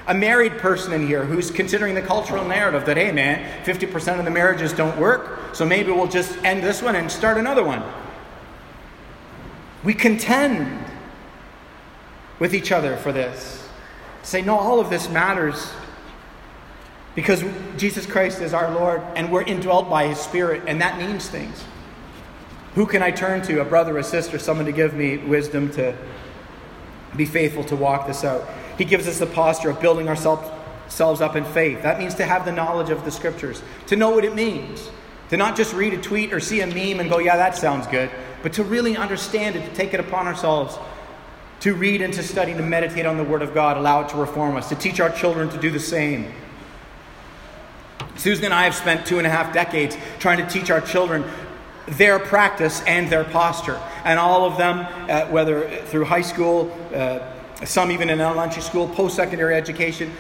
A 0.08 0.14
married 0.14 0.58
person 0.58 0.92
in 0.94 1.06
here 1.06 1.24
who's 1.24 1.52
considering 1.52 1.94
the 1.94 2.02
cultural 2.02 2.44
narrative 2.44 2.86
that, 2.88 2.98
hey 2.98 3.12
man, 3.12 3.64
50% 3.64 4.18
of 4.18 4.26
the 4.26 4.32
marriages 4.32 4.74
don't 4.74 5.00
work, 5.00 5.54
so 5.54 5.66
maybe 5.66 5.92
we'll 5.92 6.08
just 6.08 6.36
end 6.44 6.64
this 6.64 6.82
one 6.82 6.96
and 6.96 7.12
start 7.12 7.38
another 7.38 7.64
one. 7.64 7.84
We 9.84 9.94
contend 9.94 10.86
with 12.40 12.54
each 12.54 12.72
other 12.72 12.98
for 12.98 13.12
this. 13.12 13.68
Say, 14.24 14.42
no, 14.42 14.58
all 14.58 14.80
of 14.80 14.90
this 14.90 15.10
matters 15.10 15.72
because 17.16 17.44
Jesus 17.78 18.06
Christ 18.06 18.42
is 18.42 18.54
our 18.54 18.74
Lord 18.74 19.02
and 19.16 19.32
we're 19.32 19.44
indwelt 19.44 19.90
by 19.90 20.08
His 20.08 20.20
Spirit, 20.20 20.64
and 20.68 20.82
that 20.82 20.98
means 20.98 21.28
things. 21.28 21.64
Who 22.76 22.86
can 22.86 23.02
I 23.02 23.12
turn 23.12 23.42
to? 23.44 23.62
A 23.62 23.66
brother, 23.66 23.98
a 23.98 24.04
sister, 24.04 24.38
someone 24.38 24.66
to 24.66 24.72
give 24.72 24.94
me 24.94 25.18
wisdom 25.18 25.72
to 25.72 25.96
be 27.16 27.26
faithful 27.26 27.64
to 27.66 27.76
walk 27.76 28.06
this 28.08 28.24
out. 28.24 28.48
He 28.78 28.86
gives 28.86 29.08
us 29.08 29.20
the 29.20 29.26
posture 29.26 29.72
of 29.72 29.82
building 29.82 30.08
ourselves 30.08 31.22
up 31.22 31.36
in 31.36 31.44
faith. 31.46 31.82
That 31.82 32.00
means 32.00 32.16
to 32.16 32.26
have 32.26 32.46
the 32.46 32.52
knowledge 32.52 32.90
of 32.90 33.04
the 33.04 33.12
scriptures, 33.12 33.62
to 33.88 33.96
know 33.96 34.12
what 34.12 34.24
it 34.24 34.36
means, 34.36 34.90
to 35.30 35.38
not 35.38 35.58
just 35.58 35.74
read 35.74 35.94
a 35.94 36.02
tweet 36.02 36.32
or 36.32 36.40
see 36.40 36.62
a 36.62 36.68
meme 36.68 37.00
and 37.00 37.10
go, 37.10 37.18
yeah, 37.18 37.38
that 37.38 37.56
sounds 37.56 37.88
good, 37.88 38.10
but 38.42 38.54
to 38.54 38.64
really 38.64 38.96
understand 38.96 39.56
it, 39.56 39.68
to 39.68 39.76
take 39.76 39.94
it 39.94 40.00
upon 40.00 40.28
ourselves, 40.28 40.78
to 41.62 41.74
read 41.74 42.02
and 42.02 42.14
to 42.14 42.24
study, 42.24 42.54
to 42.54 42.62
meditate 42.62 43.06
on 43.06 43.18
the 43.18 43.24
Word 43.24 43.42
of 43.42 43.54
God, 43.54 43.78
allow 43.78 44.02
it 44.02 44.10
to 44.10 44.18
reform 44.18 44.56
us, 44.56 44.70
to 44.70 44.76
teach 44.76 45.00
our 45.00 45.10
children 45.10 45.50
to 45.50 45.58
do 45.58 45.70
the 45.70 45.80
same. 45.80 46.32
Susan 48.16 48.46
and 48.46 48.54
I 48.54 48.64
have 48.64 48.76
spent 48.76 49.06
two 49.06 49.18
and 49.18 49.28
a 49.28 49.30
half 49.30 49.54
decades 49.54 49.98
trying 50.20 50.38
to 50.38 50.48
teach 50.48 50.70
our 50.70 50.82
children 50.82 51.24
their 51.88 52.20
practice 52.20 52.82
and 52.84 53.10
their 53.10 53.24
posture. 53.24 53.80
And 54.04 54.20
all 54.20 54.46
of 54.46 54.58
them, 54.58 54.80
uh, 55.10 55.26
whether 55.28 55.70
through 55.86 56.06
high 56.06 56.22
school, 56.22 56.76
uh, 56.94 57.20
some 57.66 57.92
even 57.92 58.10
in 58.10 58.22
elementary 58.22 58.62
school, 58.62 58.88
post 58.88 59.16
secondary 59.16 59.56
education, 59.56 60.14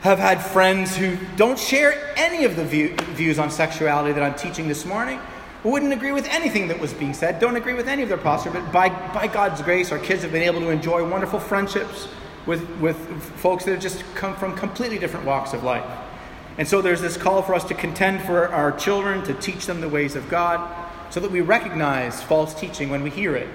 have 0.00 0.18
had 0.18 0.42
friends 0.42 0.96
who 0.96 1.16
don't 1.36 1.58
share 1.58 2.12
any 2.16 2.44
of 2.44 2.56
the 2.56 2.64
view, 2.64 2.94
views 3.14 3.38
on 3.38 3.50
sexuality 3.50 4.12
that 4.12 4.22
I'm 4.22 4.34
teaching 4.34 4.68
this 4.68 4.84
morning 4.84 5.20
wouldn't 5.66 5.92
agree 5.92 6.12
with 6.12 6.26
anything 6.28 6.68
that 6.68 6.78
was 6.78 6.92
being 6.92 7.14
said, 7.14 7.40
don't 7.40 7.56
agree 7.56 7.74
with 7.74 7.88
any 7.88 8.02
of 8.02 8.08
their 8.08 8.18
posture, 8.18 8.50
but 8.50 8.70
by, 8.72 8.88
by 9.12 9.26
God's 9.26 9.62
grace, 9.62 9.92
our 9.92 9.98
kids 9.98 10.22
have 10.22 10.32
been 10.32 10.42
able 10.42 10.60
to 10.60 10.70
enjoy 10.70 11.08
wonderful 11.08 11.40
friendships 11.40 12.08
with, 12.46 12.68
with 12.78 12.96
folks 13.38 13.64
that 13.64 13.72
have 13.72 13.80
just 13.80 14.04
come 14.14 14.36
from 14.36 14.56
completely 14.56 14.98
different 14.98 15.26
walks 15.26 15.52
of 15.52 15.64
life. 15.64 15.84
And 16.58 16.66
so 16.66 16.80
there's 16.80 17.00
this 17.00 17.16
call 17.16 17.42
for 17.42 17.54
us 17.54 17.64
to 17.64 17.74
contend 17.74 18.22
for 18.22 18.48
our 18.48 18.72
children, 18.72 19.22
to 19.24 19.34
teach 19.34 19.66
them 19.66 19.80
the 19.80 19.88
ways 19.88 20.16
of 20.16 20.28
God, 20.28 20.88
so 21.10 21.20
that 21.20 21.30
we 21.30 21.40
recognize 21.40 22.22
false 22.22 22.54
teaching 22.54 22.88
when 22.88 23.02
we 23.02 23.10
hear 23.10 23.36
it. 23.36 23.48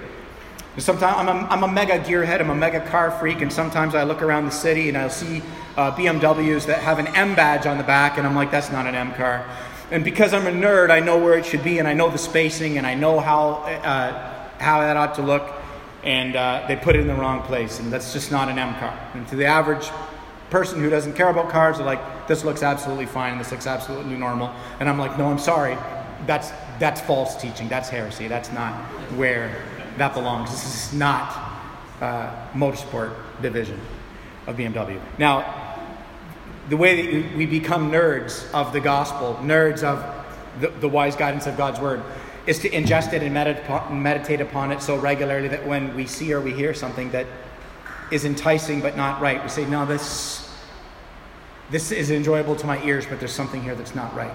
Sometimes 0.78 1.16
I'm 1.18 1.28
a, 1.28 1.48
I'm 1.48 1.62
a 1.64 1.68
mega 1.68 1.98
gearhead, 1.98 2.40
I'm 2.40 2.48
a 2.48 2.54
mega 2.54 2.80
car 2.80 3.10
freak, 3.10 3.42
and 3.42 3.52
sometimes 3.52 3.94
I 3.94 4.04
look 4.04 4.22
around 4.22 4.46
the 4.46 4.52
city 4.52 4.88
and 4.88 4.96
I'll 4.96 5.10
see 5.10 5.42
uh, 5.76 5.94
BMWs 5.94 6.66
that 6.66 6.78
have 6.78 6.98
an 6.98 7.08
M 7.08 7.34
badge 7.34 7.66
on 7.66 7.76
the 7.76 7.84
back, 7.84 8.16
and 8.16 8.26
I'm 8.26 8.34
like, 8.34 8.50
that's 8.50 8.70
not 8.70 8.86
an 8.86 8.94
M 8.94 9.12
car. 9.12 9.46
And 9.92 10.04
because 10.04 10.32
I'm 10.32 10.46
a 10.46 10.50
nerd, 10.50 10.90
I 10.90 11.00
know 11.00 11.18
where 11.18 11.36
it 11.36 11.44
should 11.44 11.62
be, 11.62 11.78
and 11.78 11.86
I 11.86 11.92
know 11.92 12.08
the 12.08 12.16
spacing, 12.16 12.78
and 12.78 12.86
I 12.86 12.94
know 12.94 13.20
how, 13.20 13.56
uh, 13.56 14.48
how 14.58 14.80
that 14.80 14.96
ought 14.96 15.16
to 15.16 15.22
look. 15.22 15.52
And 16.02 16.34
uh, 16.34 16.64
they 16.66 16.76
put 16.76 16.96
it 16.96 17.00
in 17.00 17.08
the 17.08 17.14
wrong 17.14 17.42
place, 17.42 17.78
and 17.78 17.92
that's 17.92 18.14
just 18.14 18.32
not 18.32 18.48
an 18.48 18.58
M 18.58 18.74
car. 18.76 18.98
And 19.12 19.28
to 19.28 19.36
the 19.36 19.44
average 19.44 19.90
person 20.48 20.80
who 20.80 20.88
doesn't 20.88 21.12
care 21.12 21.28
about 21.28 21.50
cars, 21.50 21.76
they're 21.76 21.84
like, 21.84 22.26
this 22.26 22.42
looks 22.42 22.62
absolutely 22.62 23.04
fine, 23.04 23.36
this 23.36 23.50
looks 23.50 23.66
absolutely 23.66 24.16
normal. 24.16 24.50
And 24.80 24.88
I'm 24.88 24.98
like, 24.98 25.18
no, 25.18 25.26
I'm 25.26 25.38
sorry. 25.38 25.76
That's, 26.26 26.52
that's 26.78 27.02
false 27.02 27.36
teaching. 27.36 27.68
That's 27.68 27.90
heresy. 27.90 28.28
That's 28.28 28.50
not 28.50 28.72
where 29.16 29.62
that 29.98 30.14
belongs. 30.14 30.50
This 30.50 30.64
is 30.64 30.94
not 30.94 31.60
uh, 32.00 32.34
motorsport 32.54 33.14
division 33.42 33.78
of 34.46 34.56
BMW. 34.56 34.98
Now, 35.18 35.61
the 36.72 36.78
way 36.78 37.02
that 37.02 37.36
we 37.36 37.44
become 37.44 37.90
nerds 37.92 38.50
of 38.54 38.72
the 38.72 38.80
gospel, 38.80 39.38
nerds 39.42 39.82
of 39.82 40.02
the, 40.58 40.68
the 40.68 40.88
wise 40.88 41.14
guidance 41.14 41.46
of 41.46 41.54
God's 41.54 41.78
word, 41.78 42.02
is 42.46 42.60
to 42.60 42.70
ingest 42.70 43.12
it 43.12 43.22
and 43.22 44.02
meditate 44.02 44.40
upon 44.40 44.72
it 44.72 44.80
so 44.80 44.96
regularly 44.96 45.48
that 45.48 45.66
when 45.66 45.94
we 45.94 46.06
see 46.06 46.32
or 46.32 46.40
we 46.40 46.50
hear 46.50 46.72
something 46.72 47.10
that 47.10 47.26
is 48.10 48.24
enticing 48.24 48.80
but 48.80 48.96
not 48.96 49.20
right, 49.20 49.42
we 49.42 49.50
say, 49.50 49.66
No, 49.66 49.84
this, 49.84 50.50
this 51.70 51.92
is 51.92 52.10
enjoyable 52.10 52.56
to 52.56 52.66
my 52.66 52.82
ears, 52.84 53.04
but 53.04 53.18
there's 53.18 53.34
something 53.34 53.62
here 53.62 53.74
that's 53.74 53.94
not 53.94 54.16
right. 54.16 54.32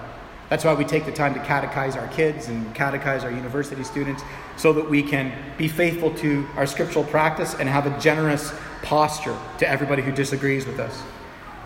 That's 0.48 0.64
why 0.64 0.74
we 0.74 0.84
take 0.84 1.06
the 1.06 1.12
time 1.12 1.34
to 1.34 1.40
catechize 1.40 2.00
our 2.00 2.06
kids 2.06 2.46
and 2.46 2.72
catechize 2.72 3.24
our 3.24 3.32
university 3.32 3.82
students 3.82 4.22
so 4.56 4.72
that 4.74 4.88
we 4.88 5.02
can 5.02 5.32
be 5.56 5.66
faithful 5.66 6.14
to 6.18 6.46
our 6.54 6.68
scriptural 6.68 7.04
practice 7.04 7.56
and 7.56 7.68
have 7.68 7.86
a 7.86 7.98
generous 7.98 8.54
posture 8.84 9.36
to 9.58 9.68
everybody 9.68 10.02
who 10.02 10.12
disagrees 10.12 10.66
with 10.66 10.78
us 10.78 11.02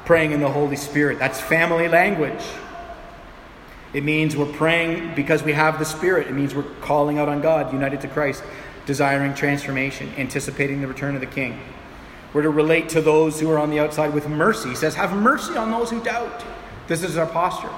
praying 0.04 0.32
in 0.32 0.40
the 0.40 0.50
Holy 0.50 0.76
Spirit. 0.76 1.18
That's 1.18 1.40
family 1.40 1.88
language. 1.88 2.42
It 3.92 4.04
means 4.04 4.36
we're 4.36 4.46
praying 4.46 5.14
because 5.14 5.42
we 5.42 5.52
have 5.52 5.78
the 5.78 5.84
Spirit. 5.84 6.26
It 6.26 6.32
means 6.32 6.54
we're 6.54 6.62
calling 6.80 7.18
out 7.18 7.28
on 7.28 7.42
God, 7.42 7.72
united 7.72 8.00
to 8.02 8.08
Christ, 8.08 8.42
desiring 8.86 9.34
transformation, 9.34 10.12
anticipating 10.16 10.80
the 10.80 10.86
return 10.86 11.14
of 11.14 11.20
the 11.20 11.26
King. 11.26 11.60
We're 12.32 12.42
to 12.42 12.50
relate 12.50 12.88
to 12.90 13.02
those 13.02 13.38
who 13.38 13.50
are 13.50 13.58
on 13.58 13.68
the 13.70 13.78
outside 13.78 14.14
with 14.14 14.28
mercy. 14.28 14.70
He 14.70 14.74
says, 14.74 14.94
Have 14.94 15.12
mercy 15.12 15.56
on 15.56 15.70
those 15.70 15.90
who 15.90 16.02
doubt. 16.02 16.42
This 16.88 17.02
is 17.02 17.18
our 17.18 17.26
posture. 17.26 17.68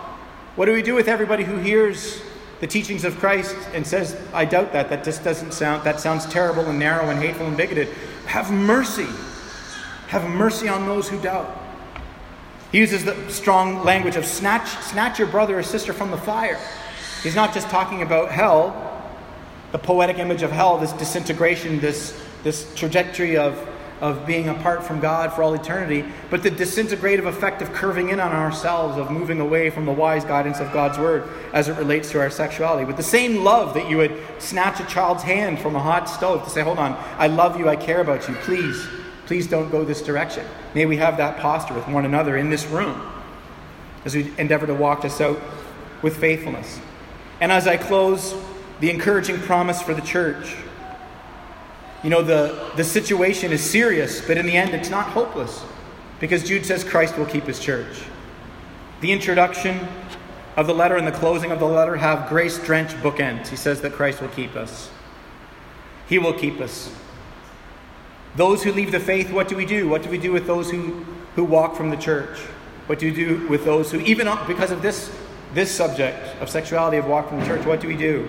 What 0.54 0.66
do 0.66 0.72
we 0.72 0.82
do 0.82 0.94
with 0.94 1.08
everybody 1.08 1.42
who 1.42 1.56
hears 1.56 2.22
the 2.60 2.66
teachings 2.68 3.04
of 3.04 3.18
Christ 3.18 3.56
and 3.72 3.84
says, 3.84 4.16
I 4.32 4.44
doubt 4.44 4.72
that? 4.72 4.88
That 4.88 5.02
just 5.02 5.24
doesn't 5.24 5.52
sound, 5.52 5.82
that 5.84 5.98
sounds 5.98 6.26
terrible 6.26 6.64
and 6.66 6.78
narrow 6.78 7.10
and 7.10 7.20
hateful 7.20 7.46
and 7.46 7.56
bigoted. 7.56 7.88
Have 8.26 8.52
mercy. 8.52 9.08
Have 10.06 10.28
mercy 10.30 10.68
on 10.68 10.86
those 10.86 11.08
who 11.08 11.20
doubt. 11.20 11.63
He 12.74 12.80
uses 12.80 13.04
the 13.04 13.30
strong 13.30 13.84
language 13.84 14.16
of 14.16 14.24
snatch, 14.24 14.68
snatch 14.82 15.20
your 15.20 15.28
brother 15.28 15.56
or 15.56 15.62
sister 15.62 15.92
from 15.92 16.10
the 16.10 16.16
fire. 16.16 16.58
He's 17.22 17.36
not 17.36 17.54
just 17.54 17.68
talking 17.68 18.02
about 18.02 18.32
hell, 18.32 19.08
the 19.70 19.78
poetic 19.78 20.18
image 20.18 20.42
of 20.42 20.50
hell, 20.50 20.76
this 20.78 20.90
disintegration, 20.94 21.78
this, 21.78 22.20
this 22.42 22.74
trajectory 22.74 23.36
of, 23.36 23.56
of 24.00 24.26
being 24.26 24.48
apart 24.48 24.82
from 24.82 24.98
God 24.98 25.32
for 25.32 25.44
all 25.44 25.54
eternity, 25.54 26.04
but 26.30 26.42
the 26.42 26.50
disintegrative 26.50 27.26
effect 27.26 27.62
of 27.62 27.72
curving 27.72 28.08
in 28.08 28.18
on 28.18 28.32
ourselves, 28.32 28.98
of 28.98 29.08
moving 29.08 29.38
away 29.38 29.70
from 29.70 29.86
the 29.86 29.92
wise 29.92 30.24
guidance 30.24 30.58
of 30.58 30.72
God's 30.72 30.98
word 30.98 31.28
as 31.52 31.68
it 31.68 31.78
relates 31.78 32.10
to 32.10 32.18
our 32.18 32.28
sexuality. 32.28 32.84
With 32.84 32.96
the 32.96 33.04
same 33.04 33.44
love 33.44 33.74
that 33.74 33.88
you 33.88 33.98
would 33.98 34.20
snatch 34.40 34.80
a 34.80 34.86
child's 34.86 35.22
hand 35.22 35.60
from 35.60 35.76
a 35.76 35.80
hot 35.80 36.08
stove 36.08 36.42
to 36.42 36.50
say, 36.50 36.62
Hold 36.62 36.80
on, 36.80 36.94
I 37.18 37.28
love 37.28 37.56
you, 37.56 37.68
I 37.68 37.76
care 37.76 38.00
about 38.00 38.26
you, 38.28 38.34
please 38.34 38.84
Please 39.26 39.46
don't 39.46 39.70
go 39.70 39.84
this 39.84 40.02
direction. 40.02 40.46
May 40.74 40.86
we 40.86 40.96
have 40.98 41.16
that 41.16 41.38
posture 41.38 41.74
with 41.74 41.88
one 41.88 42.04
another 42.04 42.36
in 42.36 42.50
this 42.50 42.66
room 42.66 43.10
as 44.04 44.14
we 44.14 44.32
endeavor 44.38 44.66
to 44.66 44.74
walk 44.74 45.02
this 45.02 45.20
out 45.20 45.40
with 46.02 46.16
faithfulness. 46.16 46.78
And 47.40 47.50
as 47.50 47.66
I 47.66 47.76
close, 47.76 48.34
the 48.80 48.90
encouraging 48.90 49.38
promise 49.38 49.80
for 49.80 49.94
the 49.94 50.02
church. 50.02 50.54
You 52.02 52.10
know, 52.10 52.22
the, 52.22 52.70
the 52.76 52.84
situation 52.84 53.50
is 53.50 53.62
serious, 53.62 54.20
but 54.26 54.36
in 54.36 54.44
the 54.44 54.56
end, 54.56 54.74
it's 54.74 54.90
not 54.90 55.06
hopeless 55.06 55.64
Because 56.20 56.42
Jude 56.44 56.66
says 56.66 56.84
Christ 56.84 57.16
will 57.16 57.26
keep 57.26 57.44
his 57.44 57.58
church. 57.58 58.02
The 59.00 59.10
introduction 59.10 59.88
of 60.56 60.66
the 60.66 60.74
letter 60.74 60.96
and 60.96 61.06
the 61.06 61.12
closing 61.12 61.50
of 61.50 61.58
the 61.58 61.66
letter 61.66 61.96
have 61.96 62.28
grace 62.28 62.58
drenched 62.58 62.96
bookends. 62.96 63.48
He 63.48 63.56
says 63.56 63.80
that 63.80 63.92
Christ 63.92 64.20
will 64.20 64.28
keep 64.28 64.54
us. 64.54 64.90
He 66.08 66.18
will 66.18 66.34
keep 66.34 66.60
us. 66.60 66.94
Those 68.36 68.62
who 68.62 68.72
leave 68.72 68.90
the 68.90 69.00
faith, 69.00 69.30
what 69.30 69.48
do 69.48 69.56
we 69.56 69.64
do? 69.64 69.88
What 69.88 70.02
do 70.02 70.10
we 70.10 70.18
do 70.18 70.32
with 70.32 70.46
those 70.46 70.70
who, 70.70 71.04
who 71.36 71.44
walk 71.44 71.76
from 71.76 71.90
the 71.90 71.96
church? 71.96 72.38
What 72.86 72.98
do 72.98 73.06
we 73.06 73.14
do 73.14 73.46
with 73.48 73.64
those 73.64 73.90
who, 73.92 74.00
even 74.00 74.28
because 74.46 74.70
of 74.70 74.82
this, 74.82 75.14
this 75.54 75.70
subject 75.70 76.18
of 76.40 76.50
sexuality, 76.50 76.96
of 76.96 77.06
walk 77.06 77.28
from 77.28 77.40
the 77.40 77.46
church, 77.46 77.64
what 77.64 77.80
do 77.80 77.88
we 77.88 77.96
do? 77.96 78.28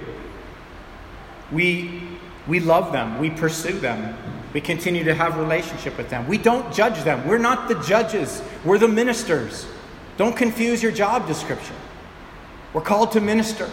We, 1.52 2.02
we 2.48 2.60
love 2.60 2.92
them, 2.92 3.20
we 3.20 3.30
pursue 3.30 3.80
them, 3.80 4.16
we 4.54 4.62
continue 4.62 5.04
to 5.04 5.14
have 5.14 5.38
relationship 5.38 5.98
with 5.98 6.10
them. 6.10 6.28
We 6.28 6.38
don't 6.38 6.74
judge 6.74 7.04
them. 7.04 7.28
We're 7.28 7.40
not 7.40 7.68
the 7.68 7.76
judges, 7.82 8.42
we're 8.64 8.78
the 8.78 8.88
ministers. 8.88 9.68
Don't 10.18 10.36
confuse 10.36 10.82
your 10.82 10.94
job 10.94 11.28
description. 11.28 11.76
We're 12.74 12.82
called 12.82 13.12
to 13.14 13.22
minister. 13.22 13.70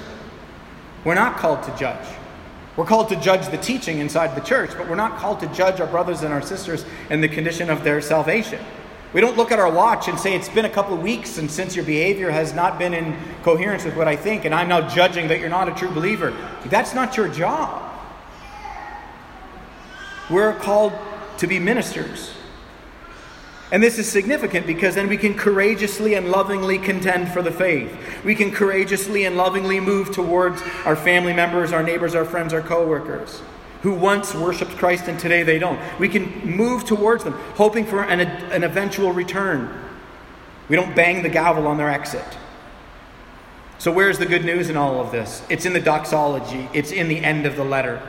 We're 1.05 1.15
not 1.15 1.37
called 1.37 1.63
to 1.65 1.77
judge. 1.77 2.07
We're 2.77 2.87
called 2.87 3.11
to 3.11 3.17
judge 3.17 3.49
the 3.49 3.59
teaching 3.59 3.99
inside 3.99 4.35
the 4.35 4.41
church, 4.41 4.71
but 4.77 4.89
we're 4.89 4.95
not 4.95 5.19
called 5.19 5.41
to 5.41 5.47
judge 5.49 5.81
our 5.81 5.87
brothers 5.87 6.23
and 6.23 6.33
our 6.33 6.41
sisters 6.41 6.85
and 7.11 7.23
the 7.23 7.29
condition 7.29 7.69
of 7.69 7.85
their 7.85 8.01
salvation. 8.01 8.65
We 9.13 9.21
don't 9.21 9.37
look 9.37 9.53
at 9.53 9.59
our 9.59 9.71
watch 9.71 10.09
and 10.09 10.19
say, 10.19 10.35
It's 10.35 10.49
been 10.49 10.65
a 10.65 10.71
couple 10.71 10.95
of 10.95 11.03
weeks, 11.03 11.37
and 11.37 11.51
since 11.51 11.77
your 11.77 11.85
behavior 11.85 12.31
has 12.31 12.55
not 12.55 12.79
been 12.79 12.95
in 12.95 13.15
coherence 13.43 13.85
with 13.85 13.95
what 13.95 14.09
I 14.09 14.17
think, 14.17 14.47
and 14.47 14.55
I'm 14.55 14.69
now 14.69 14.89
judging 14.89 15.29
that 15.29 15.39
you're 15.39 15.51
not 15.51 15.69
a 15.69 15.75
true 15.75 15.91
believer. 15.91 16.35
That's 16.67 16.95
not 16.95 17.17
your 17.17 17.29
job. 17.29 17.91
We're 20.31 20.55
called 20.55 20.95
to 21.39 21.47
be 21.47 21.59
ministers. 21.59 22.33
And 23.73 23.83
this 23.83 23.99
is 23.99 24.07
significant 24.07 24.67
because 24.67 24.95
then 24.95 25.09
we 25.09 25.17
can 25.17 25.35
courageously 25.35 26.15
and 26.15 26.31
lovingly 26.31 26.79
contend 26.79 27.33
for 27.33 27.43
the 27.43 27.51
faith. 27.51 27.91
We 28.23 28.35
can 28.35 28.53
courageously 28.53 29.25
and 29.25 29.37
lovingly 29.37 29.81
move 29.81 30.13
towards 30.13 30.63
our 30.85 30.95
family 30.95 31.33
members, 31.33 31.73
our 31.73 31.83
neighbors, 31.83 32.15
our 32.15 32.27
friends, 32.27 32.53
our 32.53 32.61
coworkers 32.61 33.43
who 33.83 33.93
once 33.93 34.35
worshiped 34.35 34.77
Christ 34.77 35.09
and 35.09 35.19
today 35.19 35.43
they 35.43 35.59
don't. 35.59 35.79
We 35.99 36.09
can 36.09 36.27
move 36.45 36.85
towards 36.85 37.25
them, 37.25 37.33
hoping 37.57 37.85
for 37.85 38.03
an, 38.03 38.21
an 38.21 38.63
eventual 38.63 39.13
return. 39.13 39.77
We 40.69 40.77
don't 40.77 40.95
bang 40.95 41.23
the 41.23 41.29
gavel 41.29 41.67
on 41.67 41.77
their 41.77 41.91
exit. 41.91 42.25
So, 43.79 43.91
where's 43.91 44.19
the 44.19 44.27
good 44.27 44.45
news 44.45 44.71
in 44.71 44.77
all 44.77 45.01
of 45.01 45.11
this? 45.11 45.43
It's 45.49 45.67
in 45.67 45.73
the 45.73 45.81
doxology, 45.81 46.69
it's 46.73 46.93
in 46.93 47.09
the 47.09 47.19
end 47.19 47.47
of 47.47 47.57
the 47.57 47.65
letter. 47.65 48.01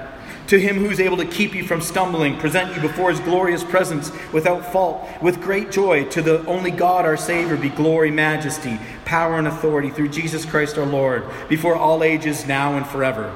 To 0.48 0.60
him 0.60 0.78
who 0.78 0.90
is 0.90 1.00
able 1.00 1.18
to 1.18 1.26
keep 1.26 1.56
you 1.56 1.66
from 1.66 1.80
stumbling, 1.80 2.38
present 2.38 2.76
you 2.76 2.82
before 2.82 3.10
his 3.10 3.20
glorious 3.22 3.64
presence 3.64 4.12
without 4.34 4.72
fault, 4.72 5.08
with 5.22 5.42
great 5.42 5.72
joy, 5.72 6.06
to 6.10 6.22
the 6.22 6.46
only 6.46 6.70
God 6.70 7.06
our 7.06 7.16
Savior 7.16 7.56
be 7.56 7.70
glory, 7.70 8.12
majesty, 8.12 8.78
power, 9.06 9.38
and 9.38 9.48
authority 9.48 9.90
through 9.90 10.10
Jesus 10.10 10.46
Christ 10.46 10.78
our 10.78 10.86
Lord, 10.86 11.24
before 11.48 11.76
all 11.76 12.04
ages, 12.04 12.46
now 12.46 12.76
and 12.76 12.86
forever. 12.86 13.34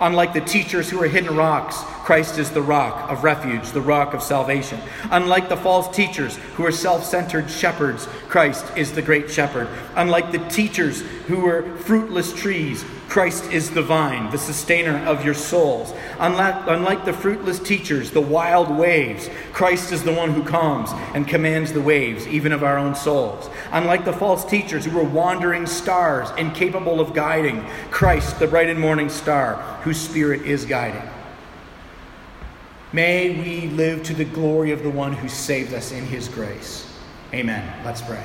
Unlike 0.00 0.32
the 0.32 0.40
teachers 0.40 0.88
who 0.88 1.02
are 1.02 1.08
hidden 1.08 1.36
rocks, 1.36 1.76
Christ 2.04 2.38
is 2.38 2.50
the 2.50 2.62
rock 2.62 3.10
of 3.10 3.22
refuge, 3.22 3.70
the 3.70 3.82
rock 3.82 4.14
of 4.14 4.22
salvation. 4.22 4.80
Unlike 5.10 5.50
the 5.50 5.58
false 5.58 5.94
teachers 5.94 6.36
who 6.54 6.64
are 6.64 6.72
self 6.72 7.04
centered 7.04 7.50
shepherds, 7.50 8.06
Christ 8.28 8.64
is 8.76 8.92
the 8.92 9.02
great 9.02 9.30
shepherd. 9.30 9.68
Unlike 9.96 10.32
the 10.32 10.38
teachers 10.48 11.02
who 11.28 11.46
are 11.46 11.76
fruitless 11.78 12.32
trees, 12.32 12.82
Christ 13.10 13.50
is 13.50 13.70
the 13.70 13.82
vine, 13.82 14.30
the 14.30 14.38
sustainer 14.38 14.96
of 14.98 15.24
your 15.24 15.34
souls. 15.34 15.92
Unlike, 16.20 16.68
unlike, 16.68 17.04
the 17.04 17.12
fruitless 17.12 17.58
teachers, 17.58 18.12
the 18.12 18.20
wild 18.20 18.70
waves, 18.70 19.28
Christ 19.52 19.90
is 19.90 20.04
the 20.04 20.12
one 20.12 20.30
who 20.30 20.44
calms 20.44 20.90
and 21.12 21.26
commands 21.26 21.72
the 21.72 21.80
waves, 21.80 22.28
even 22.28 22.52
of 22.52 22.62
our 22.62 22.78
own 22.78 22.94
souls. 22.94 23.50
Unlike 23.72 24.04
the 24.04 24.12
false 24.12 24.44
teachers 24.44 24.84
who 24.84 24.96
were 24.96 25.02
wandering 25.02 25.66
stars, 25.66 26.30
incapable 26.38 27.00
of 27.00 27.12
guiding, 27.12 27.66
Christ, 27.90 28.38
the 28.38 28.46
bright 28.46 28.70
and 28.70 28.78
morning 28.78 29.08
star, 29.08 29.56
whose 29.82 30.00
spirit 30.00 30.42
is 30.42 30.64
guiding. 30.64 31.02
May 32.92 33.30
we 33.40 33.70
live 33.70 34.04
to 34.04 34.14
the 34.14 34.24
glory 34.24 34.70
of 34.70 34.84
the 34.84 34.90
one 34.90 35.14
who 35.14 35.28
saved 35.28 35.74
us 35.74 35.90
in 35.90 36.06
his 36.06 36.28
grace. 36.28 36.86
Amen. 37.34 37.84
Let's 37.84 38.02
pray. 38.02 38.22